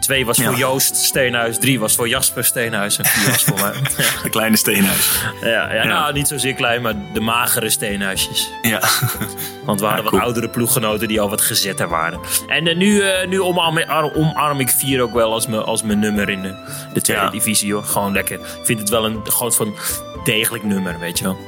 2 0.00 0.26
was 0.26 0.36
voor 0.36 0.52
Ja. 0.52 0.58
Joost 0.58 0.96
Steenhuis, 0.96 1.58
3 1.58 1.80
was 1.80 1.94
voor 1.94 2.08
Jasper 2.08 2.44
Steenhuis 2.44 2.98
en 2.98 3.04
4 3.06 3.30
was 3.30 3.42
voor 3.44 3.54
mij. 3.60 3.72
Ja, 4.04 4.22
De 4.22 4.28
kleine 4.30 4.56
steenhuis. 4.56 5.10
ja, 5.40 5.48
ja, 5.48 5.72
Ja. 5.74 5.84
nou 5.84 6.12
niet 6.12 6.28
zozeer 6.28 6.54
klein, 6.54 6.82
maar 6.82 6.94
de 7.12 7.20
magere 7.20 7.70
Steenhuisjes. 7.70 8.50
Ja. 8.62 8.80
Want 9.64 9.80
we 9.80 9.86
hadden 9.86 9.88
Ja, 9.96 10.02
wat 10.02 10.04
cool. 10.10 10.22
oudere 10.22 10.48
ploeggenoten 10.48 11.08
die 11.08 11.20
al 11.20 11.30
wat 11.30 11.40
gezetter 11.40 11.88
waren. 11.88 12.20
En 12.48 12.78
nu, 12.78 13.02
nu 13.28 13.40
omarm, 13.42 13.78
ar- 13.78 14.14
omarm 14.14 14.60
ik 14.60 14.70
4 14.70 15.00
ook 15.02 15.12
wel 15.12 15.32
als 15.32 15.46
mijn, 15.46 15.62
als 15.62 15.82
nummer 15.82 16.28
in 16.28 16.42
de, 16.42 16.54
de 16.92 17.00
tweede 17.00 17.30
divisie. 17.30 17.72
Hoor. 17.72 17.84
Gewoon 17.84 18.12
lekker. 18.12 18.38
Ik 18.40 18.46
vind 18.62 18.78
het 18.78 18.88
wel 18.88 19.04
een 19.04 19.20
gewoon 19.24 19.52
van 19.52 19.74
degelijk 20.24 20.64
nummer, 20.64 20.98
weet 20.98 21.18
je 21.18 21.24
wel. 21.24 21.38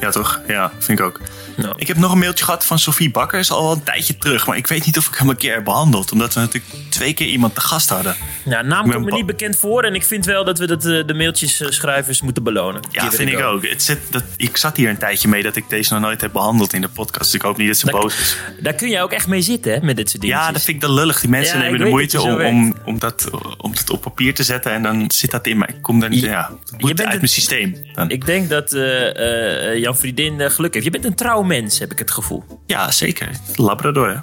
ja, 0.00 0.10
toch? 0.10 0.40
Ja, 0.46 0.72
vind 0.78 0.98
ik 0.98 1.04
ook. 1.04 1.20
Nou. 1.56 1.74
Ik 1.76 1.86
heb 1.86 1.96
nog 1.96 2.12
een 2.12 2.18
mailtje 2.18 2.44
gehad 2.44 2.64
van 2.66 2.78
Bakker. 3.12 3.38
Is 3.38 3.50
al 3.50 3.62
wel 3.62 3.72
een 3.72 3.82
tijdje 3.82 4.16
terug. 4.18 4.46
Maar 4.46 4.56
ik 4.56 4.66
weet 4.66 4.84
niet 4.86 4.98
of 4.98 5.06
ik 5.08 5.14
hem 5.14 5.28
een 5.28 5.36
keer 5.36 5.54
heb 5.54 5.64
behandeld. 5.64 6.12
Omdat 6.12 6.34
we 6.34 6.40
natuurlijk 6.40 6.74
twee 6.90 7.14
keer 7.14 7.26
iemand 7.26 7.54
te 7.54 7.60
gast 7.60 7.88
hadden. 7.88 8.16
Ja, 8.44 8.62
naam 8.62 8.90
komt 8.90 9.04
me 9.04 9.10
niet 9.12 9.26
bekend 9.26 9.56
voor. 9.56 9.82
En 9.84 9.94
ik 9.94 10.04
vind 10.04 10.24
wel 10.24 10.44
dat 10.44 10.58
we 10.58 10.66
dat, 10.66 10.84
eh, 10.86 11.06
de 11.06 11.14
mailtjesschrijvers 11.14 12.22
moeten 12.22 12.42
belonen. 12.42 12.80
Ja, 12.90 13.10
vind 13.10 13.30
ik 13.30 13.40
ook. 13.40 13.66
Het 13.68 13.82
zit, 13.82 13.98
dat, 14.10 14.22
ik 14.36 14.56
zat 14.56 14.76
hier 14.76 14.88
een 14.88 14.98
tijdje 14.98 15.28
mee 15.28 15.42
dat 15.42 15.56
ik 15.56 15.68
deze 15.68 15.92
nog 15.92 16.02
nooit 16.02 16.20
heb 16.20 16.32
behandeld 16.32 16.72
in 16.72 16.80
de 16.80 16.88
podcast. 16.88 17.24
Dus 17.24 17.34
ik 17.34 17.42
hoop 17.42 17.56
niet 17.56 17.66
dat 17.68 17.76
ze 17.76 17.86
Dat- 17.86 18.00
boos 18.00 18.20
is. 18.20 18.36
Daar 18.60 18.74
kun 18.74 18.88
je 18.88 19.00
ook 19.00 19.12
echt 19.12 19.26
mee 19.26 19.40
zitten, 19.42 19.72
hè, 19.72 19.80
met 19.80 19.96
dit 19.96 20.10
soort 20.10 20.22
dingen. 20.22 20.36
Ja, 20.36 20.52
dat 20.52 20.62
vind 20.62 20.76
ik 20.76 20.82
dan 20.82 20.92
lullig. 20.94 21.20
Die 21.20 21.30
mensen 21.30 21.56
Ja, 21.58 21.62
nemen 21.62 21.78
de 21.78 21.84
moeite 21.84 22.16
dat 22.16 22.24
om, 22.24 22.40
om, 22.40 22.74
om, 22.84 22.98
dat, 22.98 23.30
om 23.58 23.70
het 23.72 23.90
op 23.90 24.02
papier 24.02 24.34
te 24.34 24.42
zetten. 24.42 24.72
En 24.72 24.82
dan 24.82 25.10
zit 25.10 25.30
dat 25.30 25.46
in 25.46 25.58
mij. 25.58 25.68
Ik 25.68 25.82
kom 25.82 26.00
dan, 26.00 26.12
Je- 26.12 26.20
ja, 26.20 26.48
dat 26.48 26.80
moet 26.80 26.80
bent 26.80 26.98
uit 27.00 27.08
het- 27.08 27.16
mijn 27.16 27.28
systeem. 27.32 27.76
Dan. 27.94 28.10
Ik 28.10 28.26
denk 28.26 28.48
dat 28.48 28.72
eh, 28.72 29.70
eh, 29.72 29.78
jouw 29.80 29.94
vriendin 29.94 30.40
eh, 30.40 30.50
geluk 30.50 30.72
heeft. 30.74 30.84
Je 30.86 30.92
bent 30.92 31.04
een 31.04 31.14
trouw 31.14 31.42
mens, 31.46 31.78
heb 31.78 31.92
ik 31.92 31.98
het 31.98 32.10
gevoel. 32.10 32.44
Ja, 32.66 32.90
zeker. 32.90 33.30
Labrador. 33.54 34.20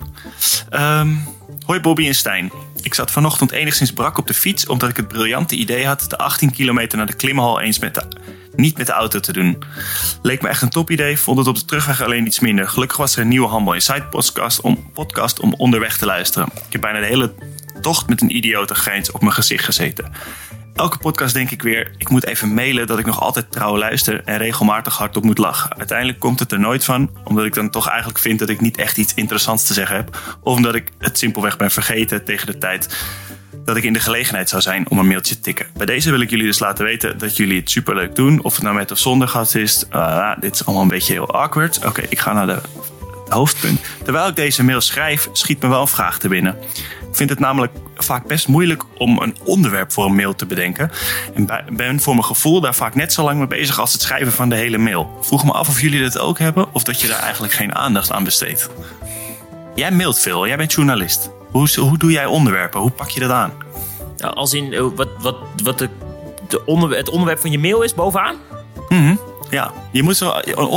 Ehm, 0.69 1.09
hoi 1.65 1.79
Bobby 1.79 2.07
en 2.07 2.15
Stijn. 2.15 2.51
Ik 2.81 2.93
zat 2.93 3.11
vanochtend 3.11 3.51
enigszins 3.51 3.93
brak 3.93 4.17
op 4.17 4.27
de 4.27 4.33
fiets... 4.33 4.67
omdat 4.67 4.89
ik 4.89 4.97
het 4.97 5.07
briljante 5.07 5.55
idee 5.55 5.85
had... 5.85 6.05
de 6.09 6.17
18 6.17 6.51
kilometer 6.51 6.97
naar 6.97 7.07
de 7.07 7.15
klimhal 7.15 7.59
eens 7.59 7.79
met 7.79 7.93
de, 7.93 8.07
niet 8.55 8.77
met 8.77 8.87
de 8.87 8.93
auto 8.93 9.19
te 9.19 9.33
doen. 9.33 9.63
Leek 10.21 10.41
me 10.41 10.47
echt 10.47 10.61
een 10.61 10.69
topidee, 10.69 11.19
vond 11.19 11.37
het 11.37 11.47
op 11.47 11.55
de 11.55 11.65
terugweg 11.65 12.01
alleen 12.01 12.25
iets 12.25 12.39
minder. 12.39 12.69
Gelukkig 12.69 12.97
was 12.97 13.15
er 13.15 13.21
een 13.21 13.27
nieuwe 13.27 13.47
Handbal 13.47 13.73
Inside 13.73 14.03
podcast 14.03 14.61
om, 14.61 14.91
podcast 14.93 15.39
om 15.39 15.53
onderweg 15.53 15.97
te 15.97 16.05
luisteren. 16.05 16.47
Ik 16.67 16.71
heb 16.71 16.81
bijna 16.81 16.99
de 16.99 17.05
hele 17.05 17.33
tocht 17.81 18.09
met 18.09 18.21
een 18.21 18.35
idiote 18.35 18.75
grijns 18.75 19.11
op 19.11 19.21
mijn 19.21 19.33
gezicht 19.33 19.65
gezeten. 19.65 20.13
Elke 20.73 20.97
podcast 20.97 21.33
denk 21.33 21.51
ik 21.51 21.61
weer, 21.61 21.91
ik 21.97 22.09
moet 22.09 22.25
even 22.25 22.53
mailen 22.53 22.87
dat 22.87 22.99
ik 22.99 23.05
nog 23.05 23.21
altijd 23.21 23.51
trouw 23.51 23.77
luister 23.77 24.21
en 24.25 24.37
regelmatig 24.37 24.97
hardop 24.97 25.23
moet 25.23 25.37
lachen. 25.37 25.77
Uiteindelijk 25.77 26.19
komt 26.19 26.39
het 26.39 26.51
er 26.51 26.59
nooit 26.59 26.83
van, 26.83 27.09
omdat 27.23 27.45
ik 27.45 27.53
dan 27.53 27.69
toch 27.69 27.87
eigenlijk 27.87 28.19
vind 28.19 28.39
dat 28.39 28.49
ik 28.49 28.61
niet 28.61 28.77
echt 28.77 28.97
iets 28.97 29.13
interessants 29.13 29.63
te 29.63 29.73
zeggen 29.73 29.95
heb. 29.95 30.37
Of 30.41 30.55
omdat 30.55 30.75
ik 30.75 30.91
het 30.97 31.17
simpelweg 31.17 31.57
ben 31.57 31.71
vergeten 31.71 32.23
tegen 32.23 32.47
de 32.47 32.57
tijd 32.57 33.05
dat 33.65 33.77
ik 33.77 33.83
in 33.83 33.93
de 33.93 33.99
gelegenheid 33.99 34.49
zou 34.49 34.61
zijn 34.61 34.89
om 34.89 34.97
een 34.97 35.07
mailtje 35.07 35.35
te 35.35 35.41
tikken. 35.41 35.65
Bij 35.77 35.85
deze 35.85 36.09
wil 36.09 36.21
ik 36.21 36.29
jullie 36.29 36.45
dus 36.45 36.59
laten 36.59 36.85
weten 36.85 37.17
dat 37.17 37.37
jullie 37.37 37.59
het 37.59 37.69
superleuk 37.69 38.15
doen. 38.15 38.43
Of 38.43 38.53
het 38.53 38.63
nou 38.63 38.75
met 38.75 38.91
of 38.91 38.97
zonder 38.97 39.27
gast 39.27 39.55
is. 39.55 39.85
Uh, 39.93 40.31
dit 40.39 40.53
is 40.53 40.65
allemaal 40.65 40.83
een 40.83 40.89
beetje 40.89 41.13
heel 41.13 41.33
awkward. 41.33 41.85
Oké, 41.85 42.01
ik 42.09 42.19
ga 42.19 42.33
naar 42.33 42.47
de 42.47 42.61
hoofdpunt. 43.27 43.79
Terwijl 44.03 44.27
ik 44.27 44.35
deze 44.35 44.63
mail 44.63 44.81
schrijf, 44.81 45.29
schiet 45.31 45.61
me 45.61 45.67
wel 45.67 45.81
een 45.81 45.87
vraag 45.87 46.19
te 46.19 46.27
binnen. 46.27 46.57
Ik 47.09 47.19
vind 47.19 47.29
het 47.29 47.39
namelijk 47.39 47.73
vaak 47.95 48.27
best 48.27 48.47
moeilijk 48.47 48.83
om 48.97 49.19
een 49.19 49.37
onderwerp 49.43 49.91
voor 49.91 50.05
een 50.05 50.15
mail 50.15 50.35
te 50.35 50.45
bedenken. 50.45 50.91
En 51.33 51.49
ben 51.69 51.99
voor 51.99 52.13
mijn 52.13 52.25
gevoel 52.25 52.61
daar 52.61 52.75
vaak 52.75 52.95
net 52.95 53.13
zo 53.13 53.23
lang 53.23 53.37
mee 53.37 53.47
bezig 53.47 53.79
als 53.79 53.93
het 53.93 54.01
schrijven 54.01 54.31
van 54.31 54.49
de 54.49 54.55
hele 54.55 54.77
mail. 54.77 55.17
Vroeg 55.21 55.45
me 55.45 55.51
af 55.51 55.69
of 55.69 55.81
jullie 55.81 56.01
dat 56.01 56.19
ook 56.19 56.39
hebben 56.39 56.67
of 56.71 56.83
dat 56.83 57.01
je 57.01 57.07
daar 57.07 57.19
eigenlijk 57.19 57.53
geen 57.53 57.75
aandacht 57.75 58.11
aan 58.11 58.23
besteedt. 58.23 58.69
Jij 59.75 59.91
mailt 59.91 60.19
veel, 60.19 60.47
jij 60.47 60.57
bent 60.57 60.73
journalist. 60.73 61.29
Hoe, 61.51 61.79
hoe 61.79 61.97
doe 61.97 62.11
jij 62.11 62.25
onderwerpen? 62.25 62.79
Hoe 62.79 62.91
pak 62.91 63.09
je 63.09 63.19
dat 63.19 63.31
aan? 63.31 63.53
Ja, 64.17 64.27
als 64.27 64.53
in 64.53 64.71
uh, 64.71 64.85
wat, 64.95 65.09
wat, 65.19 65.35
wat 65.63 65.77
de, 65.77 65.89
de 66.47 66.65
onder, 66.65 66.97
het 66.97 67.09
onderwerp 67.09 67.39
van 67.39 67.51
je 67.51 67.59
mail 67.59 67.81
is 67.81 67.93
bovenaan? 67.93 68.35
Mm 68.89 69.19
Ja, 69.49 69.71
je 69.91 70.03
moet 70.03 70.17
zo 70.17 70.33
een 70.45 70.67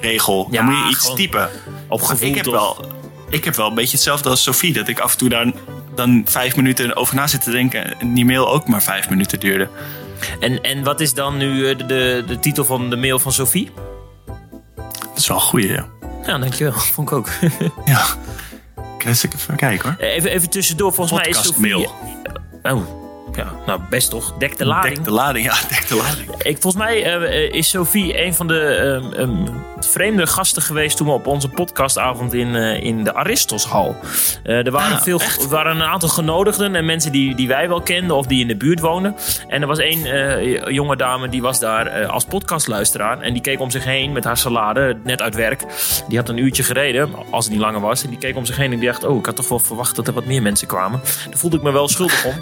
onderwerpregel. 0.00 0.48
Ja, 0.50 0.56
dan 0.56 0.64
moet 0.64 0.84
je 0.84 0.90
iets 0.90 1.14
typen. 1.14 1.50
Op 1.88 2.02
gevoel 2.02 2.28
ik 2.28 2.34
heb 2.34 2.44
wel 2.44 2.98
ik 3.28 3.44
heb 3.44 3.56
wel 3.56 3.68
een 3.68 3.74
beetje 3.74 3.96
hetzelfde 3.96 4.28
als 4.28 4.42
Sophie. 4.42 4.72
Dat 4.72 4.88
ik 4.88 4.98
af 4.98 5.12
en 5.12 5.18
toe 5.18 5.28
daar 5.28 5.52
dan 5.94 6.22
vijf 6.24 6.56
minuten 6.56 6.96
over 6.96 7.14
na 7.14 7.26
zit 7.26 7.42
te 7.42 7.50
denken. 7.50 8.00
En 8.00 8.14
die 8.14 8.24
mail 8.24 8.48
ook 8.48 8.68
maar 8.68 8.82
vijf 8.82 9.10
minuten 9.10 9.40
duurde. 9.40 9.68
En, 10.40 10.60
en 10.62 10.82
wat 10.82 11.00
is 11.00 11.14
dan 11.14 11.36
nu 11.36 11.76
de, 11.76 11.86
de, 11.86 12.24
de 12.26 12.38
titel 12.38 12.64
van 12.64 12.90
de 12.90 12.96
mail 12.96 13.18
van 13.18 13.32
Sophie? 13.32 13.70
Dat 14.98 15.18
is 15.18 15.26
wel 15.26 15.36
een 15.36 15.42
goeie, 15.42 15.68
ja. 15.68 15.86
Ja, 16.26 16.38
dankjewel. 16.38 16.72
Vond 16.94 17.10
ik 17.10 17.16
ook. 17.16 17.28
ja. 17.84 18.04
Ik 18.98 19.04
even 19.04 19.56
kijken 19.56 19.88
hoor. 19.88 20.08
Even, 20.08 20.30
even 20.30 20.50
tussendoor. 20.50 20.92
Volgens 20.92 21.20
mij 21.20 21.30
is 21.30 21.42
Sophie... 21.42 21.60
mail. 21.60 21.94
Oh, 22.62 22.99
ja, 23.36 23.52
nou 23.66 23.80
best 23.90 24.10
toch. 24.10 24.34
Dek 24.38 24.58
de 24.58 24.66
lading. 24.66 24.94
Dek 24.94 25.04
de 25.04 25.10
lading, 25.10 25.44
ja, 25.44 25.54
dek 25.74 25.88
de 25.88 25.94
lading. 25.94 26.42
Ik, 26.42 26.60
volgens 26.60 26.82
mij 26.82 27.20
uh, 27.20 27.52
is 27.52 27.68
Sophie 27.68 28.24
een 28.24 28.34
van 28.34 28.46
de 28.46 29.00
um, 29.18 29.44
vreemde 29.80 30.26
gasten 30.26 30.62
geweest 30.62 30.96
toen 30.96 31.06
we 31.06 31.12
op 31.12 31.26
onze 31.26 31.48
podcastavond 31.48 32.34
in, 32.34 32.54
uh, 32.54 32.82
in 32.82 33.04
de 33.04 33.14
Aristoshal. 33.14 33.96
Uh, 34.44 34.66
er 34.66 34.70
waren, 34.70 34.96
ah, 34.96 35.02
veel, 35.02 35.20
waren 35.48 35.76
een 35.76 35.82
aantal 35.82 36.08
genodigden 36.08 36.74
en 36.74 36.84
mensen 36.84 37.12
die, 37.12 37.34
die 37.34 37.48
wij 37.48 37.68
wel 37.68 37.80
kenden 37.80 38.16
of 38.16 38.26
die 38.26 38.40
in 38.40 38.48
de 38.48 38.56
buurt 38.56 38.80
woonden. 38.80 39.16
En 39.48 39.62
er 39.62 39.68
was 39.68 39.78
één 39.78 39.98
jonge 40.72 40.96
dame 40.96 41.28
die 41.28 41.42
was 41.42 41.60
daar 41.60 42.06
als 42.06 42.24
podcastluisteraar 42.24 43.20
en 43.20 43.32
die 43.32 43.42
keek 43.42 43.60
om 43.60 43.70
zich 43.70 43.84
heen 43.84 44.12
met 44.12 44.24
haar 44.24 44.36
salade, 44.36 44.96
net 45.04 45.22
uit 45.22 45.34
werk. 45.34 45.64
Die 46.08 46.18
had 46.18 46.28
een 46.28 46.36
uurtje 46.36 46.62
gereden, 46.62 47.10
als 47.30 47.44
het 47.44 47.52
niet 47.52 47.62
langer 47.62 47.80
was. 47.80 48.02
En 48.02 48.08
die 48.08 48.18
keek 48.18 48.36
om 48.36 48.44
zich 48.44 48.56
heen 48.56 48.72
en 48.72 48.78
die 48.78 48.88
dacht, 48.88 49.04
oh, 49.04 49.18
ik 49.18 49.26
had 49.26 49.36
toch 49.36 49.48
wel 49.48 49.58
verwacht 49.58 49.96
dat 49.96 50.06
er 50.06 50.12
wat 50.12 50.24
meer 50.24 50.42
mensen 50.42 50.66
kwamen. 50.66 51.00
Daar 51.28 51.38
voelde 51.38 51.56
ik 51.56 51.62
me 51.62 51.72
wel 51.72 51.88
schuldig 51.88 52.24
om. 52.24 52.34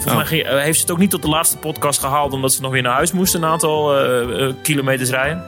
Volgens 0.00 0.30
oh. 0.30 0.30
mij 0.30 0.62
heeft 0.62 0.76
ze 0.76 0.82
het 0.82 0.90
ook 0.90 0.98
niet 0.98 1.10
tot 1.10 1.22
de 1.22 1.28
laatste 1.28 1.56
podcast 1.56 2.00
gehaald, 2.00 2.32
omdat 2.32 2.52
ze 2.52 2.60
nog 2.60 2.70
weer 2.70 2.82
naar 2.82 2.94
huis 2.94 3.12
moesten, 3.12 3.42
een 3.42 3.48
aantal 3.48 4.04
uh, 4.40 4.52
kilometers 4.62 5.10
rijden. 5.10 5.44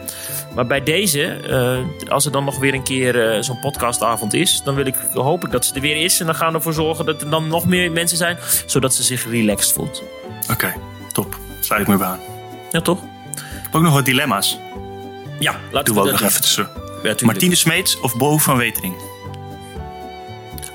Maar 0.54 0.66
bij 0.66 0.82
deze, 0.82 1.40
uh, 1.48 2.08
als 2.10 2.24
er 2.24 2.32
dan 2.32 2.44
nog 2.44 2.58
weer 2.58 2.74
een 2.74 2.82
keer 2.82 3.36
uh, 3.36 3.42
zo'n 3.42 3.60
podcastavond 3.60 4.32
is, 4.32 4.62
dan 4.64 4.74
wil 4.74 4.86
ik, 4.86 4.94
hoop 5.12 5.44
ik 5.44 5.50
dat 5.50 5.66
ze 5.66 5.74
er 5.74 5.80
weer 5.80 5.96
is. 5.96 6.20
En 6.20 6.26
dan 6.26 6.34
gaan 6.34 6.48
we 6.48 6.54
ervoor 6.54 6.72
zorgen 6.72 7.06
dat 7.06 7.22
er 7.22 7.30
dan 7.30 7.48
nog 7.48 7.66
meer 7.66 7.92
mensen 7.92 8.16
zijn, 8.16 8.38
zodat 8.66 8.94
ze 8.94 9.02
zich 9.02 9.30
relaxed 9.30 9.72
voelt. 9.72 10.02
Oké, 10.42 10.52
okay, 10.52 10.74
top. 11.12 11.38
Sluit 11.60 11.82
ik 11.82 11.88
me 11.88 11.96
bij 11.96 12.06
aan. 12.06 12.20
Ja, 12.70 12.80
toch? 12.80 13.02
Ik 13.34 13.62
heb 13.62 13.74
ook 13.74 13.82
nog 13.82 13.92
wat 13.92 14.04
dilemma's. 14.04 14.58
Ja, 15.38 15.60
laten 15.70 15.94
Doe 15.94 16.04
we 16.04 16.10
nog 16.10 16.20
even 16.20 16.40
tussen. 16.40 16.68
Ja, 17.02 17.14
Martine 17.24 17.54
Smeets 17.54 18.00
of 18.00 18.16
Bo 18.16 18.38
van 18.38 18.56
Wetering? 18.56 18.94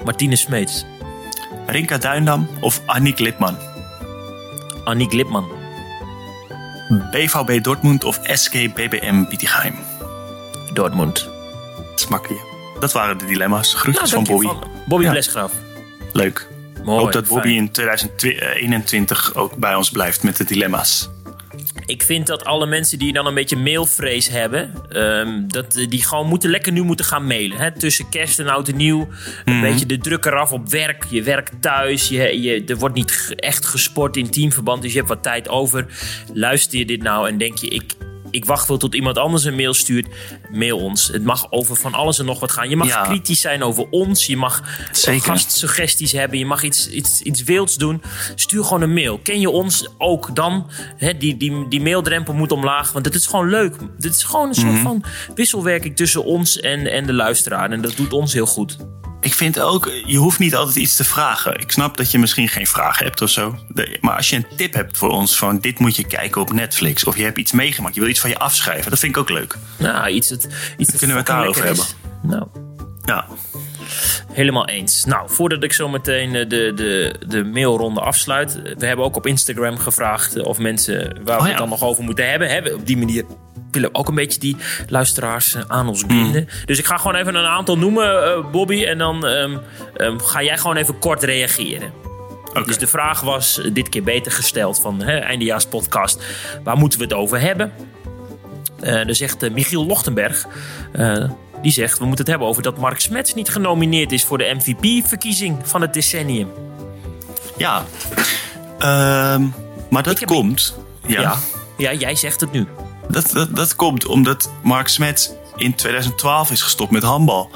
Martine 0.03 0.35
Smeets. 0.35 0.85
Rinka 1.71 1.97
Duindam 1.97 2.47
of 2.61 2.81
Annick 2.85 3.19
Lipman? 3.19 3.57
Annick 4.83 5.13
Lipman. 5.13 5.45
BVB 7.11 7.63
Dortmund 7.63 8.03
of 8.03 8.19
SK 8.23 8.53
BBM 8.53 9.25
Bietigheim? 9.29 9.75
Dortmund. 10.73 11.29
Smakje. 11.95 12.35
Dat 12.79 12.91
waren 12.91 13.17
de 13.17 13.25
dilemma's. 13.25 13.73
Groetjes 13.73 14.11
nou, 14.11 14.25
van 14.25 14.35
Bobby. 14.35 14.45
Van 14.45 14.71
Bobby 14.85 15.03
ja. 15.03 15.11
Blesgraaf. 15.11 15.51
Leuk. 16.13 16.47
Mooi, 16.83 16.99
Hoop 16.99 17.11
dat 17.11 17.27
Bobby 17.27 17.49
in 17.49 17.71
2021 17.71 19.35
ook 19.35 19.55
bij 19.55 19.75
ons 19.75 19.89
blijft 19.89 20.23
met 20.23 20.37
de 20.37 20.43
dilemma's 20.43 21.09
ik 21.89 22.03
vind 22.03 22.27
dat 22.27 22.45
alle 22.45 22.65
mensen 22.65 22.99
die 22.99 23.13
dan 23.13 23.25
een 23.25 23.33
beetje 23.33 23.55
mailvrees 23.55 24.29
hebben, 24.29 24.73
um, 24.91 25.47
dat 25.47 25.85
die 25.89 26.03
gewoon 26.03 26.27
moeten 26.27 26.49
lekker 26.49 26.71
nu 26.71 26.81
moeten 26.81 27.05
gaan 27.05 27.27
mailen. 27.27 27.57
Hè? 27.57 27.71
Tussen 27.71 28.09
kerst 28.09 28.39
en 28.39 28.47
oud 28.47 28.67
en 28.67 28.75
nieuw. 28.75 29.07
Een 29.45 29.53
mhm. 29.53 29.61
beetje 29.61 29.85
de 29.85 29.97
druk 29.97 30.25
eraf 30.25 30.51
op 30.51 30.69
werk. 30.69 31.05
Je 31.09 31.23
werkt 31.23 31.61
thuis. 31.61 32.09
Je, 32.09 32.41
je, 32.41 32.63
er 32.65 32.77
wordt 32.77 32.95
niet 32.95 33.33
echt 33.35 33.65
gesport 33.65 34.17
in 34.17 34.29
teamverband. 34.29 34.81
Dus 34.81 34.91
je 34.91 34.97
hebt 34.97 35.09
wat 35.09 35.23
tijd 35.23 35.49
over. 35.49 35.85
Luister 36.33 36.79
je 36.79 36.85
dit 36.85 37.03
nou 37.03 37.27
en 37.27 37.37
denk 37.37 37.57
je, 37.57 37.67
ik, 37.67 37.93
ik 38.31 38.45
wacht 38.45 38.67
wel 38.67 38.77
tot 38.77 38.95
iemand 38.95 39.17
anders 39.17 39.43
een 39.43 39.55
mail 39.55 39.73
stuurt. 39.73 40.07
Mail 40.51 40.77
ons. 40.77 41.07
Het 41.07 41.23
mag 41.23 41.51
over 41.51 41.75
van 41.75 41.93
alles 41.93 42.19
en 42.19 42.25
nog 42.25 42.39
wat 42.39 42.51
gaan. 42.51 42.69
Je 42.69 42.75
mag 42.75 43.01
kritisch 43.01 43.41
zijn 43.41 43.63
over 43.63 43.89
ons. 43.89 44.25
Je 44.25 44.37
mag 44.37 44.63
gastsuggesties 44.91 46.11
hebben. 46.11 46.37
Je 46.37 46.45
mag 46.45 46.63
iets, 46.63 46.89
iets, 46.89 47.21
iets 47.21 47.43
wilds 47.43 47.75
doen. 47.75 48.01
Stuur 48.35 48.63
gewoon 48.63 48.81
een 48.81 48.93
mail. 48.93 49.19
Ken 49.19 49.39
je 49.39 49.49
ons 49.49 49.87
ook 49.97 50.35
dan? 50.35 50.69
die, 51.17 51.37
die, 51.37 51.67
die 51.67 51.81
maildrempel 51.81 52.33
moet 52.33 52.51
omlaag. 52.51 52.91
Want 52.91 53.05
het 53.05 53.15
is 53.15 53.25
gewoon 53.25 53.49
leuk. 53.49 53.75
Dit 53.97 54.15
is 54.15 54.23
gewoon 54.23 54.47
een 54.47 54.55
soort 54.55 54.73
mhm. 54.73 54.81
van 54.81 55.03
wisselwerking 55.35 55.95
tussen 55.95 56.23
ons 56.23 56.59
en, 56.59 56.87
en 56.87 57.05
de 57.05 57.13
luisteraar. 57.13 57.71
En 57.71 57.81
dat 57.81 57.95
doet 57.95 58.13
ons 58.13 58.33
heel 58.33 58.45
goed. 58.45 58.77
Ik 59.21 59.33
vind 59.33 59.59
ook, 59.59 59.91
je 60.05 60.17
hoeft 60.17 60.39
niet 60.39 60.55
altijd 60.55 60.75
iets 60.75 60.95
te 60.95 61.03
vragen. 61.03 61.59
Ik 61.59 61.71
snap 61.71 61.97
dat 61.97 62.11
je 62.11 62.19
misschien 62.19 62.47
geen 62.47 62.67
vragen 62.67 63.05
hebt 63.05 63.21
of 63.21 63.29
zo. 63.29 63.55
Maar 64.01 64.15
als 64.15 64.29
je 64.29 64.35
een 64.35 64.45
tip 64.55 64.73
hebt 64.73 64.97
voor 64.97 65.09
ons 65.09 65.37
van 65.37 65.59
dit 65.59 65.79
moet 65.79 65.95
je 65.95 66.03
kijken 66.03 66.41
op 66.41 66.53
Netflix. 66.53 67.03
Of 67.03 67.17
je 67.17 67.23
hebt 67.23 67.37
iets 67.37 67.51
meegemaakt, 67.51 67.95
je 67.95 68.01
wil 68.01 68.09
iets 68.09 68.19
van 68.19 68.29
je 68.29 68.37
afschrijven. 68.37 68.89
Dat 68.89 68.99
vind 68.99 69.15
ik 69.15 69.21
ook 69.21 69.29
leuk. 69.29 69.55
Nou, 69.77 70.09
iets, 70.09 70.29
het, 70.29 70.47
iets 70.77 70.89
kunnen 70.89 71.15
we 71.15 71.21
het 71.21 71.25
daarover 71.25 71.65
hebben. 71.65 71.85
Nou. 72.21 72.47
Ja. 73.05 73.25
Helemaal 74.31 74.67
eens. 74.67 75.05
Nou, 75.05 75.29
voordat 75.29 75.63
ik 75.63 75.73
zo 75.73 75.89
meteen 75.89 76.35
eh, 76.35 76.49
de, 76.49 76.71
de, 76.75 77.15
de 77.27 77.43
mailronde 77.43 77.99
afsluit. 77.99 78.61
We 78.77 78.85
hebben 78.85 79.05
ook 79.05 79.15
op 79.15 79.27
Instagram 79.27 79.77
gevraagd 79.77 80.39
of 80.41 80.57
mensen 80.57 81.23
waar 81.23 81.37
we 81.37 81.43
oh 81.43 81.47
het 81.47 81.57
dan 81.57 81.69
nog 81.69 81.83
over 81.83 82.03
moeten 82.03 82.29
hebben. 82.29 82.49
hebben. 82.49 82.75
Op 82.75 82.85
die 82.85 82.97
manier 82.97 83.25
willen 83.71 83.95
ook 83.95 84.07
een 84.07 84.15
beetje 84.15 84.39
die 84.39 84.55
luisteraars 84.87 85.55
eh, 85.55 85.63
aan 85.67 85.87
ons 85.87 86.05
binden. 86.05 86.47
Hmm. 86.49 86.65
Dus 86.65 86.79
ik 86.79 86.85
ga 86.85 86.97
gewoon 86.97 87.15
even 87.15 87.35
een 87.35 87.45
aantal 87.45 87.77
noemen, 87.77 88.37
uh, 88.37 88.51
Bobby. 88.51 88.83
En 88.83 88.97
dan 88.97 89.25
um, 89.25 89.59
um, 89.97 90.21
ga 90.21 90.43
jij 90.43 90.57
gewoon 90.57 90.75
even 90.75 90.99
kort 90.99 91.23
reageren. 91.23 91.93
Okay. 92.49 92.63
Dus 92.63 92.77
de 92.77 92.87
vraag 92.87 93.21
was 93.21 93.61
dit 93.73 93.89
keer 93.89 94.03
beter 94.03 94.31
gesteld 94.31 94.79
van 94.79 95.01
hè, 95.01 95.17
eindejaarspodcast. 95.17 96.23
Waar 96.63 96.77
moeten 96.77 96.99
we 96.99 97.05
het 97.05 97.13
over 97.13 97.41
hebben? 97.41 97.71
Uh, 98.81 99.05
dan 99.05 99.15
zegt 99.15 99.43
uh, 99.43 99.51
Michiel 99.51 99.85
Lochtenberg... 99.85 100.45
die 101.61 101.71
zegt, 101.71 101.97
we 101.97 102.05
moeten 102.05 102.25
het 102.25 102.27
hebben 102.27 102.47
over 102.47 102.63
dat 102.63 102.77
Mark 102.77 102.99
Smets 102.99 103.33
niet 103.33 103.49
genomineerd 103.49 104.11
is... 104.11 104.25
voor 104.25 104.37
de 104.37 104.55
MVP-verkiezing 104.57 105.57
van 105.63 105.81
het 105.81 105.93
decennium. 105.93 106.51
Ja, 107.57 107.85
uh, 108.79 109.41
maar 109.89 110.03
dat 110.03 110.25
komt... 110.25 110.77
Ja. 111.07 111.21
ja. 111.21 111.37
Ja, 111.79 111.93
jij 111.93 112.15
zegt 112.15 112.41
het 112.41 112.51
nu. 112.51 112.67
Dat, 113.09 113.47
dat, 113.49 113.75
komt 113.75 114.05
omdat 114.05 114.51
Mark 114.63 114.87
Smets 114.87 115.31
in 115.55 115.75
2012 115.75 116.51
is 116.51 116.61
gestopt 116.61 116.91
met 116.91 117.03
handbal. 117.03 117.51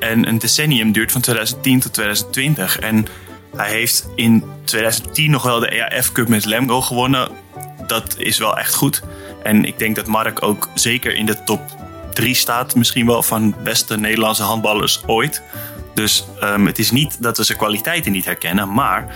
En 0.00 0.28
een 0.28 0.38
decennium 0.38 0.92
duurt 0.92 1.12
van 1.12 1.20
2010 1.20 1.80
tot 1.80 1.92
2020. 1.92 2.78
En 2.78 3.06
hij 3.56 3.70
heeft 3.70 4.08
in 4.14 4.44
2010 4.64 5.30
nog 5.30 5.42
wel 5.42 5.60
de 5.60 5.68
EAF 5.68 6.12
Cup 6.12 6.28
met 6.28 6.44
Lemgo 6.44 6.80
gewonnen. 6.80 7.28
Dat 7.86 8.14
is 8.18 8.38
wel 8.38 8.58
echt 8.58 8.74
goed. 8.74 9.02
En 9.42 9.64
ik 9.64 9.78
denk 9.78 9.96
dat 9.96 10.06
Mark 10.06 10.42
ook 10.42 10.68
zeker 10.74 11.14
in 11.14 11.26
de 11.26 11.42
top 11.44 11.60
3 12.12 12.34
staat. 12.34 12.74
Misschien 12.74 13.06
wel 13.06 13.22
van 13.22 13.54
beste 13.62 13.96
Nederlandse 13.96 14.42
handballers 14.42 15.02
ooit. 15.06 15.42
Dus 15.94 16.24
um, 16.42 16.66
het 16.66 16.78
is 16.78 16.90
niet 16.90 17.22
dat 17.22 17.36
we 17.36 17.44
zijn 17.44 17.58
kwaliteiten 17.58 18.12
niet 18.12 18.24
herkennen. 18.24 18.72
Maar 18.72 19.14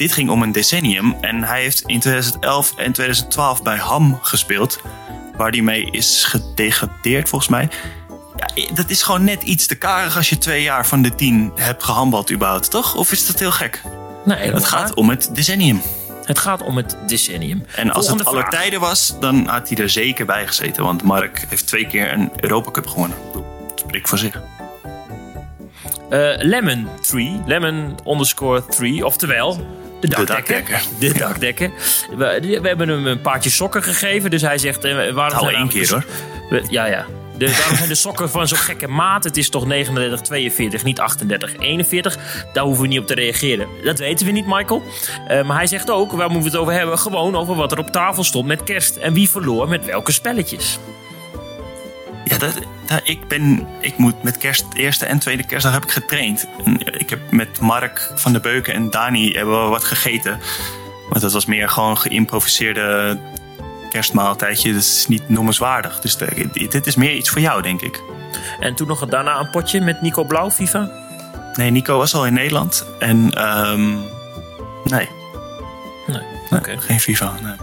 dit 0.00 0.12
ging 0.12 0.30
om 0.30 0.42
een 0.42 0.52
decennium. 0.52 1.16
En 1.20 1.42
hij 1.42 1.62
heeft 1.62 1.82
in 1.86 2.00
2011 2.00 2.70
en 2.76 2.92
2012 2.92 3.62
bij 3.62 3.76
Ham 3.76 4.18
gespeeld 4.22 4.80
waar 5.36 5.50
hij 5.50 5.60
mee 5.60 5.90
is 5.90 6.24
gedegradeerd 6.24 7.28
volgens 7.28 7.50
mij. 7.50 7.68
Ja, 8.54 8.74
dat 8.74 8.90
is 8.90 9.02
gewoon 9.02 9.24
net 9.24 9.42
iets 9.42 9.66
te 9.66 9.74
karig 9.74 10.16
als 10.16 10.28
je 10.28 10.38
twee 10.38 10.62
jaar 10.62 10.86
van 10.86 11.02
de 11.02 11.14
tien 11.14 11.52
hebt 11.54 11.82
gehandbald 11.82 12.32
überhaupt, 12.32 12.70
toch? 12.70 12.94
Of 12.94 13.12
is 13.12 13.26
dat 13.26 13.38
heel 13.38 13.50
gek? 13.50 13.82
Nee, 14.24 14.52
Het 14.52 14.64
gaat 14.64 14.94
om 14.94 15.10
het 15.10 15.30
decennium. 15.34 15.80
het 16.24 16.38
gaat 16.38 16.62
om 16.62 16.76
het 16.76 16.96
decennium. 17.06 17.64
En 17.74 17.90
als 17.90 18.06
Volgende 18.06 18.30
het 18.30 18.32
aller 18.32 18.48
tijden 18.50 18.80
was, 18.80 19.14
dan 19.20 19.46
had 19.46 19.68
hij 19.68 19.78
er 19.78 19.90
zeker 19.90 20.26
bij 20.26 20.46
gezeten. 20.46 20.84
Want 20.84 21.02
Mark 21.02 21.44
heeft 21.48 21.66
twee 21.66 21.86
keer 21.86 22.12
een 22.12 22.30
Europa 22.36 22.70
Cup 22.70 22.86
gewonnen. 22.86 23.16
Het 23.70 23.80
spreekt 23.80 24.08
voor 24.08 24.18
zich. 24.18 24.40
Eh, 26.10 26.32
lemon 26.36 26.88
3, 27.00 27.42
lemon 27.46 27.98
underscore 28.06 28.64
3, 28.66 29.06
oftewel 29.06 29.66
de 30.00 30.24
dakdekker. 30.24 30.82
De 30.98 31.12
dakdekker. 31.18 31.70
We, 32.16 32.58
we 32.62 32.68
hebben 32.68 32.88
hem 32.88 33.06
een 33.06 33.20
paardje 33.20 33.50
sokken 33.50 33.82
gegeven, 33.82 34.30
dus 34.30 34.42
hij 34.42 34.58
zegt... 34.58 34.84
eh, 34.84 35.10
waarom 35.12 35.38
zijn 35.40 35.54
één 35.54 35.68
keer 35.68 35.90
hoor. 35.90 36.04
We- 36.50 36.64
ja, 36.70 36.84
ja. 36.86 37.06
De, 37.38 37.50
waarom 37.56 37.76
zijn 37.76 37.88
de 37.88 37.94
sokken 37.94 38.30
van 38.30 38.48
zo'n 38.48 38.58
gekke 38.58 38.88
maat? 38.88 39.24
Het 39.24 39.36
is 39.36 39.48
toch 39.50 39.66
39, 39.66 40.20
42, 40.20 40.84
niet 40.84 41.00
38, 41.00 41.56
41? 41.58 42.18
Daar 42.52 42.64
hoeven 42.64 42.82
we 42.82 42.88
niet 42.88 42.98
op 43.00 43.06
te 43.06 43.14
reageren. 43.14 43.66
Dat 43.84 43.98
weten 43.98 44.26
we 44.26 44.32
niet, 44.32 44.46
Michael. 44.46 44.82
Eh, 45.28 45.42
maar 45.44 45.56
hij 45.56 45.66
zegt 45.66 45.90
ook, 45.90 46.12
waar 46.12 46.30
moeten 46.30 46.50
we 46.50 46.56
het 46.56 46.66
over 46.66 46.72
hebben? 46.72 46.98
Gewoon 46.98 47.36
over 47.36 47.54
wat 47.54 47.72
er 47.72 47.78
op 47.78 47.90
tafel 47.90 48.24
stond 48.24 48.46
met 48.46 48.62
kerst. 48.64 48.96
En 48.96 49.12
wie 49.12 49.30
verloor 49.30 49.68
met 49.68 49.84
welke 49.84 50.12
spelletjes. 50.12 50.78
Ja, 52.24 52.38
dat, 52.38 52.52
dat- 52.90 53.00
ik, 53.04 53.28
ben, 53.28 53.66
ik 53.80 53.96
moet 53.98 54.22
met 54.22 54.38
kerst, 54.38 54.64
eerste 54.74 55.06
en 55.06 55.18
tweede 55.18 55.46
kerstdag 55.46 55.72
heb 55.72 55.84
ik 55.84 55.90
getraind. 55.90 56.46
En 56.64 57.00
ik 57.00 57.10
heb 57.10 57.20
met 57.30 57.60
Mark 57.60 58.12
van 58.14 58.32
der 58.32 58.40
Beuken 58.40 58.74
en 58.74 58.90
Dani 58.90 59.32
hebben 59.32 59.62
we 59.64 59.68
wat 59.70 59.84
gegeten. 59.84 60.38
Maar 61.10 61.20
dat 61.20 61.32
was 61.32 61.46
meer 61.46 61.68
gewoon 61.68 61.98
geïmproviseerde 61.98 63.18
kerstmaaltijdje. 63.90 64.72
Dat 64.72 64.80
is 64.82 65.06
niet 65.08 65.28
noemenswaardig. 65.28 66.00
Dus 66.00 66.16
de- 66.16 66.48
dit 66.52 66.86
is 66.86 66.94
meer 66.96 67.14
iets 67.14 67.30
voor 67.30 67.40
jou, 67.40 67.62
denk 67.62 67.80
ik. 67.82 68.00
En 68.60 68.74
toen 68.74 68.86
nog 68.86 69.06
daarna 69.06 69.38
een 69.38 69.50
potje 69.50 69.80
met 69.80 70.02
Nico 70.02 70.24
Blauw, 70.24 70.50
FIFA. 70.50 70.90
Nee, 71.54 71.70
Nico 71.70 71.96
was 71.98 72.14
al 72.14 72.26
in 72.26 72.32
Nederland. 72.32 72.86
En 72.98 73.30
ehm, 73.32 73.88
nee, 74.84 75.08
Nee, 76.06 76.20
oké. 76.60 76.76
geen 76.80 77.00
FIFA. 77.00 77.32
Nee, 77.32 77.42
nee 77.42 77.56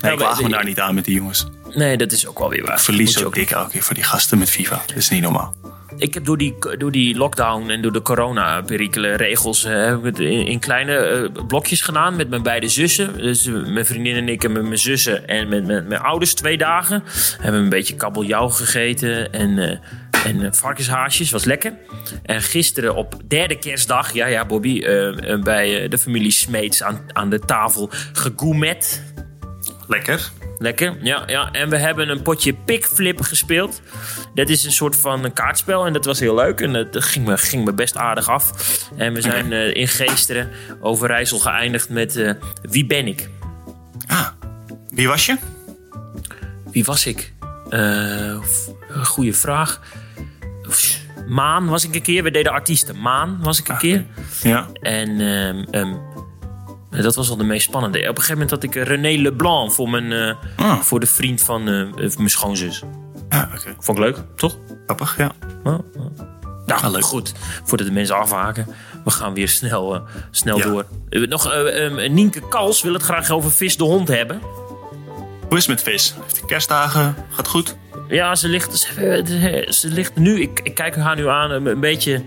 Nou, 0.00 0.14
ik 0.14 0.20
waag 0.20 0.42
me 0.42 0.48
daar 0.48 0.64
niet 0.64 0.80
aan 0.80 0.94
met 0.94 1.04
die 1.04 1.14
jongens. 1.14 1.46
Nee, 1.74 1.96
dat 1.96 2.12
is 2.12 2.26
ook 2.26 2.38
wel 2.38 2.50
weer 2.50 2.64
waar. 2.64 2.74
Ik 2.74 2.80
verlies 2.80 3.24
ook 3.24 3.34
dik 3.34 3.50
elke 3.50 3.70
keer 3.70 3.82
voor 3.82 3.94
die 3.94 4.04
gasten 4.04 4.38
met 4.38 4.50
FIFA. 4.50 4.82
Dat 4.86 4.96
is 4.96 5.08
niet 5.08 5.22
normaal. 5.22 5.54
Ik 5.96 6.14
heb 6.14 6.24
door 6.24 6.38
die, 6.38 6.54
door 6.78 6.90
die 6.90 7.16
lockdown 7.16 7.70
en 7.70 7.82
door 7.82 7.92
de 7.92 8.02
corona-perikelen 8.02 9.16
regels... 9.16 9.64
eh, 9.64 9.84
heb 9.84 9.98
ik 9.98 10.04
het 10.04 10.18
in, 10.18 10.46
in 10.46 10.58
kleine 10.58 10.96
eh, 10.96 11.44
blokjes 11.46 11.80
gedaan 11.80 12.16
met 12.16 12.28
mijn 12.28 12.42
beide 12.42 12.68
zussen. 12.68 13.18
Dus 13.18 13.46
eh, 13.46 13.52
mijn 13.66 13.86
vriendin 13.86 14.16
en 14.16 14.28
ik 14.28 14.44
en 14.44 14.52
met 14.52 14.62
mijn 14.62 14.78
zussen 14.78 15.28
en 15.28 15.48
met, 15.48 15.66
met 15.66 15.88
mijn 15.88 16.00
ouders 16.00 16.34
twee 16.34 16.58
dagen. 16.58 17.02
Hebben 17.38 17.58
we 17.60 17.64
een 17.64 17.68
beetje 17.68 17.96
kabeljauw 17.96 18.48
gegeten 18.48 19.32
en, 19.32 19.58
eh, 19.58 20.26
en 20.26 20.54
varkenshaasjes. 20.54 21.30
Was 21.30 21.44
lekker. 21.44 21.72
En 22.22 22.42
gisteren 22.42 22.94
op 22.94 23.14
derde 23.28 23.58
kerstdag, 23.58 24.12
ja 24.12 24.26
ja 24.26 24.46
Bobby... 24.46 24.80
bij 25.42 25.88
de 25.88 25.98
familie 25.98 26.30
Smeets 26.30 26.82
aan, 26.82 27.00
aan 27.12 27.30
de 27.30 27.38
tafel 27.38 27.90
gegoumet. 28.12 29.02
Lekker. 29.86 30.30
Lekker, 30.62 30.96
ja, 31.02 31.22
ja. 31.26 31.52
En 31.52 31.68
we 31.68 31.76
hebben 31.76 32.08
een 32.08 32.22
potje 32.22 32.54
pickflip 32.54 33.20
gespeeld. 33.20 33.80
Dat 34.34 34.48
is 34.48 34.64
een 34.64 34.72
soort 34.72 34.96
van 34.96 35.24
een 35.24 35.32
kaartspel 35.32 35.86
en 35.86 35.92
dat 35.92 36.04
was 36.04 36.20
heel 36.20 36.34
leuk. 36.34 36.60
En 36.60 36.72
dat 36.72 37.04
ging 37.04 37.26
me, 37.26 37.38
ging 37.38 37.64
me 37.64 37.72
best 37.72 37.96
aardig 37.96 38.28
af. 38.28 38.52
En 38.96 39.12
we 39.12 39.20
zijn 39.20 39.52
eh, 39.52 39.74
in 39.74 39.88
Geesteren, 39.88 40.50
Overijssel, 40.80 41.38
geëindigd 41.38 41.88
met 41.88 42.16
eh, 42.16 42.32
Wie 42.62 42.86
ben 42.86 43.06
ik? 43.06 43.28
Ah, 44.06 44.26
wie 44.90 45.08
was 45.08 45.26
je? 45.26 45.36
Wie 46.72 46.84
was 46.84 47.06
ik? 47.06 47.32
Eh, 47.70 48.38
goeie 49.02 49.34
vraag. 49.34 49.80
Maan 51.26 51.66
was 51.66 51.84
ik 51.84 51.94
een 51.94 52.02
keer. 52.02 52.22
We 52.22 52.30
deden 52.30 52.52
artiesten. 52.52 53.00
Maan 53.00 53.38
was 53.42 53.58
ik 53.58 53.68
een 53.68 53.78
keer. 53.78 54.04
Ja. 54.42 54.66
En 54.80 55.20
ehm, 55.70 55.94
dat 56.90 57.14
was 57.14 57.30
al 57.30 57.36
de 57.36 57.44
meest 57.44 57.64
spannende. 57.68 57.98
Op 57.98 58.04
een 58.04 58.14
gegeven 58.22 58.32
moment 58.32 58.50
had 58.50 58.62
ik 58.62 58.74
eh, 58.76 58.82
René 58.82 59.22
Leblanc 59.22 59.72
voor, 59.72 59.88
mijn, 59.90 60.12
eh, 60.12 60.34
Ah. 60.66 60.78
voor 60.80 61.00
de 61.00 61.06
vriend 61.06 61.42
van 61.42 61.68
eh, 61.68 62.16
mijn 62.16 62.30
schoonzus. 62.30 62.82
Oké. 63.54 63.74
Vond 63.78 63.98
ik 63.98 64.04
leuk, 64.04 64.16
toch? 64.36 64.56
Grappig, 64.86 65.16
ja. 65.18 65.32
Nou, 65.64 65.80
Ah, 66.66 66.90
leuk. 66.90 67.04
goed. 67.04 67.32
Voordat 67.64 67.86
de 67.86 67.92
mensen 67.92 68.16
afhaken. 68.16 68.66
We 69.04 69.10
gaan 69.10 69.34
weer 69.34 69.48
snel, 69.48 69.94
eh, 69.94 70.00
snel 70.30 70.56
Ja. 70.58 70.64
door. 70.64 70.84
Eh, 71.08 71.28
nog, 71.28 71.52
eh, 71.52 72.04
eh, 72.04 72.10
Nienke 72.12 72.48
Kals 72.48 72.82
wil 72.82 72.92
het 72.92 73.02
graag 73.02 73.30
over 73.30 73.50
Vis 73.52 73.76
de 73.76 73.84
Hond 73.84 74.08
hebben. 74.08 74.40
Hoe 75.48 75.58
is 75.58 75.66
het 75.66 75.68
met 75.68 75.82
vis? 75.82 76.14
Heeft 76.22 76.36
hij 76.38 76.46
kerstdagen? 76.46 77.14
Gaat 77.30 77.48
goed? 77.48 77.76
Ja, 78.08 78.34
ze 78.34 78.48
ligt, 78.48 78.78
ze, 78.78 79.66
ze 79.68 79.88
ligt 79.88 80.16
nu... 80.16 80.40
Ik, 80.40 80.60
ik 80.62 80.74
kijk 80.74 80.96
haar 80.96 81.16
nu 81.16 81.28
aan, 81.28 81.50
een 81.50 81.80
beetje 81.80 82.22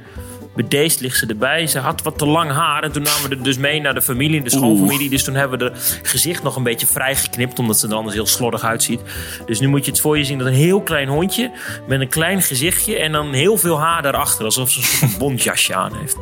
bedeesd 0.56 1.00
ligt 1.00 1.18
ze 1.18 1.26
erbij. 1.26 1.68
Ze 1.68 1.80
had 1.80 2.02
wat 2.02 2.18
te 2.18 2.26
lang 2.26 2.52
haar 2.52 2.84
en 2.84 2.92
toen 2.92 3.04
namen 3.04 3.30
we 3.30 3.36
er 3.36 3.44
dus 3.44 3.58
mee 3.58 3.82
naar 3.82 3.94
de 3.94 4.02
familie, 4.02 4.42
de 4.42 4.50
schoonfamilie. 4.50 5.10
Dus 5.10 5.24
toen 5.24 5.36
hebben 5.36 5.60
we 5.60 5.66
haar 5.66 5.74
gezicht 6.04 6.44
nog 6.44 6.56
een 6.56 6.64
beetje 6.64 6.88
vrijgeknipt, 6.88 7.60
omdat 7.60 7.80
ze 7.80 7.88
er 7.88 7.94
anders 7.94 8.16
heel 8.16 8.26
slordig 8.28 8.64
uitziet. 8.64 9.00
Dus 9.46 9.60
nu 9.60 9.68
moet 9.68 9.86
je 9.86 9.92
het 9.92 10.00
voor 10.00 10.18
je 10.18 10.24
zien 10.24 10.38
dat 10.38 10.48
een 10.48 10.54
heel 10.54 10.82
klein 10.82 11.08
hondje 11.08 11.52
met 11.88 12.02
een 12.02 12.10
klein 12.10 12.42
gezichtje 12.42 12.98
en 12.98 13.12
dan 13.12 13.34
heel 13.34 13.58
veel 13.58 13.80
haar 13.80 14.02
daarachter. 14.02 14.46
Alsof 14.46 14.70
ze 14.72 14.80
een 15.20 15.40
soort 15.40 15.72
aan 15.78 15.96
heeft. 15.96 16.18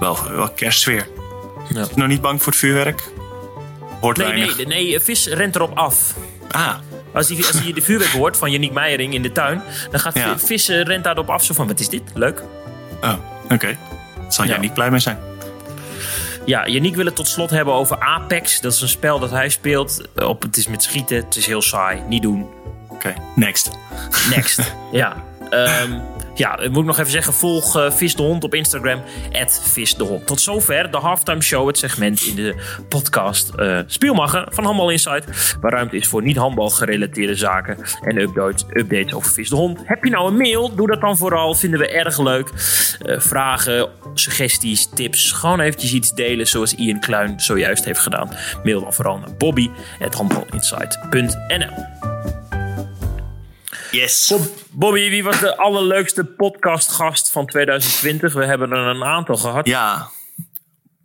Wel, 0.00 0.18
wel 0.30 0.48
kerstsfeer. 0.50 1.06
Ja. 1.74 1.80
Is 1.80 1.88
je 1.88 1.94
nog 1.96 2.08
niet 2.08 2.20
bang 2.20 2.38
voor 2.42 2.52
het 2.52 2.60
vuurwerk? 2.60 3.02
Hoort 4.00 4.16
Nee, 4.16 4.26
weinig. 4.26 4.56
nee, 4.56 4.66
nee, 4.66 5.00
vis 5.00 5.26
rent 5.26 5.54
erop 5.54 5.76
af. 5.78 6.14
Ah, 6.50 6.74
Als 7.12 7.28
hij, 7.28 7.36
als 7.36 7.50
hij 7.62 7.72
de 7.72 7.82
vuurwerk 7.82 8.10
hoort 8.10 8.36
van 8.36 8.50
Janiek 8.50 8.72
Meijering 8.72 9.14
in 9.14 9.22
de 9.22 9.32
tuin, 9.32 9.62
dan 9.90 10.00
gaat 10.00 10.14
Ja. 10.14 10.38
vis 10.38 10.68
eh, 10.68 10.82
rent 10.82 11.04
daarop 11.04 11.30
af. 11.30 11.44
Zo 11.44 11.54
van, 11.54 11.66
wat 11.66 11.80
is 11.80 11.88
dit? 11.88 12.02
Leuk. 12.14 12.42
oh, 13.02 13.12
oké. 13.48 13.76
Zal 14.28 14.44
jij 14.44 14.54
Ja. 14.54 14.60
niet 14.60 14.74
blij 14.74 14.90
mee 14.90 15.00
zijn? 15.00 15.18
Ja, 16.46 16.68
Janiek 16.68 16.94
wil 16.96 17.04
het 17.04 17.14
tot 17.16 17.28
slot 17.28 17.50
hebben 17.50 17.74
over 17.74 18.00
Apex. 18.00 18.60
Dat 18.60 18.72
is 18.72 18.80
een 18.80 18.88
spel 18.88 19.18
dat 19.18 19.30
hij 19.30 19.48
speelt. 19.48 20.00
Op, 20.16 20.42
het 20.42 20.56
is 20.56 20.66
met 20.68 20.82
schieten. 20.82 21.16
Het 21.16 21.36
is 21.36 21.46
heel 21.46 21.62
saai. 21.62 22.00
Niet 22.08 22.22
doen. 22.22 22.46
Oké, 22.88 23.14
next. 23.34 23.70
Next. 24.30 24.74
ja. 24.92 25.16
Ehm, 25.50 25.98
ja, 26.34 26.58
ik 26.58 26.70
moet 26.70 26.84
nog 26.84 26.98
even 26.98 27.10
zeggen. 27.10 27.32
Volg 27.32 27.76
eh, 27.76 27.90
Vis 27.90 28.16
de 28.16 28.22
Hond 28.22 28.44
op 28.44 28.54
Instagram. 28.54 29.02
Vis 29.46 29.94
de 29.94 30.04
Hond. 30.04 30.26
Tot 30.26 30.40
zover 30.40 30.90
de 30.90 30.96
Halftime 30.96 31.42
Show. 31.42 31.66
Het 31.66 31.78
segment 31.78 32.22
in 32.22 32.34
de 32.34 32.54
podcast 32.88 33.52
eh 33.54 33.78
Spielmacher 33.86 34.46
van 34.50 34.64
Handbal 34.64 34.90
Insight. 34.90 35.56
Waar 35.60 35.72
ruimte 35.72 35.96
is 35.96 36.06
voor 36.06 36.22
niet-handbal 36.22 36.70
gerelateerde 36.70 37.34
zaken. 37.34 37.76
En 38.02 38.20
updates, 38.20 38.64
updates 38.72 39.14
over 39.14 39.32
Vis 39.32 39.48
de 39.48 39.56
Hond. 39.56 39.80
Heb 39.84 40.04
je 40.04 40.10
nou 40.10 40.28
een 40.28 40.36
mail? 40.36 40.74
Doe 40.74 40.86
dat 40.86 41.00
dan 41.00 41.16
vooral. 41.16 41.54
Vinden 41.54 41.80
we 41.80 41.88
erg 41.88 42.18
leuk. 42.18 42.48
Eh, 43.02 43.20
vragen, 43.20 43.88
suggesties, 44.14 44.88
tips. 44.94 45.32
Gewoon 45.32 45.60
eventjes 45.60 45.92
iets 45.92 46.12
delen 46.12 46.46
zoals 46.46 46.74
Ian 46.74 47.00
Kluin 47.00 47.40
zojuist 47.40 47.84
heeft 47.84 48.00
gedaan. 48.00 48.30
Mail 48.64 48.80
dan 48.80 48.92
vooral 48.92 49.18
naar 49.18 49.34
bobby.handbalinsight.nl 49.38 52.13
Yes. 53.94 54.26
Bob- 54.28 54.54
Bobby, 54.70 55.08
wie 55.10 55.24
was 55.24 55.40
de 55.40 55.56
allerleukste 55.56 56.24
podcastgast 56.24 57.30
van 57.30 57.46
2020? 57.46 58.32
We 58.32 58.44
hebben 58.44 58.70
er 58.72 58.78
een 58.86 59.04
aantal 59.04 59.36
gehad. 59.36 59.66
Ja, 59.66 60.10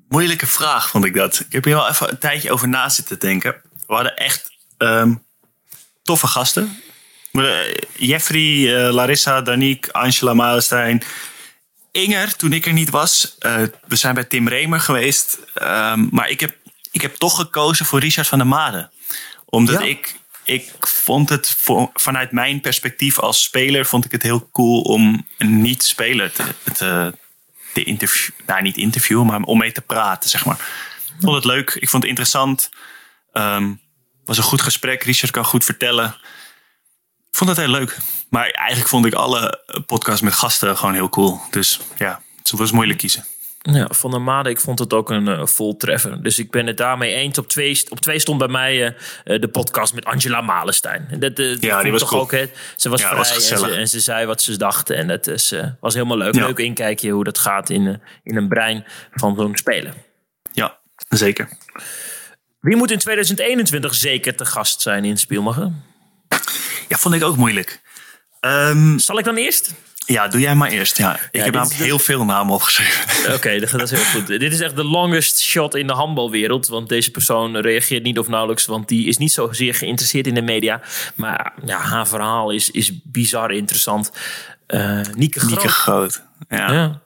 moeilijke 0.07 0.47
vraag 0.47 0.89
vond 0.89 1.05
ik 1.05 1.13
dat. 1.13 1.39
Ik 1.39 1.51
heb 1.51 1.63
hier 1.63 1.75
wel 1.75 1.87
even 1.89 2.09
een 2.09 2.17
tijdje 2.17 2.51
over 2.51 2.67
na 2.67 2.89
zitten 2.89 3.19
denken. 3.19 3.61
We 3.87 3.93
hadden 3.93 4.15
echt 4.17 4.51
ehm, 4.77 5.13
toffe 6.03 6.27
gasten. 6.27 6.81
Eh, 7.31 7.57
Jeffrey, 7.97 8.75
eh, 8.87 8.93
Larissa, 8.93 9.41
Danique, 9.41 9.93
Angela 9.93 10.33
Malenstein. 10.33 11.01
Inger, 11.91 12.35
toen 12.35 12.53
ik 12.53 12.65
er 12.65 12.73
niet 12.73 12.89
was. 12.89 13.35
Eh, 13.39 13.61
we 13.87 13.95
zijn 13.95 14.13
bij 14.13 14.23
Tim 14.23 14.47
Remer 14.47 14.79
geweest. 14.79 15.39
Ehm, 15.53 16.07
maar 16.11 16.29
ik 16.29 16.39
heb, 16.39 16.55
ik 16.91 17.01
heb 17.01 17.15
toch 17.15 17.35
gekozen 17.35 17.85
voor 17.85 17.99
Richard 17.99 18.27
van 18.27 18.37
der 18.37 18.47
Made. 18.47 18.89
Omdat 19.45 19.79
Ja. 19.81 19.87
ik, 19.87 20.15
ik 20.49 20.73
vond 20.79 21.29
het 21.29 21.55
vanuit 21.93 22.31
mijn 22.31 22.61
perspectief 22.61 23.19
als 23.19 23.43
speler... 23.43 23.85
vond 23.85 24.05
ik 24.05 24.11
het 24.11 24.23
heel 24.23 24.49
cool 24.51 24.81
om 24.81 25.27
een 25.37 25.61
niet-speler 25.61 26.31
te, 26.31 26.43
te, 26.73 27.13
te 27.73 27.83
interviewen. 27.83 28.43
Nou, 28.45 28.61
niet 28.61 28.77
interviewen, 28.77 29.25
maar 29.25 29.41
om 29.41 29.57
mee 29.57 29.71
te 29.71 29.81
praten, 29.81 30.29
zeg 30.29 30.45
maar. 30.45 30.55
Ik 30.95 31.25
vond 31.25 31.35
het 31.35 31.45
leuk. 31.45 31.69
Ik 31.69 31.89
vond 31.89 32.03
het 32.03 32.11
interessant. 32.11 32.69
Ehm 33.31 33.71
was 34.29 34.37
een 34.37 34.43
goed 34.43 34.61
gesprek. 34.61 35.03
Richard 35.03 35.31
kan 35.31 35.45
goed 35.45 35.63
vertellen. 35.63 36.05
Ik 37.29 37.37
vond 37.37 37.49
het 37.49 37.59
heel 37.59 37.67
leuk. 37.67 37.97
Maar 38.29 38.49
eigenlijk 38.49 38.89
vond 38.89 39.05
ik 39.05 39.13
alle 39.13 39.63
podcasts 39.85 40.21
met 40.21 40.33
gasten 40.33 40.77
gewoon 40.77 40.93
heel 40.93 41.09
cool. 41.09 41.41
Dus 41.49 41.79
ja, 41.97 42.21
het 42.37 42.51
was 42.51 42.71
moeilijk 42.71 42.99
kiezen. 42.99 43.25
Ja, 43.73 43.87
van 43.89 44.11
der 44.11 44.21
Made, 44.21 44.49
ik 44.49 44.59
vond 44.59 44.79
het 44.79 44.93
ook 44.93 45.09
een 45.09 45.27
eh, 45.27 45.45
voltreffer. 45.45 46.23
Dus 46.23 46.39
ik 46.39 46.51
ben 46.51 46.67
het 46.67 46.77
daarmee 46.77 47.13
eens. 47.13 47.37
Op 47.37 47.47
twee, 47.47 47.81
op 47.89 47.99
twee 47.99 48.19
stond 48.19 48.37
bij 48.39 48.47
mij 48.47 48.85
eh, 48.85 48.93
eh, 49.35 49.41
de 49.41 49.47
podcast 49.47 49.93
met 49.93 50.05
Angela 50.05 50.41
Malenstein. 50.41 51.07
En 51.09 51.19
Dat, 51.19 51.39
eh, 51.39 51.59
dat 51.61 51.81
die 51.81 51.91
was 51.91 51.99
toch 51.99 52.09
cool. 52.09 52.21
ook, 52.21 52.31
hè, 52.31 52.45
ze 52.75 52.89
was 52.89 53.01
Ja, 53.01 53.05
vrij 53.07 53.17
was 53.19 53.35
en, 53.35 53.41
ze, 53.41 53.53
gezellig. 53.53 53.75
en 53.77 53.87
ze 53.87 53.99
zei 53.99 54.25
wat 54.25 54.41
ze 54.41 54.57
dachten. 54.57 54.95
En 54.95 55.07
dat 55.07 55.27
is, 55.27 55.53
was 55.79 55.93
helemaal 55.93 56.17
leuk. 56.17 56.35
Ja. 56.35 56.45
Leuk 56.45 56.57
inkijkje 56.57 57.11
hoe 57.11 57.23
dat 57.23 57.37
gaat 57.37 57.69
in, 57.69 58.01
in 58.23 58.35
een 58.37 58.47
brein 58.47 58.85
van 59.11 59.35
zo'n 59.35 59.55
speler. 59.57 59.93
Ja, 60.51 60.79
zeker. 61.09 61.49
Wie 62.59 62.75
moet 62.75 62.91
in 62.91 62.99
2021 62.99 63.95
zeker 63.95 64.35
te 64.35 64.45
gast 64.45 64.81
zijn 64.81 65.05
in 65.05 65.17
Spielmacher? 65.17 65.71
Ja, 66.87 66.97
vond 66.97 67.15
ik 67.15 67.23
ook 67.23 67.35
moeilijk. 67.37 67.81
Ehm, 68.39 68.97
Zal 68.97 69.17
ik 69.19 69.25
dan 69.25 69.35
eerst? 69.35 69.73
Ja, 70.13 70.27
doe 70.27 70.41
jij 70.41 70.55
maar 70.55 70.69
eerst. 70.69 70.97
Ja, 70.97 71.19
ik 71.31 71.41
heb 71.43 71.53
namelijk 71.53 71.77
de- 71.77 71.83
heel 71.83 71.99
veel 71.99 72.25
namen 72.25 72.53
opgeschreven. 72.53 73.33
Oké, 73.35 73.59
dat 73.59 73.69
dat 73.69 73.81
is 73.81 73.91
heel 73.91 74.03
goed. 74.21 74.27
Dit 74.27 74.53
is 74.53 74.59
echt 74.59 74.75
de 74.75 74.83
longest 74.83 75.39
shot 75.39 75.75
in 75.75 75.87
de 75.87 75.93
handbalwereld. 75.93 76.67
Want 76.67 76.89
deze 76.89 77.11
persoon 77.11 77.57
reageert 77.57 78.03
niet 78.03 78.19
of 78.19 78.27
nauwelijks. 78.27 78.65
Want 78.65 78.87
die 78.87 79.07
is 79.07 79.17
niet 79.17 79.31
zozeer 79.31 79.73
geïnteresseerd 79.73 80.27
in 80.27 80.33
de 80.33 80.41
media. 80.41 80.81
Maar 81.15 81.53
ja, 81.65 81.77
haar 81.79 82.07
verhaal 82.07 82.51
is, 82.51 82.71
is 82.71 82.91
bizar 83.03 83.51
interessant. 83.51 84.11
Eh 84.67 85.01
Nieke 85.15 85.39
Groot. 85.39 85.49
Nieke 85.49 85.67
Groot. 85.69 86.23
Ja. 86.49 86.71
Ja. 86.71 87.01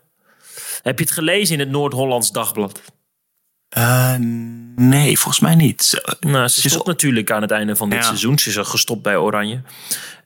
Heb 0.81 0.97
je 0.99 1.03
het 1.05 1.13
gelezen 1.13 1.53
in 1.53 1.59
het 1.59 1.69
Noord-Hollands 1.69 2.31
Dagblad? 2.31 2.81
Eh, 3.69 4.15
nee, 4.75 5.17
volgens 5.19 5.39
mij 5.43 5.55
niet. 5.55 6.01
Nou, 6.19 6.47
ze 6.47 6.59
Ze 6.59 6.65
is 6.65 6.71
stopt 6.71 6.87
al- 6.87 6.91
natuurlijk 6.93 7.31
aan 7.31 7.41
het 7.41 7.51
einde 7.51 7.75
van 7.75 7.89
dit 7.89 7.99
Ja. 7.99 8.05
seizoen. 8.05 8.39
Ze 8.39 8.49
is 8.49 8.57
al 8.57 8.63
gestopt 8.65 9.01
bij 9.01 9.17
Oranje. 9.17 9.61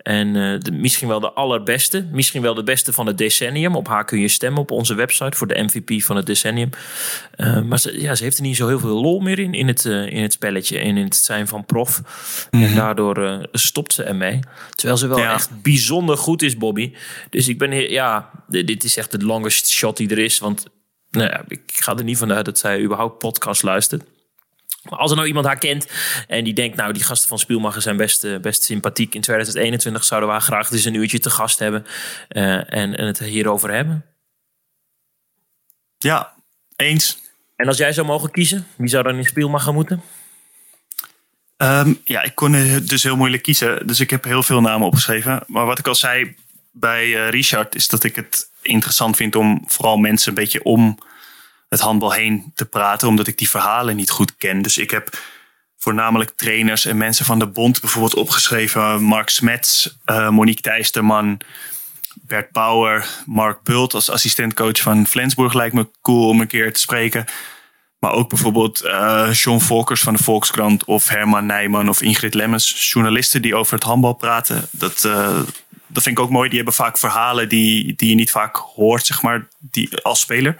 En 0.08 0.36
eh, 0.36 0.60
de, 0.60 0.72
misschien 0.72 1.08
wel 1.08 1.20
de 1.20 1.32
allerbeste. 1.32 2.08
Misschien 2.12 2.41
wel 2.41 2.53
de 2.53 2.64
beste 2.64 2.93
van 2.93 3.05
het 3.08 3.18
decennium. 3.18 3.76
Op 3.76 3.88
haar 3.88 4.05
kun 4.05 4.20
je 4.20 4.28
stemmen 4.28 4.62
op 4.62 4.72
onze 4.72 4.93
website 4.93 5.38
voor 5.38 5.47
de 5.47 5.64
MVP 5.64 6.03
van 6.03 6.16
het 6.16 6.26
decennium. 6.26 6.70
Eh, 7.32 7.62
maar 7.62 7.80
ze, 7.80 8.01
ja, 8.01 8.16
ze 8.16 8.24
heeft 8.24 8.38
er 8.38 8.43
niet 8.43 8.55
zo 8.55 8.68
heel 8.68 8.80
veel 8.80 9.01
lol 9.01 9.20
meer 9.20 9.39
in. 9.39 9.53
In 9.53 9.68
het, 9.68 9.86
eh, 9.86 10.12
in 10.12 10.22
het 10.22 10.34
spelletje 10.34 10.80
en 10.80 10.97
in 10.97 11.03
het 11.03 11.16
zijn 11.16 11.47
van 11.47 11.66
prof. 11.66 12.01
En 12.51 12.76
daardoor 12.76 13.26
eh, 13.28 13.39
stopt 13.51 13.93
ze 13.93 14.03
ermee. 14.03 14.39
Terwijl 14.76 14.97
ze 14.97 15.08
wel 15.08 15.18
Ja. 15.18 15.34
echt 15.34 15.62
bijzonder 15.62 16.18
goed 16.18 16.41
is, 16.41 16.58
Bobby. 16.58 16.93
Dus 17.30 17.47
ik 17.47 17.58
ben 17.58 17.89
ja, 17.91 18.30
dit 18.47 18.84
is 18.84 18.97
echt 18.97 19.12
de 19.12 19.26
longest 19.26 19.70
shot 19.70 19.97
die 19.97 20.10
er 20.10 20.20
is. 20.20 20.39
Want 20.39 20.66
nou 21.10 21.30
ja, 21.30 21.43
ik 21.47 21.62
ga 21.66 21.95
er 21.97 22.03
niet 22.03 22.18
vanuit 22.18 22.45
dat 22.45 22.58
zij 22.58 22.82
überhaupt 22.82 23.18
podcast 23.18 23.64
luistert. 23.64 24.03
Als 24.90 25.10
er 25.10 25.16
nou 25.16 25.28
iemand 25.28 25.46
haar 25.46 25.58
kent 25.58 25.88
en 26.28 26.44
die 26.44 26.54
denkt, 26.54 26.78
nou, 26.78 26.94
die 26.94 27.04
gasten 27.04 27.30
van 27.30 27.40
Spielmacher 27.40 27.82
zijn 27.82 27.98
best, 27.98 28.24
eh, 28.24 28.38
best 28.40 28.64
sympathiek. 28.64 29.16
In 29.16 29.22
2021 29.22 30.04
zouden 30.04 30.30
we 30.30 30.36
haar 30.36 30.46
graag 30.46 30.70
dus 30.70 30.86
een 30.86 30.94
uurtje 30.94 31.20
te 31.20 31.30
gast 31.30 31.60
hebben 31.60 31.86
eh, 32.28 32.56
en, 32.56 32.98
en 32.98 33.06
het 33.06 33.20
hierover 33.20 33.74
hebben. 33.74 34.06
Ja, 35.98 36.34
eens. 36.76 37.18
En 37.56 37.68
als 37.68 37.78
jij 37.78 37.94
zou 37.94 38.08
mogen 38.08 38.32
kiezen, 38.32 38.68
wie 38.76 38.90
zou 38.90 39.04
dan 39.04 39.16
in 39.16 39.24
Spielmacher 39.24 39.74
moeten? 39.74 40.02
Ehm, 41.58 41.94
ja, 42.04 42.22
ik 42.22 42.36
kon 42.36 42.82
dus 42.84 43.04
heel 43.04 43.16
moeilijk 43.16 43.44
kiezen. 43.44 43.88
Dus 43.88 44.00
ik 44.00 44.10
heb 44.10 44.24
heel 44.24 44.44
veel 44.44 44.62
namen 44.62 44.88
opgeschreven. 44.88 45.44
Maar 45.48 45.66
wat 45.66 45.80
ik 45.80 45.88
al 45.88 45.96
zei 45.96 46.36
bij 46.72 47.04
eh, 47.04 47.30
Richard, 47.30 47.76
is 47.76 47.88
dat 47.88 48.04
ik 48.04 48.16
het 48.16 48.50
interessant 48.62 49.16
vind 49.16 49.36
om 49.36 49.64
vooral 49.68 49.98
mensen 49.98 50.30
een 50.30 50.36
beetje 50.36 50.64
om 50.64 50.98
het 51.70 51.80
handbal 51.80 52.11
heen 52.11 52.51
te 52.55 52.65
praten, 52.65 53.07
omdat 53.07 53.28
ik 53.28 53.38
die 53.38 53.49
verhalen 53.49 53.95
niet 53.95 54.09
goed 54.09 54.36
ken. 54.36 54.61
Dus 54.61 54.78
ik 54.78 54.91
heb 54.91 55.20
voornamelijk 55.78 56.32
trainers 56.36 56.86
en 56.86 56.97
mensen 56.97 57.26
van 57.26 57.39
de 57.39 57.47
bond 57.47 57.82
bijvoorbeeld 57.82 58.15
opgeschreven. 58.15 59.03
Mark 59.03 59.30
Smets, 59.30 59.97
eh, 60.05 60.30
Monique 60.30 60.61
Thijsterman, 60.61 61.41
Bert 62.22 62.51
Bauer, 62.51 63.07
Mark 63.26 63.63
Bult 63.63 63.93
als 63.93 64.09
assistentcoach 64.09 64.82
van 64.82 65.07
Flensburg 65.07 65.53
lijkt 65.53 65.76
me 65.76 65.89
cool 66.01 66.28
om 66.28 66.41
een 66.41 66.47
keer 66.47 66.74
te 66.74 66.80
spreken. 66.80 67.26
Maar 67.99 68.11
ook 68.11 68.30
bijvoorbeeld 68.30 68.82
eh 68.82 69.30
John 69.34 69.59
Volkers 69.59 70.01
van 70.01 70.13
de 70.13 70.24
Volkskrant 70.24 70.86
of 70.86 71.07
Herman 71.07 71.45
Nijman 71.45 71.89
of 71.89 72.01
Ingrid 72.01 72.34
Lemmens, 72.34 72.91
journalisten 72.91 73.41
die 73.41 73.55
over 73.55 73.74
het 73.74 73.84
handbal 73.84 74.13
praten. 74.13 74.68
Dat, 74.72 75.05
eh, 75.05 75.39
dat 75.88 76.03
vind 76.03 76.18
ik 76.18 76.20
ook 76.20 76.30
mooi. 76.30 76.47
Die 76.47 76.57
hebben 76.57 76.76
vaak 76.76 76.97
verhalen 76.97 77.49
die, 77.49 77.93
die 77.95 78.09
je 78.09 78.15
niet 78.15 78.32
vaak 78.32 78.55
hoort, 78.55 79.05
zeg 79.05 79.22
maar, 79.22 79.47
die, 79.59 79.97
als 80.01 80.20
speler. 80.20 80.55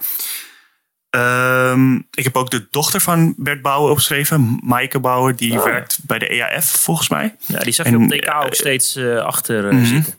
Ehm, 1.10 1.94
ik 1.94 2.24
heb 2.24 2.36
ook 2.36 2.50
de 2.50 2.66
dochter 2.70 3.00
van 3.00 3.34
Bert 3.36 3.62
Bauer 3.62 3.90
opgeschreven, 3.90 4.60
Maaike 4.62 5.00
Bauer. 5.00 5.36
Die 5.36 5.60
werkt 5.60 5.98
bij 6.02 6.18
de 6.18 6.28
EAF 6.28 6.64
volgens 6.64 7.08
mij. 7.08 7.36
Ja, 7.46 7.58
die 7.58 7.72
zag 7.72 7.86
je 7.86 7.92
En, 7.92 8.02
op 8.02 8.10
TK 8.10 8.34
ook 8.46 8.54
steeds 8.54 8.96
eh, 8.96 9.18
achter 9.18 9.68
eh, 9.68 9.84
zitten. 9.84 10.14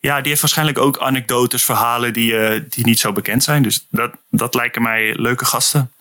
Ja, 0.00 0.20
die 0.20 0.28
heeft 0.28 0.40
waarschijnlijk 0.40 0.78
ook 0.78 0.98
anekdotes, 0.98 1.64
verhalen 1.64 2.12
die, 2.12 2.36
eh, 2.36 2.60
die 2.68 2.84
niet 2.84 2.98
zo 2.98 3.12
bekend 3.12 3.42
zijn. 3.42 3.62
Dus 3.62 3.86
dat, 3.90 4.12
dat 4.30 4.54
lijken 4.54 4.82
mij 4.82 5.14
leuke 5.14 5.44
gasten. 5.44 5.92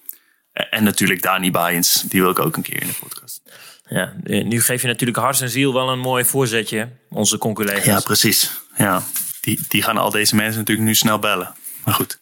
En, 0.53 0.83
natuurlijk 0.83 1.21
Dani 1.21 1.51
Baaiens, 1.51 2.03
die 2.07 2.21
wil 2.21 2.29
ik 2.29 2.39
ook 2.39 2.55
een 2.55 2.63
keer 2.63 2.81
in 2.81 2.87
de 2.87 2.95
podcast. 2.99 3.41
Ja, 3.87 4.13
nu 4.23 4.61
geef 4.61 4.81
je 4.81 4.87
natuurlijk 4.87 5.17
hart 5.17 5.41
en 5.41 5.49
ziel 5.49 5.73
wel 5.73 5.89
een 5.89 5.99
mooi 5.99 6.25
voorzetje, 6.25 6.89
onze 7.09 7.37
conculega's. 7.37 7.85
Ja, 7.85 7.99
precies. 7.99 8.51
Ja, 8.77 9.03
die, 9.41 9.59
die 9.67 9.83
gaan 9.83 9.97
al 9.97 10.09
deze 10.09 10.35
mensen 10.35 10.59
natuurlijk 10.59 10.87
nu 10.87 10.95
snel 10.95 11.19
bellen. 11.19 11.55
Maar 11.83 11.93
goed. 11.93 12.19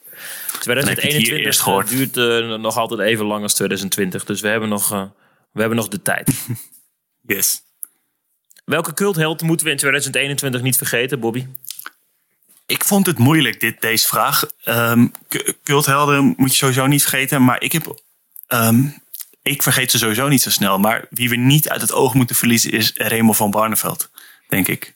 Dan 0.64 0.78
heb 0.78 0.86
je 0.86 0.92
het 0.92 1.02
hier 1.02 1.10
2021 1.12 1.46
eerst 1.46 1.60
gehoord. 1.62 1.88
duurt 1.90 2.18
eh, 2.18 2.56
nog 2.60 2.78
altijd 2.78 3.00
even 3.00 3.26
lang 3.26 3.44
als 3.44 3.54
2020. 3.54 4.26
Dus 4.26 4.42
we 4.42 4.48
hebben 4.48 4.70
nog, 4.70 4.92
eh, 4.92 5.04
we 5.52 5.60
hebben 5.60 5.78
nog 5.78 5.88
de 5.88 6.02
tijd. 6.02 6.32
Yes. 7.28 7.62
Welke 8.66 8.94
cultheld 8.94 9.42
moeten 9.42 9.66
we 9.66 9.72
in 9.72 9.78
2021 9.78 10.62
niet 10.62 10.78
vergeten, 10.78 11.20
Bobby? 11.20 11.46
Ik 12.66 12.84
vond 12.84 13.06
het 13.06 13.18
moeilijk, 13.18 13.60
dit, 13.60 13.82
deze 13.82 14.08
vraag. 14.08 14.46
K- 15.28 15.54
culthelden 15.64 16.34
moet 16.38 16.52
je 16.52 16.58
sowieso 16.58 16.88
niet 16.88 17.02
vergeten. 17.02 17.44
Maar 17.44 17.62
ik 17.62 17.72
heb... 17.72 18.02
ehm, 18.48 18.84
ik 19.44 19.64
vergeet 19.64 19.92
ze 19.92 19.98
sowieso 19.98 20.28
niet 20.28 20.42
zo 20.42 20.50
snel. 20.50 20.80
Maar 20.80 21.06
wie 21.10 21.30
we 21.30 21.36
niet 21.36 21.70
uit 21.70 21.82
het 21.82 21.92
oog 21.94 22.14
moeten 22.14 22.36
verliezen 22.36 22.72
is 22.72 22.92
Remo 22.96 23.34
van 23.34 23.52
Barneveld, 23.52 24.10
denk 24.48 24.68
ik. 24.68 24.96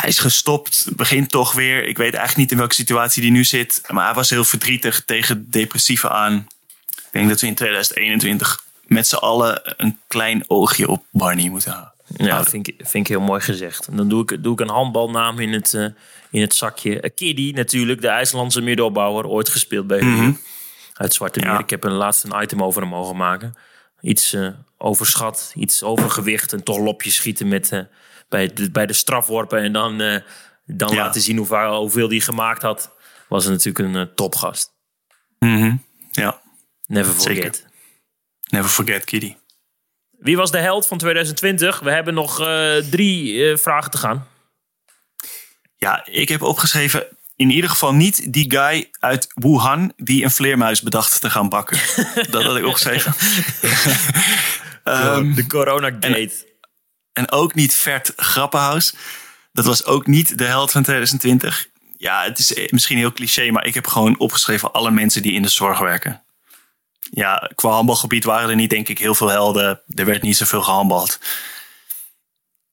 Hij 0.00 0.08
is 0.08 0.18
gestopt, 0.18 0.86
begint 0.96 1.30
toch 1.30 1.52
weer. 1.52 1.84
Ik 1.84 1.96
weet 1.96 2.14
eigenlijk 2.14 2.36
niet 2.36 2.50
in 2.50 2.56
welke 2.56 2.74
situatie 2.74 3.22
hij 3.22 3.30
nu 3.30 3.44
zit. 3.44 3.82
Maar 3.90 4.04
hij 4.04 4.14
was 4.14 4.30
heel 4.30 4.44
verdrietig 4.44 5.04
tegen 5.04 5.50
depressieve 5.50 6.10
aan. 6.10 6.46
Ik 6.96 7.12
denk 7.12 7.28
dat 7.28 7.40
we 7.40 7.46
in 7.46 7.54
2021 7.54 8.64
met 8.86 9.08
z'n 9.08 9.14
allen 9.14 9.74
een 9.76 9.98
klein 10.06 10.44
oogje 10.46 10.88
op 10.88 11.04
Barney 11.10 11.48
moeten 11.48 11.70
houden. 11.72 11.92
Ja, 12.16 12.44
vind 12.44 12.68
ik, 12.68 12.74
vind 12.78 12.94
ik 12.94 13.06
heel 13.06 13.20
mooi 13.20 13.40
gezegd. 13.40 13.86
En 13.86 13.96
dan 13.96 14.08
doe 14.08 14.22
ik, 14.22 14.42
doe 14.42 14.52
ik 14.52 14.60
een 14.60 14.68
handbalnaam 14.68 15.38
in 15.38 15.52
het, 15.52 15.74
eh, 15.74 15.86
in 16.30 16.40
het 16.40 16.54
zakje. 16.54 17.00
Eh, 17.00 17.10
Kiddy 17.14 17.52
natuurlijk, 17.54 18.00
de 18.00 18.08
IJslandse 18.08 18.60
middelbouwer. 18.60 19.26
Ooit 19.26 19.48
gespeeld 19.48 19.86
bij 19.86 20.02
mm 20.02 20.38
Uit 20.94 21.14
Zwarte 21.14 21.40
Meer. 21.40 21.48
Ja. 21.48 21.58
Ik 21.58 21.70
heb 21.70 21.84
een 21.84 21.92
laatste 21.92 22.28
een 22.30 22.42
item 22.42 22.62
over 22.62 22.80
hem 22.80 22.90
mogen 22.90 23.16
maken. 23.16 23.54
Iets 24.00 24.32
eh, 24.32 24.48
overschat, 24.78 25.52
iets 25.54 25.82
overgewicht. 25.82 26.52
En 26.52 26.62
toch 26.62 26.78
lopjes 26.78 27.14
schieten 27.14 27.48
met, 27.48 27.86
bij, 28.28 28.52
de, 28.52 28.70
bij 28.70 28.86
de 28.86 28.92
strafworpen. 28.92 29.58
En 29.62 29.72
dan, 29.72 30.00
eh, 30.00 30.20
dan 30.66 30.88
Ja. 30.94 30.96
laten 30.96 31.20
zien 31.20 31.36
hoeveel, 31.36 31.76
hoeveel 31.80 32.08
hij 32.08 32.20
gemaakt 32.20 32.62
had. 32.62 32.94
Was 33.28 33.44
het 33.44 33.52
natuurlijk 33.52 33.94
een 33.94 34.08
eh, 34.08 34.14
topgast. 34.14 34.74
Mhm. 35.38 35.76
Ja, 36.10 36.40
Never 36.86 37.20
Zeker. 37.20 37.34
forget. 37.34 37.66
never 38.50 38.70
forget 38.70 39.04
Kiddy. 39.04 39.36
Wie 40.18 40.36
was 40.36 40.50
de 40.50 40.58
held 40.58 40.86
van 40.86 40.98
2020? 40.98 41.80
We 41.80 41.90
hebben 41.90 42.14
nog 42.14 42.40
eh, 42.40 42.76
drie 42.76 43.56
vragen 43.56 43.90
te 43.90 43.96
gaan. 43.98 44.26
Ja, 45.76 46.06
ik 46.06 46.28
heb 46.28 46.42
opgeschreven. 46.42 47.06
In 47.36 47.50
ieder 47.50 47.70
geval 47.70 47.94
niet 47.94 48.32
die 48.32 48.50
guy 48.50 48.90
uit 49.00 49.26
Wuhan 49.34 49.92
die 49.96 50.24
een 50.24 50.30
vleermuis 50.30 50.82
bedacht 50.82 51.20
te 51.20 51.30
gaan 51.30 51.48
bakken. 51.48 51.78
Dat 52.30 52.42
had 52.42 52.56
ik 52.56 52.64
opgeschreven. 52.64 53.14
Ehm, 54.84 55.34
de 55.34 55.46
Corona 55.46 55.90
Gate. 55.90 56.06
en 56.06 56.30
ook 57.30 57.54
niet 57.54 57.74
Vert 57.74 58.12
Grappenhaus. 58.16 58.94
Dat 59.52 59.64
was 59.64 59.84
ook 59.84 60.06
niet 60.06 60.38
de 60.38 60.44
held 60.44 60.70
van 60.70 60.82
2020. 60.82 61.66
Ja, 61.96 62.22
het 62.24 62.38
is 62.38 62.54
eh, 62.54 62.68
misschien 62.70 62.96
heel 62.98 63.12
cliché, 63.12 63.50
maar 63.50 63.66
ik 63.66 63.74
heb 63.74 63.86
gewoon 63.86 64.18
opgeschreven 64.18 64.72
alle 64.72 64.90
mensen 64.90 65.22
die 65.22 65.32
in 65.32 65.42
de 65.42 65.48
zorg 65.48 65.78
werken. 65.78 66.22
Ja, 67.10 67.50
qua 67.54 67.70
handbalgebied 67.70 68.24
waren 68.24 68.48
er 68.50 68.56
niet, 68.56 68.70
denk 68.70 68.88
ik, 68.88 68.98
heel 68.98 69.14
veel 69.14 69.28
helden. 69.28 69.80
Er 69.94 70.04
werd 70.04 70.22
niet 70.22 70.36
zoveel 70.36 70.62
gehandbald. 70.62 71.18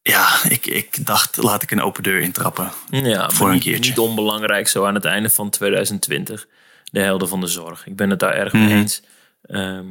Ja, 0.02 0.44
ik, 0.50 0.66
ik 0.66 1.06
dacht, 1.06 1.38
laat 1.38 1.62
ik 1.64 1.72
een 1.72 1.82
open 1.82 2.04
deur 2.04 2.20
intrappen. 2.20 2.72
Ja, 2.90 3.30
Voor 3.30 3.48
een 3.48 3.54
niet, 3.54 3.64
keertje. 3.64 3.90
Niet 3.90 4.00
onbelangrijk 4.00 4.68
zo 4.68 4.86
aan 4.86 4.96
het 4.96 5.06
einde 5.06 5.30
van 5.30 5.50
2020. 5.50 6.48
De 6.92 7.00
helden 7.00 7.28
van 7.28 7.40
de 7.42 7.48
zorg. 7.48 7.86
Ik 7.88 7.96
ben 7.96 8.10
het 8.10 8.20
daar 8.20 8.34
erg 8.34 8.54
mee 8.54 8.64
Mhm. 8.64 8.72
eens. 8.74 9.02
Ehm, 9.44 9.88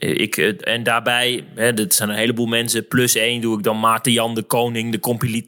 ik, 0.00 0.34
het- 0.34 0.64
en 0.64 0.82
daarbij, 0.82 1.44
hè, 1.54 1.74
dat 1.74 1.94
zijn 1.94 2.08
een 2.08 2.16
heleboel 2.16 2.46
mensen. 2.46 2.88
Plus 2.88 3.14
één 3.14 3.40
doe 3.40 3.58
ik 3.58 3.64
dan 3.64 3.80
Maarten 3.80 4.12
Jan 4.12 4.34
de 4.34 4.42
Koning, 4.42 4.92
de 4.92 5.00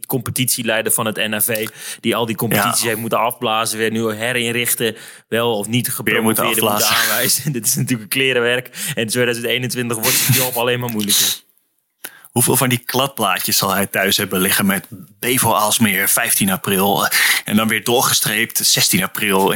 competitieleider 0.06 0.92
van 0.92 1.06
het 1.06 1.28
NAV. 1.28 1.66
Die 2.00 2.16
al 2.16 2.26
die 2.26 2.36
competities 2.36 2.80
Ja. 2.80 2.86
heeft 2.88 3.00
moeten 3.00 3.18
afblazen, 3.18 3.78
weer 3.78 3.90
nu 3.90 4.12
herinrichten. 4.12 4.96
Wel 5.28 5.56
of 5.58 5.68
niet 5.68 5.88
gepromoveerd 5.88 6.24
moeten 6.48 6.68
afblazen. 6.68 6.96
aanwijzen. 6.96 7.52
Dit 7.52 7.66
is 7.66 7.74
natuurlijk 7.74 8.02
een 8.02 8.08
klerenwerk. 8.08 8.68
En 8.94 9.06
2021 9.06 9.96
wordt 9.96 10.16
zijn 10.16 10.38
job 10.38 10.54
alleen 10.56 10.80
maar 10.80 10.90
moeilijker. 10.90 11.40
Hoeveel 12.32 12.56
van 12.56 12.68
die 12.68 12.78
kladplaatjes 12.78 13.56
zal 13.56 13.74
hij 13.74 13.86
thuis 13.86 14.16
hebben 14.16 14.40
liggen 14.40 14.66
met 14.66 14.86
Bevo 15.18 15.54
Aalsmeer 15.54 16.08
15 16.08 16.50
april 16.50 17.06
en 17.44 17.56
dan 17.56 17.68
weer 17.68 17.84
doorgestreept 17.84 18.58
16 18.66 19.02
april. 19.02 19.48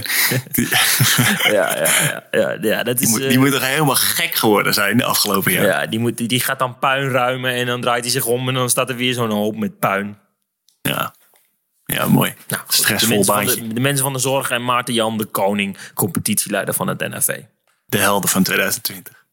die, 0.50 0.68
Ja, 1.42 1.76
ja, 1.76 1.76
ja, 2.02 2.24
ja, 2.30 2.56
ja 2.60 2.82
dat 2.82 3.00
is... 3.00 3.08
moet, 3.08 3.20
eh, 3.20 3.28
die 3.28 3.38
moet 3.38 3.52
toch 3.52 3.66
helemaal 3.66 3.94
gek 3.94 4.34
geworden 4.34 4.74
zijn 4.74 4.96
de 4.96 5.04
afgelopen 5.04 5.52
jaar. 5.52 5.64
Ja, 5.66 5.86
die, 5.86 5.98
moet, 5.98 6.16
die- 6.16 6.28
die 6.28 6.40
gaat 6.40 6.58
dan 6.58 6.78
puin 6.78 7.08
ruimen 7.10 7.50
en 7.54 7.66
dan 7.66 7.80
draait 7.80 8.02
hij 8.04 8.12
zich 8.12 8.24
om 8.24 8.48
en 8.48 8.54
dan 8.54 8.70
staat 8.70 8.88
er 8.90 8.96
weer 8.96 9.14
zo'n 9.14 9.30
hoop 9.30 9.56
met 9.56 9.78
puin. 9.78 10.18
Ja, 10.82 11.14
ja 11.84 12.06
mooi. 12.08 12.34
Nou, 12.48 12.62
goed, 12.62 12.74
Stressvol 12.74 13.08
de, 13.08 13.14
mensen 13.14 13.34
van 13.34 13.44
baantje. 13.44 13.68
de, 13.68 13.74
de 13.74 13.80
mensen 13.80 14.04
van 14.04 14.12
de 14.12 14.18
zorg 14.18 14.50
en 14.50 14.64
Maarten 14.64 14.94
Jan 14.94 15.18
de 15.18 15.24
Koning, 15.24 15.78
competitieleider 15.94 16.74
van 16.74 16.86
het 16.86 17.08
NAV. 17.08 17.40
De 17.86 17.98
helden 17.98 18.30
van 18.30 18.42
2020. 18.42 19.24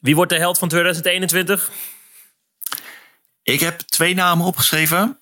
Wie 0.00 0.14
wordt 0.14 0.30
de 0.32 0.38
held 0.38 0.58
van 0.58 0.68
2021? 0.68 1.70
Ik 3.52 3.60
heb 3.60 3.80
twee 3.80 4.14
namen 4.14 4.46
opgeschreven. 4.46 5.18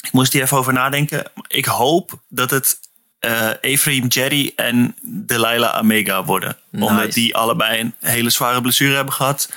ik 0.00 0.12
moest 0.12 0.32
hier 0.32 0.42
even 0.42 0.56
over 0.56 0.72
nadenken. 0.72 1.30
Ik 1.46 1.64
hoop 1.64 2.20
dat 2.28 2.50
het 2.50 2.78
uh, 3.20 3.74
Jerry 4.08 4.52
en 4.56 4.96
Delilah 5.02 5.74
Amega 5.74 6.24
worden. 6.24 6.56
Omdat 6.72 7.12
die 7.12 7.36
allebei 7.36 7.80
een 7.80 7.94
hele 8.00 8.30
zware 8.30 8.60
blessure 8.60 8.94
hebben 8.94 9.14
gehad. 9.14 9.52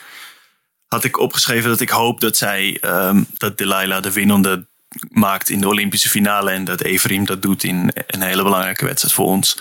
Had 0.87 1.03
ik 1.03 1.19
opgeschreven 1.19 1.69
dat 1.69 1.79
ik 1.79 1.89
hoop 1.89 2.19
dat 2.19 2.37
zij, 2.37 2.77
um, 2.81 3.27
dat 3.37 3.57
Delilah 3.57 4.01
de 4.01 4.11
winnende 4.11 4.65
maakt 5.09 5.49
in 5.49 5.61
de 5.61 5.67
Olympische 5.67 6.09
finale. 6.09 6.51
En 6.51 6.63
dat 6.63 6.81
Ephraim 6.81 7.25
dat 7.25 7.41
doet 7.41 7.63
in 7.63 7.91
een 8.07 8.21
hele 8.21 8.43
belangrijke 8.43 8.85
wedstrijd 8.85 9.13
voor 9.13 9.25
ons. 9.25 9.57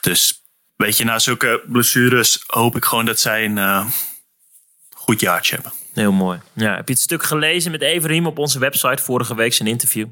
Dus 0.00 0.42
weet 0.76 0.96
je, 0.96 1.04
na 1.04 1.18
zulke 1.18 1.62
blessures 1.66 2.44
hoop 2.46 2.76
ik 2.76 2.84
gewoon 2.84 3.04
dat 3.04 3.20
zij 3.20 3.44
een 3.44 3.56
uh, 3.56 3.86
goed 4.94 5.20
jaartje 5.20 5.54
hebben. 5.54 5.79
Heel 6.00 6.12
mooi. 6.12 6.38
Ja, 6.52 6.76
heb 6.76 6.86
je 6.86 6.92
het 6.92 7.02
stuk 7.02 7.22
gelezen 7.22 7.70
met 7.70 7.82
Everiem 7.82 8.26
op 8.26 8.38
onze 8.38 8.58
website 8.58 9.02
vorige 9.02 9.34
week 9.34 9.52
zijn 9.52 9.68
interview? 9.68 10.06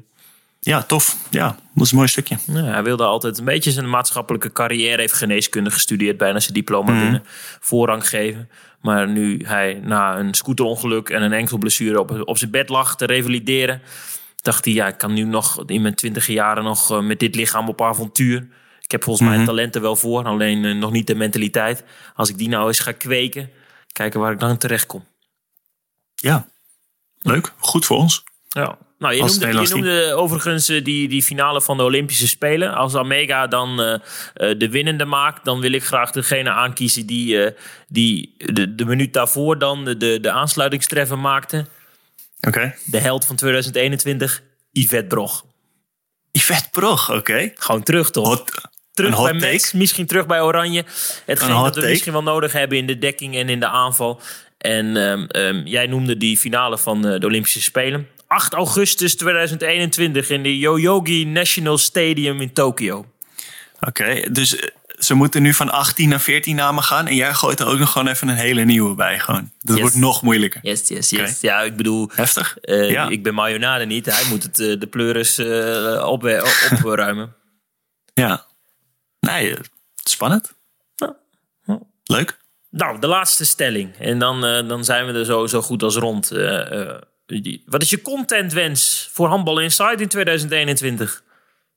Ja, 0.59 0.83
tof. 0.83 1.17
Ja, 1.29 1.55
dat 1.73 1.85
is 1.85 1.91
een 1.91 1.97
mooi 1.97 2.09
stukje. 2.09 2.37
Ja, 2.45 2.63
hij 2.63 2.83
wilde 2.83 3.03
altijd 3.03 3.37
een 3.37 3.45
beetje 3.45 3.71
zijn 3.71 3.89
maatschappelijke 3.89 4.51
carrière. 4.51 5.01
Heeft 5.01 5.13
geneeskunde 5.13 5.71
gestudeerd, 5.71 6.17
bijna 6.17 6.39
zijn 6.39 6.53
diploma 6.53 6.91
mm. 6.91 6.99
binnen. 6.99 7.23
Voorrang 7.59 8.09
geven. 8.09 8.49
Maar 8.81 9.07
nu 9.07 9.41
hij 9.45 9.79
na 9.83 10.17
een 10.19 10.33
scooterongeluk 10.33 11.09
en 11.09 11.21
een 11.21 11.33
enkel 11.33 11.57
blessure 11.57 11.99
op, 11.99 12.21
op 12.25 12.37
zijn 12.37 12.51
bed 12.51 12.69
lag 12.69 12.95
te 12.95 13.05
revalideren. 13.05 13.81
Dacht 14.41 14.65
hij, 14.65 14.73
ja, 14.73 14.87
ik 14.87 14.97
kan 14.97 15.13
nu 15.13 15.23
nog 15.23 15.63
in 15.65 15.81
mijn 15.81 15.95
twintige 15.95 16.33
jaren 16.33 16.63
nog 16.63 16.91
eh, 16.91 16.99
met 16.99 17.19
dit 17.19 17.35
lichaam 17.35 17.69
op 17.69 17.81
avontuur. 17.81 18.47
Ik 18.81 18.91
heb 18.91 19.03
volgens 19.03 19.27
mij 19.27 19.37
mhm. 19.37 19.45
talenten 19.45 19.81
wel 19.81 19.95
voor, 19.95 20.25
alleen 20.25 20.65
eh, 20.65 20.75
nog 20.75 20.91
niet 20.91 21.07
de 21.07 21.15
mentaliteit. 21.15 21.83
Als 22.15 22.29
ik 22.29 22.37
die 22.37 22.49
nou 22.49 22.67
eens 22.67 22.79
ga 22.79 22.91
kweken, 22.91 23.49
kijken 23.91 24.19
waar 24.19 24.31
ik 24.31 24.39
dan 24.39 24.57
terecht 24.57 24.85
kom. 24.85 25.03
Ja, 26.19 26.49
leuk. 27.21 27.53
Goed 27.57 27.85
voor 27.85 27.97
ons. 27.97 28.23
Ja. 28.47 28.77
Nou, 28.99 29.13
je 29.13 29.23
noemde, 29.23 29.61
je 29.61 29.67
noemde 29.69 30.13
overigens 30.13 30.69
eh, 30.69 30.83
die, 30.83 31.07
die 31.07 31.23
finale 31.23 31.61
van 31.61 31.77
de 31.77 31.83
Olympische 31.83 32.27
Spelen. 32.27 32.73
Als 32.73 32.95
Omega 32.95 33.47
dan 33.47 33.69
uh, 33.69 33.97
de 34.33 34.69
winnende 34.69 35.05
maakt, 35.05 35.45
dan 35.45 35.59
wil 35.59 35.71
ik 35.71 35.83
graag 35.83 36.11
degene 36.11 36.49
aankiezen 36.49 37.05
die, 37.05 37.35
uh, 37.35 37.49
die 37.87 38.35
de, 38.37 38.75
de 38.75 38.85
minuut 38.85 39.13
daarvoor 39.13 39.57
dan 39.57 39.85
de, 39.85 40.19
de 40.21 40.31
aansluitingstreffer 40.31 41.19
maakte. 41.19 41.65
Oké. 42.39 42.75
De 42.85 42.97
held 42.97 43.25
van 43.25 43.35
2021, 43.35 44.41
Yvette 44.71 45.07
Brog. 45.07 45.45
Yvette 46.31 46.69
Brog, 46.71 47.11
oké. 47.11 47.51
Gewoon 47.55 47.83
terug 47.83 48.11
toch? 48.11 48.27
Hot, 48.27 48.51
terug 48.93 49.23
bij 49.23 49.51
Max, 49.51 49.73
misschien 49.73 50.05
terug 50.05 50.25
bij 50.25 50.41
Oranje. 50.41 50.85
Hetgeen 51.25 51.63
dat 51.63 51.75
we 51.75 51.81
misschien 51.81 52.13
wel 52.13 52.23
nodig 52.23 52.51
hebben 52.51 52.77
in 52.77 52.87
de 52.87 52.97
dekking 52.97 53.35
en 53.35 53.49
in 53.49 53.59
de 53.59 53.67
aanval. 53.67 54.21
En 54.59 54.95
um, 54.95 55.27
um, 55.31 55.65
jij 55.65 55.87
noemde 55.87 56.17
die 56.17 56.37
finale 56.37 56.77
van 56.77 57.01
de 57.01 57.25
Olympische 57.25 57.61
Spelen. 57.61 58.07
8 58.27 58.53
augustus 58.53 59.15
2021 59.15 60.29
in 60.29 60.43
de 60.43 60.57
Yoyogi 60.57 61.25
National 61.25 61.77
Stadium 61.77 62.41
in 62.41 62.53
Tokio. 62.53 63.05
Oké, 63.79 64.31
dus 64.31 64.55
eh, 64.55 64.69
ze 64.97 65.13
moeten 65.13 65.41
nu 65.41 65.53
van 65.53 65.69
18 65.69 66.09
naar 66.09 66.21
14 66.21 66.55
namen 66.55 66.83
gaan. 66.83 67.07
En 67.07 67.15
jij 67.15 67.33
gooit 67.33 67.59
er 67.59 67.67
ook 67.67 67.79
nog 67.79 67.91
gewoon 67.91 68.07
even 68.07 68.27
een 68.27 68.35
hele 68.35 68.63
nieuwe 68.63 68.95
bij. 68.95 69.19
Gewoon. 69.19 69.51
Dat 69.59 69.79
wordt 69.79 69.95
nog 69.95 70.21
moeilijker. 70.21 70.59
Yes, 70.63 70.87
yes, 70.87 71.09
yes. 71.09 71.41
Ja, 71.41 71.61
ik 71.61 71.75
bedoel... 71.75 72.09
Heftig. 72.13 72.57
Uh, 72.61 72.89
ja. 72.89 73.09
Ik 73.09 73.23
ben 73.23 73.33
Mayonade 73.33 73.85
niet. 73.85 74.05
Hij 74.05 74.25
moet 74.29 74.43
het, 74.43 74.59
uh, 74.59 74.79
de 74.79 74.87
pleuris 74.87 75.39
uh, 75.39 76.05
op, 76.05 76.43
opruimen. 76.83 77.35
ja. 78.13 78.45
Nee, 79.19 79.55
spannend. 80.03 80.53
Ja. 80.95 81.17
Leuk. 82.03 82.38
Nou, 82.69 82.99
de 82.99 83.07
laatste 83.07 83.45
stelling. 83.45 83.95
En 83.99 84.19
dan, 84.19 84.41
dan 84.67 84.83
zijn 84.83 85.05
we 85.05 85.13
er 85.13 85.25
zo, 85.25 85.47
zo 85.47 85.61
goed 85.61 85.83
als 85.83 85.95
rond. 85.95 86.29
Wat 87.65 87.81
is 87.81 87.89
je 87.89 88.01
contentwens 88.01 89.09
voor 89.11 89.27
Handbal 89.27 89.59
Inside 89.59 89.97
in 89.97 90.07
2021? 90.07 91.23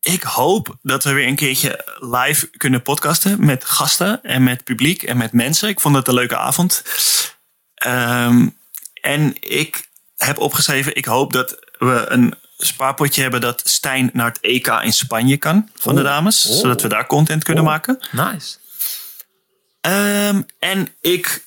Ik 0.01 0.22
hoop 0.22 0.76
dat 0.82 1.05
we 1.05 1.12
weer 1.12 1.26
een 1.26 1.36
keertje 1.36 1.99
live 2.01 2.51
kunnen 2.51 2.82
podcasten 2.82 3.45
met 3.45 3.64
gasten 3.64 4.22
en 4.22 4.43
met 4.43 4.64
publiek 4.64 5.03
en 5.03 5.16
met 5.16 5.32
mensen. 5.32 5.68
Ik 5.68 5.80
vond 5.80 5.97
het 5.97 6.09
een 6.09 6.14
leuke 6.14 6.36
avond. 6.36 6.82
Um, 7.86 8.57
en 9.01 9.34
ik 9.40 9.90
heb 10.16 10.38
opgeschreven, 10.38 10.97
ik 10.97 11.05
hoop 11.05 11.32
dat 11.32 11.59
we 11.78 12.05
een 12.09 12.34
spaarpotje 12.57 13.22
hebben 13.22 13.40
dat 13.40 13.62
Stijn 13.64 14.11
naar 14.12 14.26
het 14.26 14.40
EK 14.40 14.66
in 14.66 14.93
Spanje 14.93 15.36
kan 15.36 15.68
van 15.74 15.95
de 15.95 16.01
oh. 16.01 16.07
dames. 16.07 16.47
Oh. 16.47 16.57
Zodat 16.57 16.82
we 16.82 16.88
daar 16.88 17.07
content 17.07 17.45
kunnen 17.45 17.64
oh. 17.64 17.70
maken. 17.70 17.99
Nice. 18.11 18.57
Um, 19.87 20.47
en 20.59 20.89
ik 21.01 21.45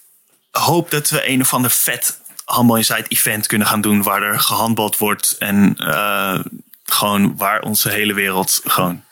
hoop 0.51 0.91
dat 0.91 1.09
we 1.09 1.29
een 1.29 1.41
of 1.41 1.53
ander 1.53 1.71
vet 1.71 2.19
Handball 2.45 2.77
Inside 2.77 3.05
event 3.07 3.47
kunnen 3.47 3.67
gaan 3.67 3.81
doen 3.81 4.03
waar 4.03 4.21
er 4.21 4.39
gehandbald 4.39 4.97
wordt 4.97 5.35
en 5.39 5.75
uh, 5.77 6.39
gewoon 6.85 7.37
waar 7.37 7.61
onze 7.61 7.89
hele 7.89 8.13
wereld 8.13 8.61
gewoon 8.63 9.03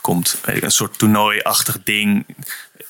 komt. 0.00 0.40
Een 0.44 0.70
soort 0.70 0.98
toernooiachtig 0.98 1.82
ding. 1.82 2.26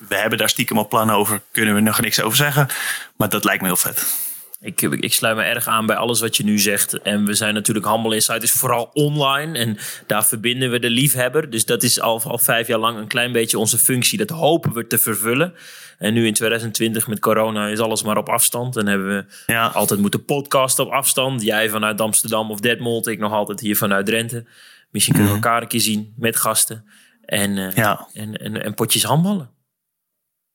We 0.08 0.16
hebben 0.16 0.38
daar 0.38 0.48
stiekem 0.48 0.78
al 0.78 0.88
plannen 0.88 1.14
over, 1.14 1.42
kunnen 1.50 1.74
we 1.74 1.80
nog 1.80 2.00
niks 2.00 2.20
over 2.20 2.36
zeggen. 2.36 2.68
Maar 3.16 3.28
dat 3.28 3.44
lijkt 3.44 3.60
me 3.60 3.66
heel 3.66 3.76
vet. 3.76 4.25
Ik, 4.60 4.82
ik 4.82 5.12
sluit 5.12 5.36
me 5.36 5.42
erg 5.42 5.66
aan 5.66 5.86
bij 5.86 5.96
alles 5.96 6.20
wat 6.20 6.36
je 6.36 6.44
nu 6.44 6.58
zegt. 6.58 7.02
En 7.02 7.24
we 7.24 7.34
zijn 7.34 7.54
natuurlijk 7.54 7.86
Handball 7.86 8.14
Insight 8.14 8.42
is 8.42 8.52
vooral 8.52 8.90
online. 8.92 9.58
En 9.58 9.78
daar 10.06 10.26
verbinden 10.26 10.70
we 10.70 10.78
de 10.78 10.90
liefhebber. 10.90 11.50
Dus 11.50 11.64
dat 11.64 11.82
is 11.82 12.00
al, 12.00 12.22
al 12.22 12.38
vijf 12.38 12.66
jaar 12.66 12.78
lang 12.78 12.98
een 12.98 13.06
klein 13.06 13.32
beetje 13.32 13.58
onze 13.58 13.78
functie. 13.78 14.18
Dat 14.18 14.30
hopen 14.30 14.72
we 14.72 14.86
te 14.86 14.98
vervullen. 14.98 15.54
En 15.98 16.14
nu 16.14 16.26
in 16.26 16.34
2020 16.34 17.06
met 17.06 17.18
corona 17.18 17.68
is 17.68 17.78
alles 17.78 18.02
maar 18.02 18.16
op 18.16 18.28
afstand. 18.28 18.76
En 18.76 18.86
hebben 18.86 19.08
we 19.08 19.52
ja. 19.52 19.66
altijd 19.66 20.00
moeten 20.00 20.24
podcasten 20.24 20.86
op 20.86 20.92
afstand. 20.92 21.42
Jij 21.42 21.68
vanuit 21.68 22.00
Amsterdam 22.00 22.50
of 22.50 22.60
Detmold. 22.60 23.06
Ik 23.06 23.18
nog 23.18 23.32
altijd 23.32 23.60
hier 23.60 23.76
vanuit 23.76 24.06
Drenthe. 24.06 24.46
Misschien 24.90 25.14
kunnen 25.14 25.32
we 25.32 25.38
mhm. 25.38 25.46
elkaar 25.46 25.62
een 25.62 25.68
keer 25.68 25.80
zien 25.80 26.14
met 26.16 26.36
gasten. 26.36 26.84
En, 27.24 27.56
uh, 27.56 27.72
ja. 27.72 28.08
en, 28.12 28.36
en, 28.36 28.62
en 28.62 28.74
potjes 28.74 29.02
handballen. 29.02 29.50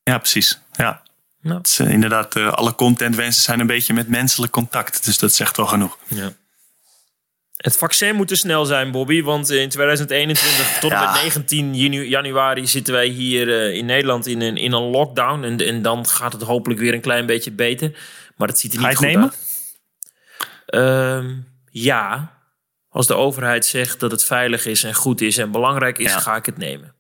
Ja, 0.04 0.18
precies. 0.18 0.62
Ja. 0.72 1.04
Nou. 1.42 1.58
Het 1.58 1.68
is, 1.68 1.80
uh, 1.80 1.89
inderdaad, 1.89 2.36
uh, 2.36 2.54
alle 2.54 2.76
contentwensen 2.76 3.42
zijn 3.42 3.60
een 3.60 3.68
beetje 3.68 3.94
met 3.94 4.08
menselijk 4.08 4.52
contact. 4.52 5.06
Dus 5.06 5.18
dat 5.18 5.34
zegt 5.34 5.58
wel 5.58 5.66
genoeg. 5.66 5.98
Ja. 6.08 6.34
Het 7.58 7.78
vaccin 7.78 8.16
moet 8.16 8.32
er 8.32 8.38
snel 8.38 8.66
zijn, 8.66 8.92
Bobby. 8.92 9.22
Want 9.22 9.50
in 9.50 9.70
2021 9.70 10.80
tot 10.80 10.92
en 10.92 11.00
met 11.00 11.14
19 11.14 11.74
januari 12.08 12.68
zitten 12.68 12.94
wij 12.94 13.08
hier 13.08 13.48
uh, 13.48 13.78
in 13.78 13.86
Nederland 13.86 14.28
in 14.28 14.42
een, 14.42 14.58
in 14.58 14.72
een 14.72 14.89
lockdown. 14.89 15.44
En, 15.44 15.58
en 15.58 15.82
dan 15.82 16.08
gaat 16.08 16.34
het 16.34 16.42
hopelijk 16.42 16.80
weer 16.80 16.94
een 16.94 17.02
klein 17.02 17.26
beetje 17.26 17.52
beter. 17.52 17.98
Maar 18.36 18.48
dat 18.48 18.60
ziet 18.60 18.74
er 18.74 18.80
niet 18.80 18.96
goed 18.96 19.08
nemen? 19.08 19.32
uit. 19.32 19.39
Uh, 20.68 21.38
ja, 21.72 22.34
als 22.89 23.08
de 23.08 23.14
overheid 23.14 23.66
zegt 23.66 24.00
dat 24.00 24.12
het 24.12 24.24
veilig 24.24 24.66
is 24.66 24.84
en 24.84 24.94
goed 24.94 25.22
is 25.22 25.38
en 25.38 25.52
belangrijk 25.52 25.98
is, 25.98 26.14
ga 26.14 26.36
ik 26.36 26.46
het 26.46 26.58
nemen. 26.58 26.94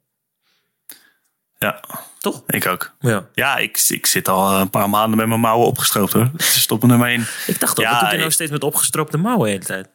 Ja. 1.57 1.83
Toch? 2.21 2.43
Ik 2.47 2.65
ook. 2.65 2.93
Ja, 2.99 3.27
ja 3.33 3.57
ik, 3.57 3.83
ik 3.87 4.05
zit 4.05 4.27
al 4.27 4.59
een 4.59 4.69
paar 4.69 4.89
maanden 4.89 5.17
met 5.17 5.27
mijn 5.27 5.39
mouwen 5.39 5.67
opgestroopt 5.67 6.13
hoor. 6.13 6.31
Ze 6.37 6.59
stoppen 6.59 6.91
er 6.91 6.97
maar 6.97 7.11
in. 7.13 7.25
Ik 7.47 7.59
dacht 7.59 7.79
ook, 7.79 7.85
ja, 7.85 7.91
dat 7.91 8.01
doe 8.01 8.11
je 8.11 8.17
nou 8.17 8.31
steeds 8.31 8.51
met 8.51 8.63
opgestroopte 8.63 9.17
mouwen 9.17 9.45
de 9.45 9.51
hele 9.51 9.65
tijd? 9.65 9.87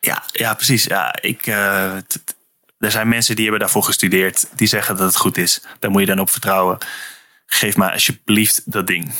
Ja, 0.00 0.22
ja 0.32 0.54
precies. 0.54 0.84
Ja, 0.84 1.14
ik, 1.20 1.46
uh, 1.46 1.94
er 2.78 2.90
zijn 2.90 3.08
mensen 3.08 3.34
die 3.34 3.44
hebben 3.44 3.60
daarvoor 3.60 3.82
gestudeerd. 3.82 4.46
Die 4.56 4.68
zeggen 4.68 4.96
dat 4.96 5.06
het 5.06 5.16
goed 5.16 5.36
is. 5.36 5.62
Daar 5.78 5.90
moet 5.90 6.00
je 6.00 6.06
dan 6.06 6.18
op 6.18 6.30
vertrouwen. 6.30 6.78
Geef 7.46 7.76
maar 7.76 7.92
alsjeblieft 7.92 8.72
dat 8.72 8.86
ding. 8.86 9.14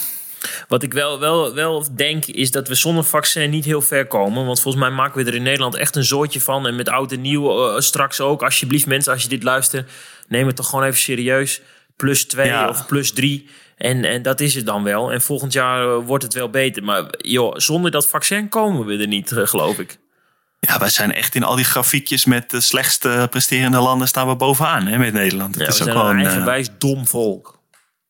Wat 0.68 0.82
ik 0.82 0.92
wel, 0.92 1.18
wel, 1.18 1.54
wel 1.54 1.86
denk 1.96 2.26
is 2.26 2.50
dat 2.50 2.68
we 2.68 2.74
zonder 2.74 3.04
vaccin 3.04 3.50
niet 3.50 3.64
heel 3.64 3.82
ver 3.82 4.06
komen. 4.06 4.46
Want 4.46 4.60
volgens 4.60 4.84
mij 4.84 4.92
maken 4.92 5.24
we 5.24 5.30
er 5.30 5.36
in 5.36 5.42
Nederland 5.42 5.74
echt 5.74 5.96
een 5.96 6.04
zootje 6.04 6.40
van. 6.40 6.66
En 6.66 6.76
met 6.76 6.88
oud 6.88 7.12
en 7.12 7.20
nieuw 7.20 7.74
uh, 7.74 7.80
straks 7.80 8.20
ook. 8.20 8.42
Alsjeblieft 8.42 8.86
mensen, 8.86 9.12
als 9.12 9.22
je 9.22 9.28
dit 9.28 9.42
luistert, 9.42 9.90
neem 10.28 10.46
het 10.46 10.56
toch 10.56 10.68
gewoon 10.68 10.84
even 10.84 11.00
serieus. 11.00 11.60
Plus 12.00 12.24
twee 12.24 12.68
of 12.68 12.86
plus 12.86 13.12
drie. 13.12 13.48
En, 13.76 14.04
en 14.04 14.22
dat 14.22 14.40
is 14.40 14.54
het 14.54 14.66
dan 14.66 14.82
wel. 14.82 15.12
En 15.12 15.20
volgend 15.20 15.52
jaar 15.52 15.86
uh, 15.86 16.06
wordt 16.06 16.24
het 16.24 16.34
wel 16.34 16.50
beter. 16.50 16.84
Maar 16.84 17.04
joh, 17.18 17.56
zonder 17.56 17.90
dat 17.90 18.08
vaccin 18.08 18.48
komen 18.48 18.86
we 18.86 18.96
er 18.96 19.06
niet, 19.06 19.30
uh, 19.30 19.46
geloof 19.46 19.78
ik. 19.78 19.98
Ja, 20.60 20.78
wij 20.78 20.88
zijn 20.88 21.12
echt 21.12 21.34
in 21.34 21.42
al 21.42 21.56
die 21.56 21.64
grafiekjes 21.64 22.24
met 22.24 22.50
de 22.50 22.60
slechtste 22.60 23.26
presterende 23.30 23.78
landen 23.78 24.08
staan 24.08 24.28
we 24.28 24.36
bovenaan 24.36 24.86
hè, 24.86 24.98
met 24.98 25.12
Nederland. 25.12 25.54
Het 25.54 25.64
ja, 25.64 25.68
is 25.68 25.82
ook 25.82 25.88
gewoon 25.88 26.18
een 26.18 26.26
eigenwijs 26.26 26.68
uh, 26.68 26.74
dom 26.78 27.06
volk. 27.06 27.60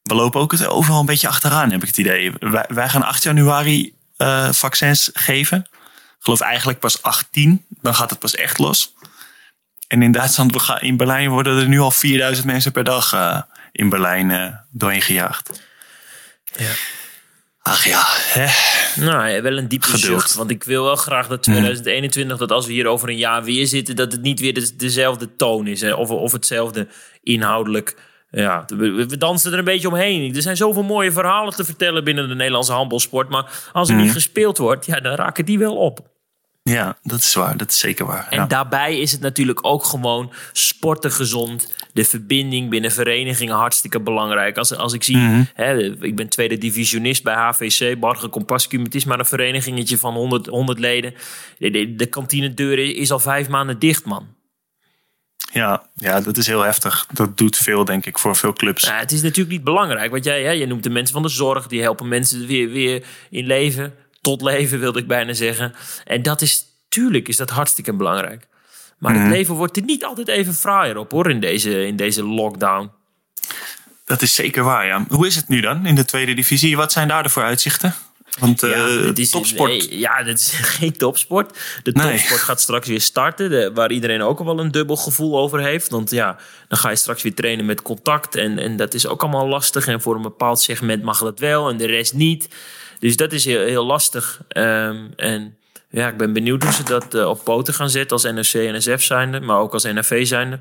We 0.02 0.14
lopen 0.14 0.40
ook 0.40 0.52
het 0.52 0.66
overal 0.66 1.00
een 1.00 1.06
beetje 1.06 1.28
achteraan, 1.28 1.70
heb 1.70 1.80
ik 1.80 1.88
het 1.88 1.98
idee. 1.98 2.32
Wij, 2.38 2.64
wij 2.68 2.88
gaan 2.88 3.02
8 3.02 3.22
januari 3.22 3.94
uh, 4.16 4.52
vaccins 4.52 5.10
geven. 5.12 5.58
Ik 5.58 6.26
geloof 6.26 6.40
eigenlijk 6.40 6.78
pas 6.78 7.02
18, 7.02 7.64
dan 7.68 7.94
gaat 7.94 8.10
het 8.10 8.18
pas 8.18 8.34
echt 8.34 8.58
los. 8.58 8.94
En 9.88 10.02
in 10.02 10.12
Duitsland, 10.12 10.52
we 10.52 10.58
gaan, 10.58 10.80
in 10.80 10.96
Berlijn 10.96 11.30
worden 11.30 11.58
er 11.58 11.68
nu 11.68 11.78
al 11.78 11.90
4000 11.90 12.46
mensen 12.46 12.72
per 12.72 12.84
dag 12.84 13.14
uh, 13.14 13.40
in 13.72 13.88
Berlijn 13.88 14.60
doorheen 14.70 15.02
gejaagd. 15.02 15.68
Ja. 16.56 16.72
Ach 17.62 17.84
ja, 17.84 18.02
hè. 18.06 18.46
Nou, 19.04 19.42
wel 19.42 19.58
een 19.58 19.68
diepe 19.68 19.86
Geduld. 19.86 20.34
Want 20.34 20.50
ik 20.50 20.64
wil 20.64 20.84
wel 20.84 20.96
graag 20.96 21.28
dat 21.28 21.42
2021, 21.42 22.38
dat 22.38 22.52
als 22.52 22.66
we 22.66 22.72
hier 22.72 22.86
over 22.86 23.08
een 23.08 23.16
jaar 23.16 23.44
weer 23.44 23.66
zitten, 23.66 23.96
dat 23.96 24.12
het 24.12 24.22
niet 24.22 24.40
weer 24.40 24.72
dezelfde 24.76 25.36
toon 25.36 25.66
is. 25.66 25.80
Hè? 25.80 25.92
Of, 25.92 26.10
of 26.10 26.32
hetzelfde 26.32 26.88
inhoudelijk. 27.22 27.96
Ja, 28.30 28.64
we, 28.66 29.16
dansen 29.16 29.52
er 29.52 29.58
een 29.58 29.64
beetje 29.64 29.88
omheen. 29.88 30.34
Er 30.34 30.42
zijn 30.42 30.56
zoveel 30.56 30.82
mooie 30.82 31.12
verhalen 31.12 31.54
te 31.54 31.64
vertellen 31.64 32.04
binnen 32.04 32.28
de 32.28 32.34
Nederlandse 32.34 32.72
handbalsport. 32.72 33.28
Maar 33.28 33.70
als 33.72 33.88
er 33.88 33.94
niet 33.94 34.04
mhm. 34.04 34.14
gespeeld 34.14 34.58
wordt, 34.58 34.86
ja, 34.86 35.00
dan 35.00 35.14
raken 35.14 35.44
die 35.44 35.58
wel 35.58 35.76
op. 35.76 36.08
Ja, 36.70 36.98
dat 37.02 37.18
is 37.18 37.34
waar. 37.34 37.56
Dat 37.56 37.70
is 37.70 37.78
zeker 37.78 38.06
waar. 38.06 38.26
En 38.30 38.38
ja. 38.38 38.46
daarbij 38.46 38.98
is 38.98 39.12
het 39.12 39.20
natuurlijk 39.20 39.58
ook 39.66 39.84
gewoon 39.84 40.32
sporten 40.52 41.12
gezond. 41.12 41.74
De 41.92 42.04
verbinding 42.04 42.70
binnen 42.70 42.90
verenigingen 42.92 43.54
hartstikke 43.54 44.00
belangrijk. 44.00 44.56
Als, 44.58 44.76
als 44.76 44.92
ik 44.92 45.02
zie, 45.02 45.16
Mhm. 45.16 45.42
hè, 45.54 45.78
ik 46.04 46.16
ben 46.16 46.28
tweede 46.28 46.58
divisionist 46.58 47.22
bij 47.22 47.34
HVC, 47.34 47.98
Barge 48.00 48.28
Compascum. 48.28 48.82
Het 48.84 48.94
is 48.94 49.04
maar 49.04 49.18
een 49.18 49.24
verenigingetje 49.26 49.98
van 49.98 50.14
100, 50.14 50.46
100 50.46 50.78
leden. 50.78 51.14
De, 51.58 51.70
de, 51.70 51.94
de 51.94 52.06
kantinedeur 52.06 52.78
is 52.96 53.10
al 53.10 53.18
vijf 53.18 53.48
maanden 53.48 53.78
dicht, 53.78 54.04
man. 54.04 54.26
Ja, 55.52 55.82
ja, 55.94 56.20
dat 56.20 56.36
is 56.36 56.46
heel 56.46 56.62
heftig. 56.62 57.06
Dat 57.12 57.38
doet 57.38 57.56
veel, 57.56 57.84
denk 57.84 58.06
ik, 58.06 58.18
voor 58.18 58.36
veel 58.36 58.52
clubs. 58.52 58.84
Nou, 58.84 58.98
het 59.00 59.12
is 59.12 59.22
natuurlijk 59.22 59.56
niet 59.56 59.64
belangrijk. 59.64 60.10
Want 60.10 60.24
jij, 60.24 60.42
hè, 60.42 60.50
je 60.50 60.66
noemt 60.66 60.82
de 60.82 60.90
mensen 60.90 61.14
van 61.14 61.22
de 61.22 61.28
zorg. 61.28 61.66
Die 61.66 61.82
helpen 61.82 62.08
mensen 62.08 62.46
weer, 62.46 62.68
weer 62.70 63.04
in 63.30 63.46
leven. 63.46 63.94
Tot 64.20 64.42
leven, 64.42 64.78
wilde 64.80 64.98
ik 64.98 65.06
bijna 65.06 65.32
zeggen. 65.32 65.74
En 66.04 66.22
dat 66.22 66.40
is, 66.40 66.64
tuurlijk 66.88 67.28
is 67.28 67.36
dat 67.36 67.50
hartstikke 67.50 67.92
belangrijk. 67.92 68.46
Maar 68.98 69.12
Mhm. 69.12 69.20
het 69.22 69.30
leven 69.30 69.54
wordt 69.54 69.76
er 69.76 69.82
niet 69.82 70.04
altijd 70.04 70.28
even 70.28 70.54
fraaier 70.54 70.96
op, 70.96 71.10
hoor. 71.10 71.30
In 71.30 71.40
deze, 71.40 71.86
in 71.86 71.96
deze 71.96 72.24
lockdown. 72.24 72.90
Dat 74.04 74.22
is 74.22 74.34
zeker 74.34 74.62
waar, 74.64 74.86
ja. 74.86 75.04
Hoe 75.08 75.26
is 75.26 75.36
het 75.36 75.48
nu 75.48 75.60
dan 75.60 75.86
in 75.86 75.94
de 75.94 76.04
tweede 76.04 76.34
divisie? 76.34 76.76
Wat 76.76 76.92
zijn 76.92 77.08
daar 77.08 77.22
de 77.22 77.28
vooruitzichten? 77.28 77.94
Want 78.38 78.62
eh 78.62 79.02
dit 79.04 79.18
is, 79.18 79.30
topsport... 79.30 79.88
ja, 79.90 80.22
dit 80.22 80.38
is 80.38 80.50
geen 80.78 80.96
topsport. 80.96 81.58
De 81.82 81.90
Nee. 81.92 82.10
topsport 82.10 82.40
gaat 82.40 82.60
straks 82.60 82.88
weer 82.88 83.00
starten. 83.00 83.50
De, 83.50 83.70
waar 83.74 83.92
iedereen 83.92 84.22
ook 84.22 84.38
al 84.38 84.44
wel 84.44 84.58
een 84.60 84.70
dubbel 84.70 84.96
gevoel 84.96 85.38
over 85.38 85.60
heeft. 85.60 85.90
Want 85.90 86.10
ja, 86.10 86.36
dan 86.68 86.78
ga 86.78 86.90
je 86.90 86.96
straks 86.96 87.22
weer 87.22 87.34
trainen 87.34 87.66
met 87.66 87.82
contact. 87.82 88.34
En, 88.36 88.58
en 88.58 88.76
dat 88.76 88.94
is 88.94 89.06
ook 89.06 89.22
allemaal 89.22 89.48
lastig. 89.48 89.86
En 89.86 90.00
voor 90.00 90.14
een 90.14 90.22
bepaald 90.22 90.60
segment 90.60 91.02
mag 91.02 91.18
dat 91.18 91.38
wel 91.38 91.68
en 91.68 91.76
de 91.76 91.86
rest 91.86 92.12
niet. 92.14 92.48
Dus 92.98 93.16
dat 93.16 93.32
is 93.32 93.44
heel, 93.44 93.60
heel 93.60 93.86
lastig. 93.86 94.40
Ehm, 94.48 94.96
en 95.16 95.56
ja, 95.90 96.08
ik 96.08 96.16
ben 96.16 96.32
benieuwd 96.32 96.62
hoe 96.62 96.72
ze 96.72 96.82
dat 96.82 97.14
eh, 97.14 97.28
op 97.28 97.44
poten 97.44 97.74
gaan 97.74 97.90
zetten. 97.90 98.10
Als 98.10 98.22
NRC 98.22 98.66
en 98.66 98.76
NSF 98.76 99.02
zijnde. 99.02 99.40
Maar 99.40 99.58
ook 99.58 99.72
als 99.72 99.84
NFV 99.84 100.26
zijnde. 100.26 100.60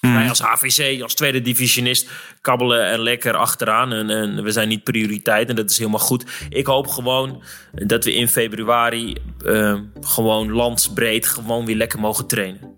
Wij 0.00 0.28
als 0.28 0.40
HVC, 0.40 1.02
als 1.02 1.14
tweede 1.14 1.42
divisionist, 1.42 2.10
kabbelen 2.40 2.86
er 2.86 3.00
lekker 3.00 3.36
achteraan. 3.36 3.92
En, 3.92 4.10
en 4.10 4.42
we 4.42 4.50
zijn 4.50 4.68
niet 4.68 4.84
prioriteit 4.84 5.48
en 5.48 5.56
dat 5.56 5.70
is 5.70 5.78
helemaal 5.78 5.98
goed. 5.98 6.24
Ik 6.48 6.66
hoop 6.66 6.86
gewoon 6.86 7.42
dat 7.72 8.04
we 8.04 8.14
in 8.14 8.28
februari 8.28 9.16
eh, 9.44 9.78
gewoon 10.00 10.52
landsbreed 10.52 11.26
gewoon 11.26 11.66
weer 11.66 11.76
lekker 11.76 12.00
mogen 12.00 12.26
trainen. 12.26 12.76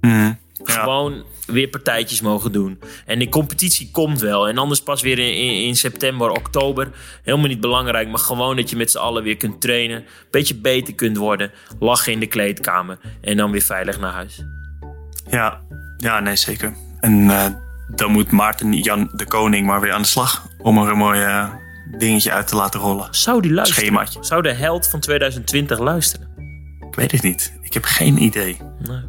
Mhm. 0.00 0.32
Gewoon 0.64 1.24
weer 1.46 1.68
partijtjes 1.68 2.20
mogen 2.20 2.52
doen. 2.52 2.80
En 3.06 3.18
die 3.18 3.28
competitie 3.28 3.90
komt 3.90 4.20
wel. 4.20 4.48
En 4.48 4.58
anders 4.58 4.82
pas 4.82 5.02
weer 5.02 5.18
in, 5.18 5.36
in, 5.36 5.66
in 5.66 5.76
september, 5.76 6.30
oktober. 6.30 6.90
Helemaal 7.22 7.48
niet 7.48 7.60
belangrijk, 7.60 8.08
maar 8.08 8.18
gewoon 8.18 8.56
dat 8.56 8.70
je 8.70 8.76
met 8.76 8.90
z'n 8.90 8.98
allen 8.98 9.22
weer 9.22 9.36
kunt 9.36 9.60
trainen. 9.60 9.96
Een 9.96 10.06
beetje 10.30 10.54
beter 10.54 10.94
kunt 10.94 11.16
worden. 11.16 11.50
Lachen 11.78 12.12
in 12.12 12.20
de 12.20 12.26
kleedkamer. 12.26 12.98
En 13.20 13.36
dan 13.36 13.50
weer 13.50 13.62
veilig 13.62 14.00
naar 14.00 14.12
huis. 14.12 14.44
Ja, 15.30 15.60
ja, 16.02 16.20
nee, 16.20 16.36
zeker. 16.36 16.72
En 17.00 17.30
eh, 17.30 17.46
dan 17.88 18.10
moet 18.10 18.30
Maarten 18.30 18.72
Jan 18.72 19.10
de 19.12 19.24
Koning 19.26 19.66
maar 19.66 19.80
weer 19.80 19.92
aan 19.92 20.02
de 20.02 20.08
slag. 20.08 20.46
Om 20.58 20.78
er 20.78 20.90
een 20.90 20.98
mooi 20.98 21.22
eh, 21.22 21.48
dingetje 21.98 22.32
uit 22.32 22.46
te 22.46 22.56
laten 22.56 22.80
rollen. 22.80 23.08
Zou 23.10 23.42
die 23.42 23.52
luisteren? 23.52 23.84
Schemaatje. 23.84 24.24
Zou 24.24 24.42
de 24.42 24.52
held 24.52 24.88
van 24.88 25.00
2020 25.00 25.78
luisteren? 25.78 26.28
Ik 26.88 26.94
weet 26.94 27.12
het 27.12 27.22
niet. 27.22 27.58
Ik 27.62 27.72
heb 27.72 27.84
geen 27.84 28.22
idee. 28.22 28.60
Nee, 28.78 29.02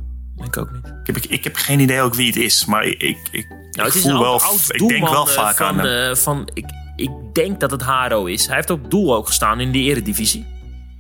ik 0.45 0.57
ook 0.57 0.71
niet. 0.71 0.87
Ik 0.87 1.15
heb, 1.15 1.17
ik 1.17 1.43
heb 1.43 1.55
geen 1.55 1.79
idee 1.79 2.01
ook 2.01 2.13
wie 2.13 2.27
het 2.27 2.35
is. 2.35 2.65
Maar 2.65 2.85
ik, 2.85 3.01
ik, 3.01 3.17
ik, 3.31 3.49
Nou, 3.49 3.87
het 3.87 3.95
is 3.95 4.01
voel 4.01 4.19
wel... 4.19 4.41
ik 4.67 4.87
denk 4.87 5.09
wel 5.09 5.27
eh, 5.27 5.33
vaak 5.33 5.57
van, 5.57 5.65
aan 5.67 5.79
hem. 5.79 6.17
van 6.17 6.49
ik, 6.53 6.65
ik 6.95 7.11
denk 7.33 7.59
dat 7.59 7.71
het 7.71 7.81
Haro 7.81 8.25
is. 8.25 8.45
Hij 8.45 8.55
heeft 8.55 8.69
op 8.69 8.91
doel 8.91 9.15
ook 9.15 9.27
gestaan 9.27 9.59
in 9.59 9.71
de 9.71 9.79
eredivisie. 9.79 10.45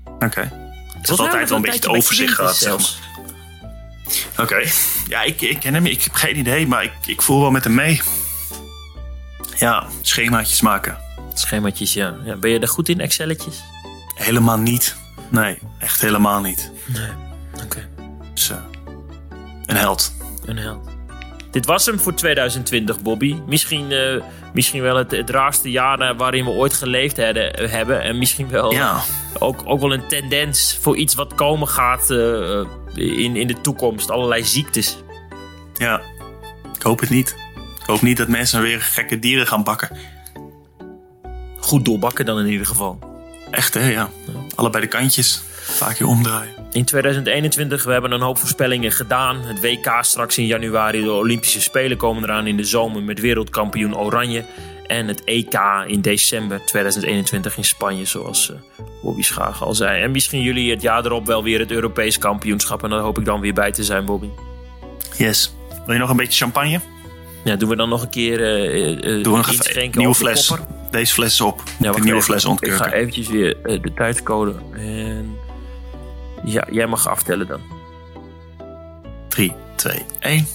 Oké. 0.05 0.41
Het 0.41 0.51
Volgens 0.91 1.09
is 1.11 1.19
altijd 1.19 1.49
wel 1.49 1.57
een 1.57 1.63
beetje 1.63 1.89
het 1.89 1.97
overzicht 1.97 2.33
gehad, 2.33 2.55
zelfs. 2.55 2.99
Oké. 4.37 4.63
Ja, 5.07 5.21
ik, 5.21 5.41
ik 5.41 5.59
ken 5.59 5.73
hem. 5.73 5.85
Ik 5.85 6.03
heb 6.03 6.13
geen 6.13 6.37
idee, 6.37 6.67
maar 6.67 6.83
ik, 6.83 6.91
ik 7.05 7.21
voel 7.21 7.41
wel 7.41 7.51
met 7.51 7.63
hem 7.63 7.73
mee. 7.75 8.01
Ja, 9.57 9.87
schemaatjes 10.01 10.61
maken. 10.61 10.97
Schemaatjes, 11.33 11.93
ja. 11.93 12.15
ja. 12.25 12.35
Ben 12.35 12.51
je 12.51 12.59
er 12.59 12.67
goed 12.67 12.89
in, 12.89 12.99
Excelletjes? 12.99 13.63
Helemaal 14.15 14.57
niet. 14.57 14.95
Nee, 15.29 15.59
echt 15.79 16.01
helemaal 16.01 16.41
niet. 16.41 16.71
Oké, 17.63 17.89
Dus, 18.33 18.51
een 19.65 19.75
held. 19.75 20.13
een 20.45 20.57
held. 20.57 20.87
Dit 21.53 21.65
was 21.65 21.85
hem 21.85 21.99
voor 21.99 22.13
2020, 22.13 23.01
Bobby. 23.01 23.35
Misschien, 23.47 23.91
eh, 23.91 24.21
misschien 24.53 24.81
wel 24.81 24.95
het, 24.95 25.11
het 25.11 25.29
raarste 25.29 25.71
jaar 25.71 25.99
eh, 25.99 26.17
waarin 26.17 26.45
we 26.45 26.51
ooit 26.51 26.73
geleefd 26.73 27.17
hadden, 27.17 27.69
hebben. 27.69 28.01
En 28.01 28.17
misschien 28.17 28.49
wel 28.49 28.71
Ja, 28.71 29.01
ook, 29.39 29.61
ook 29.65 29.79
wel 29.79 29.93
een 29.93 30.07
tendens 30.07 30.77
voor 30.81 30.97
iets 30.97 31.15
wat 31.15 31.35
komen 31.35 31.67
gaat 31.67 32.09
eh, 32.09 32.63
in, 32.95 33.35
in 33.35 33.47
de 33.47 33.61
toekomst. 33.61 34.09
Allerlei 34.11 34.43
ziektes. 34.43 34.97
ja. 35.73 36.01
Ik 36.75 36.81
hoop 36.89 36.99
het 36.99 37.09
niet. 37.09 37.35
Ik 37.79 37.85
hoop 37.85 38.01
niet 38.01 38.17
dat 38.17 38.27
mensen 38.27 38.61
weer 38.61 38.81
gekke 38.81 39.19
dieren 39.19 39.47
gaan 39.47 39.63
bakken. 39.63 39.97
Goed 41.59 41.85
doorbakken 41.85 42.25
dan 42.25 42.39
in 42.39 42.47
ieder 42.47 42.65
geval. 42.67 42.99
Echt, 43.51 43.73
hè? 43.73 43.89
Ja. 43.89 44.09
Allebei 44.55 44.83
de 44.83 44.89
kantjes. 44.89 45.41
Vaak 45.61 45.97
je 45.97 46.07
omdraaien. 46.07 46.62
In 46.73 46.85
2021, 46.85 47.83
we 47.83 47.91
hebben 47.91 48.11
een 48.11 48.21
hoop 48.21 48.37
voorspellingen 48.37 48.91
gedaan. 48.91 49.41
Het 49.41 49.61
WK 49.61 49.97
straks 50.01 50.37
in 50.37 50.45
januari, 50.45 51.03
de 51.03 51.11
Olympische 51.11 51.61
Spelen 51.61 51.97
komen 51.97 52.23
eraan 52.23 52.47
in 52.47 52.57
de 52.57 52.63
zomer 52.63 53.01
met 53.01 53.19
wereldkampioen 53.19 53.97
Oranje. 53.97 54.45
En 54.87 55.07
het 55.07 55.23
EK 55.23 55.59
in 55.87 56.01
december 56.01 56.65
2021 56.65 57.57
in 57.57 57.63
Spanje, 57.63 58.05
zoals 58.05 58.51
eh, 58.51 58.55
Bobby 59.01 59.21
Schaag 59.21 59.63
al 59.63 59.75
zei. 59.75 60.01
En 60.01 60.11
misschien 60.11 60.41
jullie 60.41 60.71
het 60.71 60.81
jaar 60.81 61.05
erop 61.05 61.25
wel 61.25 61.43
weer 61.43 61.59
het 61.59 61.71
Europees 61.71 62.17
kampioenschap. 62.17 62.83
En 62.83 62.89
daar 62.89 62.99
hoop 62.99 63.19
ik 63.19 63.25
dan 63.25 63.39
weer 63.39 63.53
bij 63.53 63.71
te 63.71 63.83
zijn, 63.83 64.05
Bobby. 64.05 64.27
Yes. 65.17 65.53
Wil 65.85 65.93
je 65.93 65.99
nog 65.99 66.09
een 66.09 66.17
beetje 66.17 66.43
champagne? 66.43 66.79
Ja, 67.43 67.55
doen 67.55 67.69
we 67.69 67.75
dan 67.75 67.89
nog 67.89 68.01
een 68.01 68.09
keer 68.09 68.43
eh 68.43 69.17
eh 69.17 69.23
Doe 69.23 69.37
een 69.37 69.91
nieuwe 69.91 70.13
de 70.13 70.19
fles. 70.19 70.53
Deze 70.91 71.13
fles 71.13 71.41
op. 71.41 71.63
Ja, 71.79 71.93
een 71.93 72.03
nieuwe 72.03 72.21
fles 72.21 72.43
Ik 72.43 72.49
ontkurken. 72.49 72.77
ga 72.77 72.91
eventjes 72.91 73.27
weer 73.27 73.57
eh, 73.63 73.81
de 73.81 73.93
tijdcode. 73.93 74.53
En 74.75 75.37
ja, 76.43 76.67
jij 76.71 76.87
mag 76.87 77.07
aftellen 77.07 77.47
dan. 77.47 77.61
3, 79.27 79.53
2, 79.75 80.05
1. 80.19 80.47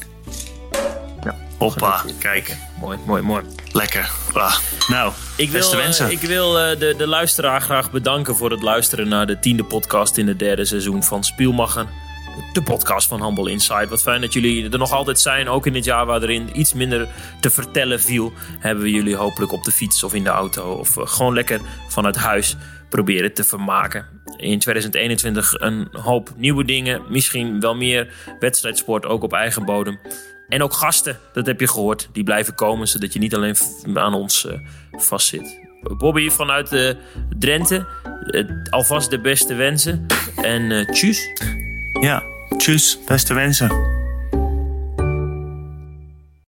Ja, 1.25 1.35
Hoppa, 1.59 2.05
kijk. 2.19 2.57
Mooi, 2.81 2.99
mooi, 3.07 3.23
mooi. 3.23 3.45
Lekker. 3.73 4.11
Ah, 4.33 4.57
nou, 4.89 5.13
Ik 5.37 5.51
wil, 5.51 5.61
beste 5.61 5.77
eh, 5.77 5.83
wensen. 5.83 6.11
ik 6.11 6.21
wil 6.21 6.59
eh, 6.59 6.79
de, 6.79 6.95
de 6.99 7.07
luisteraar 7.07 7.61
graag 7.61 7.91
bedanken 7.91 8.37
voor 8.37 8.51
het 8.51 8.63
luisteren 8.63 9.09
naar 9.09 9.27
de 9.27 9.39
tiende 9.39 9.65
podcast 9.65 10.17
in 10.17 10.29
het 10.29 10.39
derde 10.39 10.65
seizoen 10.65 11.03
van 11.03 11.25
Spielmachen. 11.25 11.89
De 12.53 12.63
podcast 12.63 13.09
van 13.09 13.25
Humble 13.25 13.51
Inside. 13.51 13.87
Wat 13.89 14.03
fijn 14.03 14.21
dat 14.21 14.33
jullie 14.33 14.71
er 14.71 14.79
nog 14.79 14.93
altijd 14.93 15.21
zijn. 15.21 15.49
Ook 15.49 15.67
in 15.67 15.73
dit 15.73 15.85
jaar 15.85 16.07
waar 16.07 16.23
erin 16.23 16.51
iets 16.61 16.73
minder 16.73 17.09
te 17.41 17.51
vertellen 17.51 18.01
viel. 18.01 18.33
Hebben 18.59 18.85
we 18.85 18.91
jullie 18.91 19.17
hopelijk 19.17 19.53
op 19.53 19.65
de 19.65 19.73
fiets 19.73 20.03
of 20.03 20.15
in 20.15 20.25
de 20.25 20.31
auto. 20.31 20.73
Of 20.73 20.97
eh, 20.97 21.07
gewoon 21.07 21.35
lekker 21.35 21.61
vanuit 21.89 22.17
huis 22.17 22.57
proberen 22.89 23.35
te 23.35 23.45
vermaken. 23.45 24.07
In 24.37 24.59
2021 24.59 25.55
een 25.61 25.89
hoop 25.93 26.33
nieuwe 26.37 26.65
dingen. 26.65 27.03
Misschien 27.09 27.61
wel 27.61 27.75
meer 27.75 28.13
wedstrijdsport 28.41 29.07
ook 29.07 29.23
op 29.23 29.33
eigen 29.33 29.65
bodem. 29.65 29.99
En 30.49 30.63
ook 30.63 30.73
gasten, 30.73 31.19
dat 31.33 31.47
heb 31.47 31.61
je 31.61 31.69
gehoord, 31.69 32.09
die 32.13 32.25
blijven 32.25 32.55
komen, 32.55 32.89
zodat 32.89 33.13
je 33.13 33.19
niet 33.19 33.35
alleen 33.35 33.57
aan 33.95 34.15
ons 34.15 34.47
eh, 34.47 34.59
vastzit. 34.93 35.67
Bobby 35.99 36.31
vanuit 36.31 36.73
eh, 36.73 36.95
Drenthe, 37.39 37.87
alvast 38.71 39.11
de 39.11 39.21
beste 39.21 39.55
wensen. 39.55 40.07
En 40.37 40.71
eh 40.71 40.87
tjus. 40.87 41.29
Ja, 42.01 42.23
tjus. 42.57 42.99
Beste 43.07 43.35
wensen. 43.35 43.98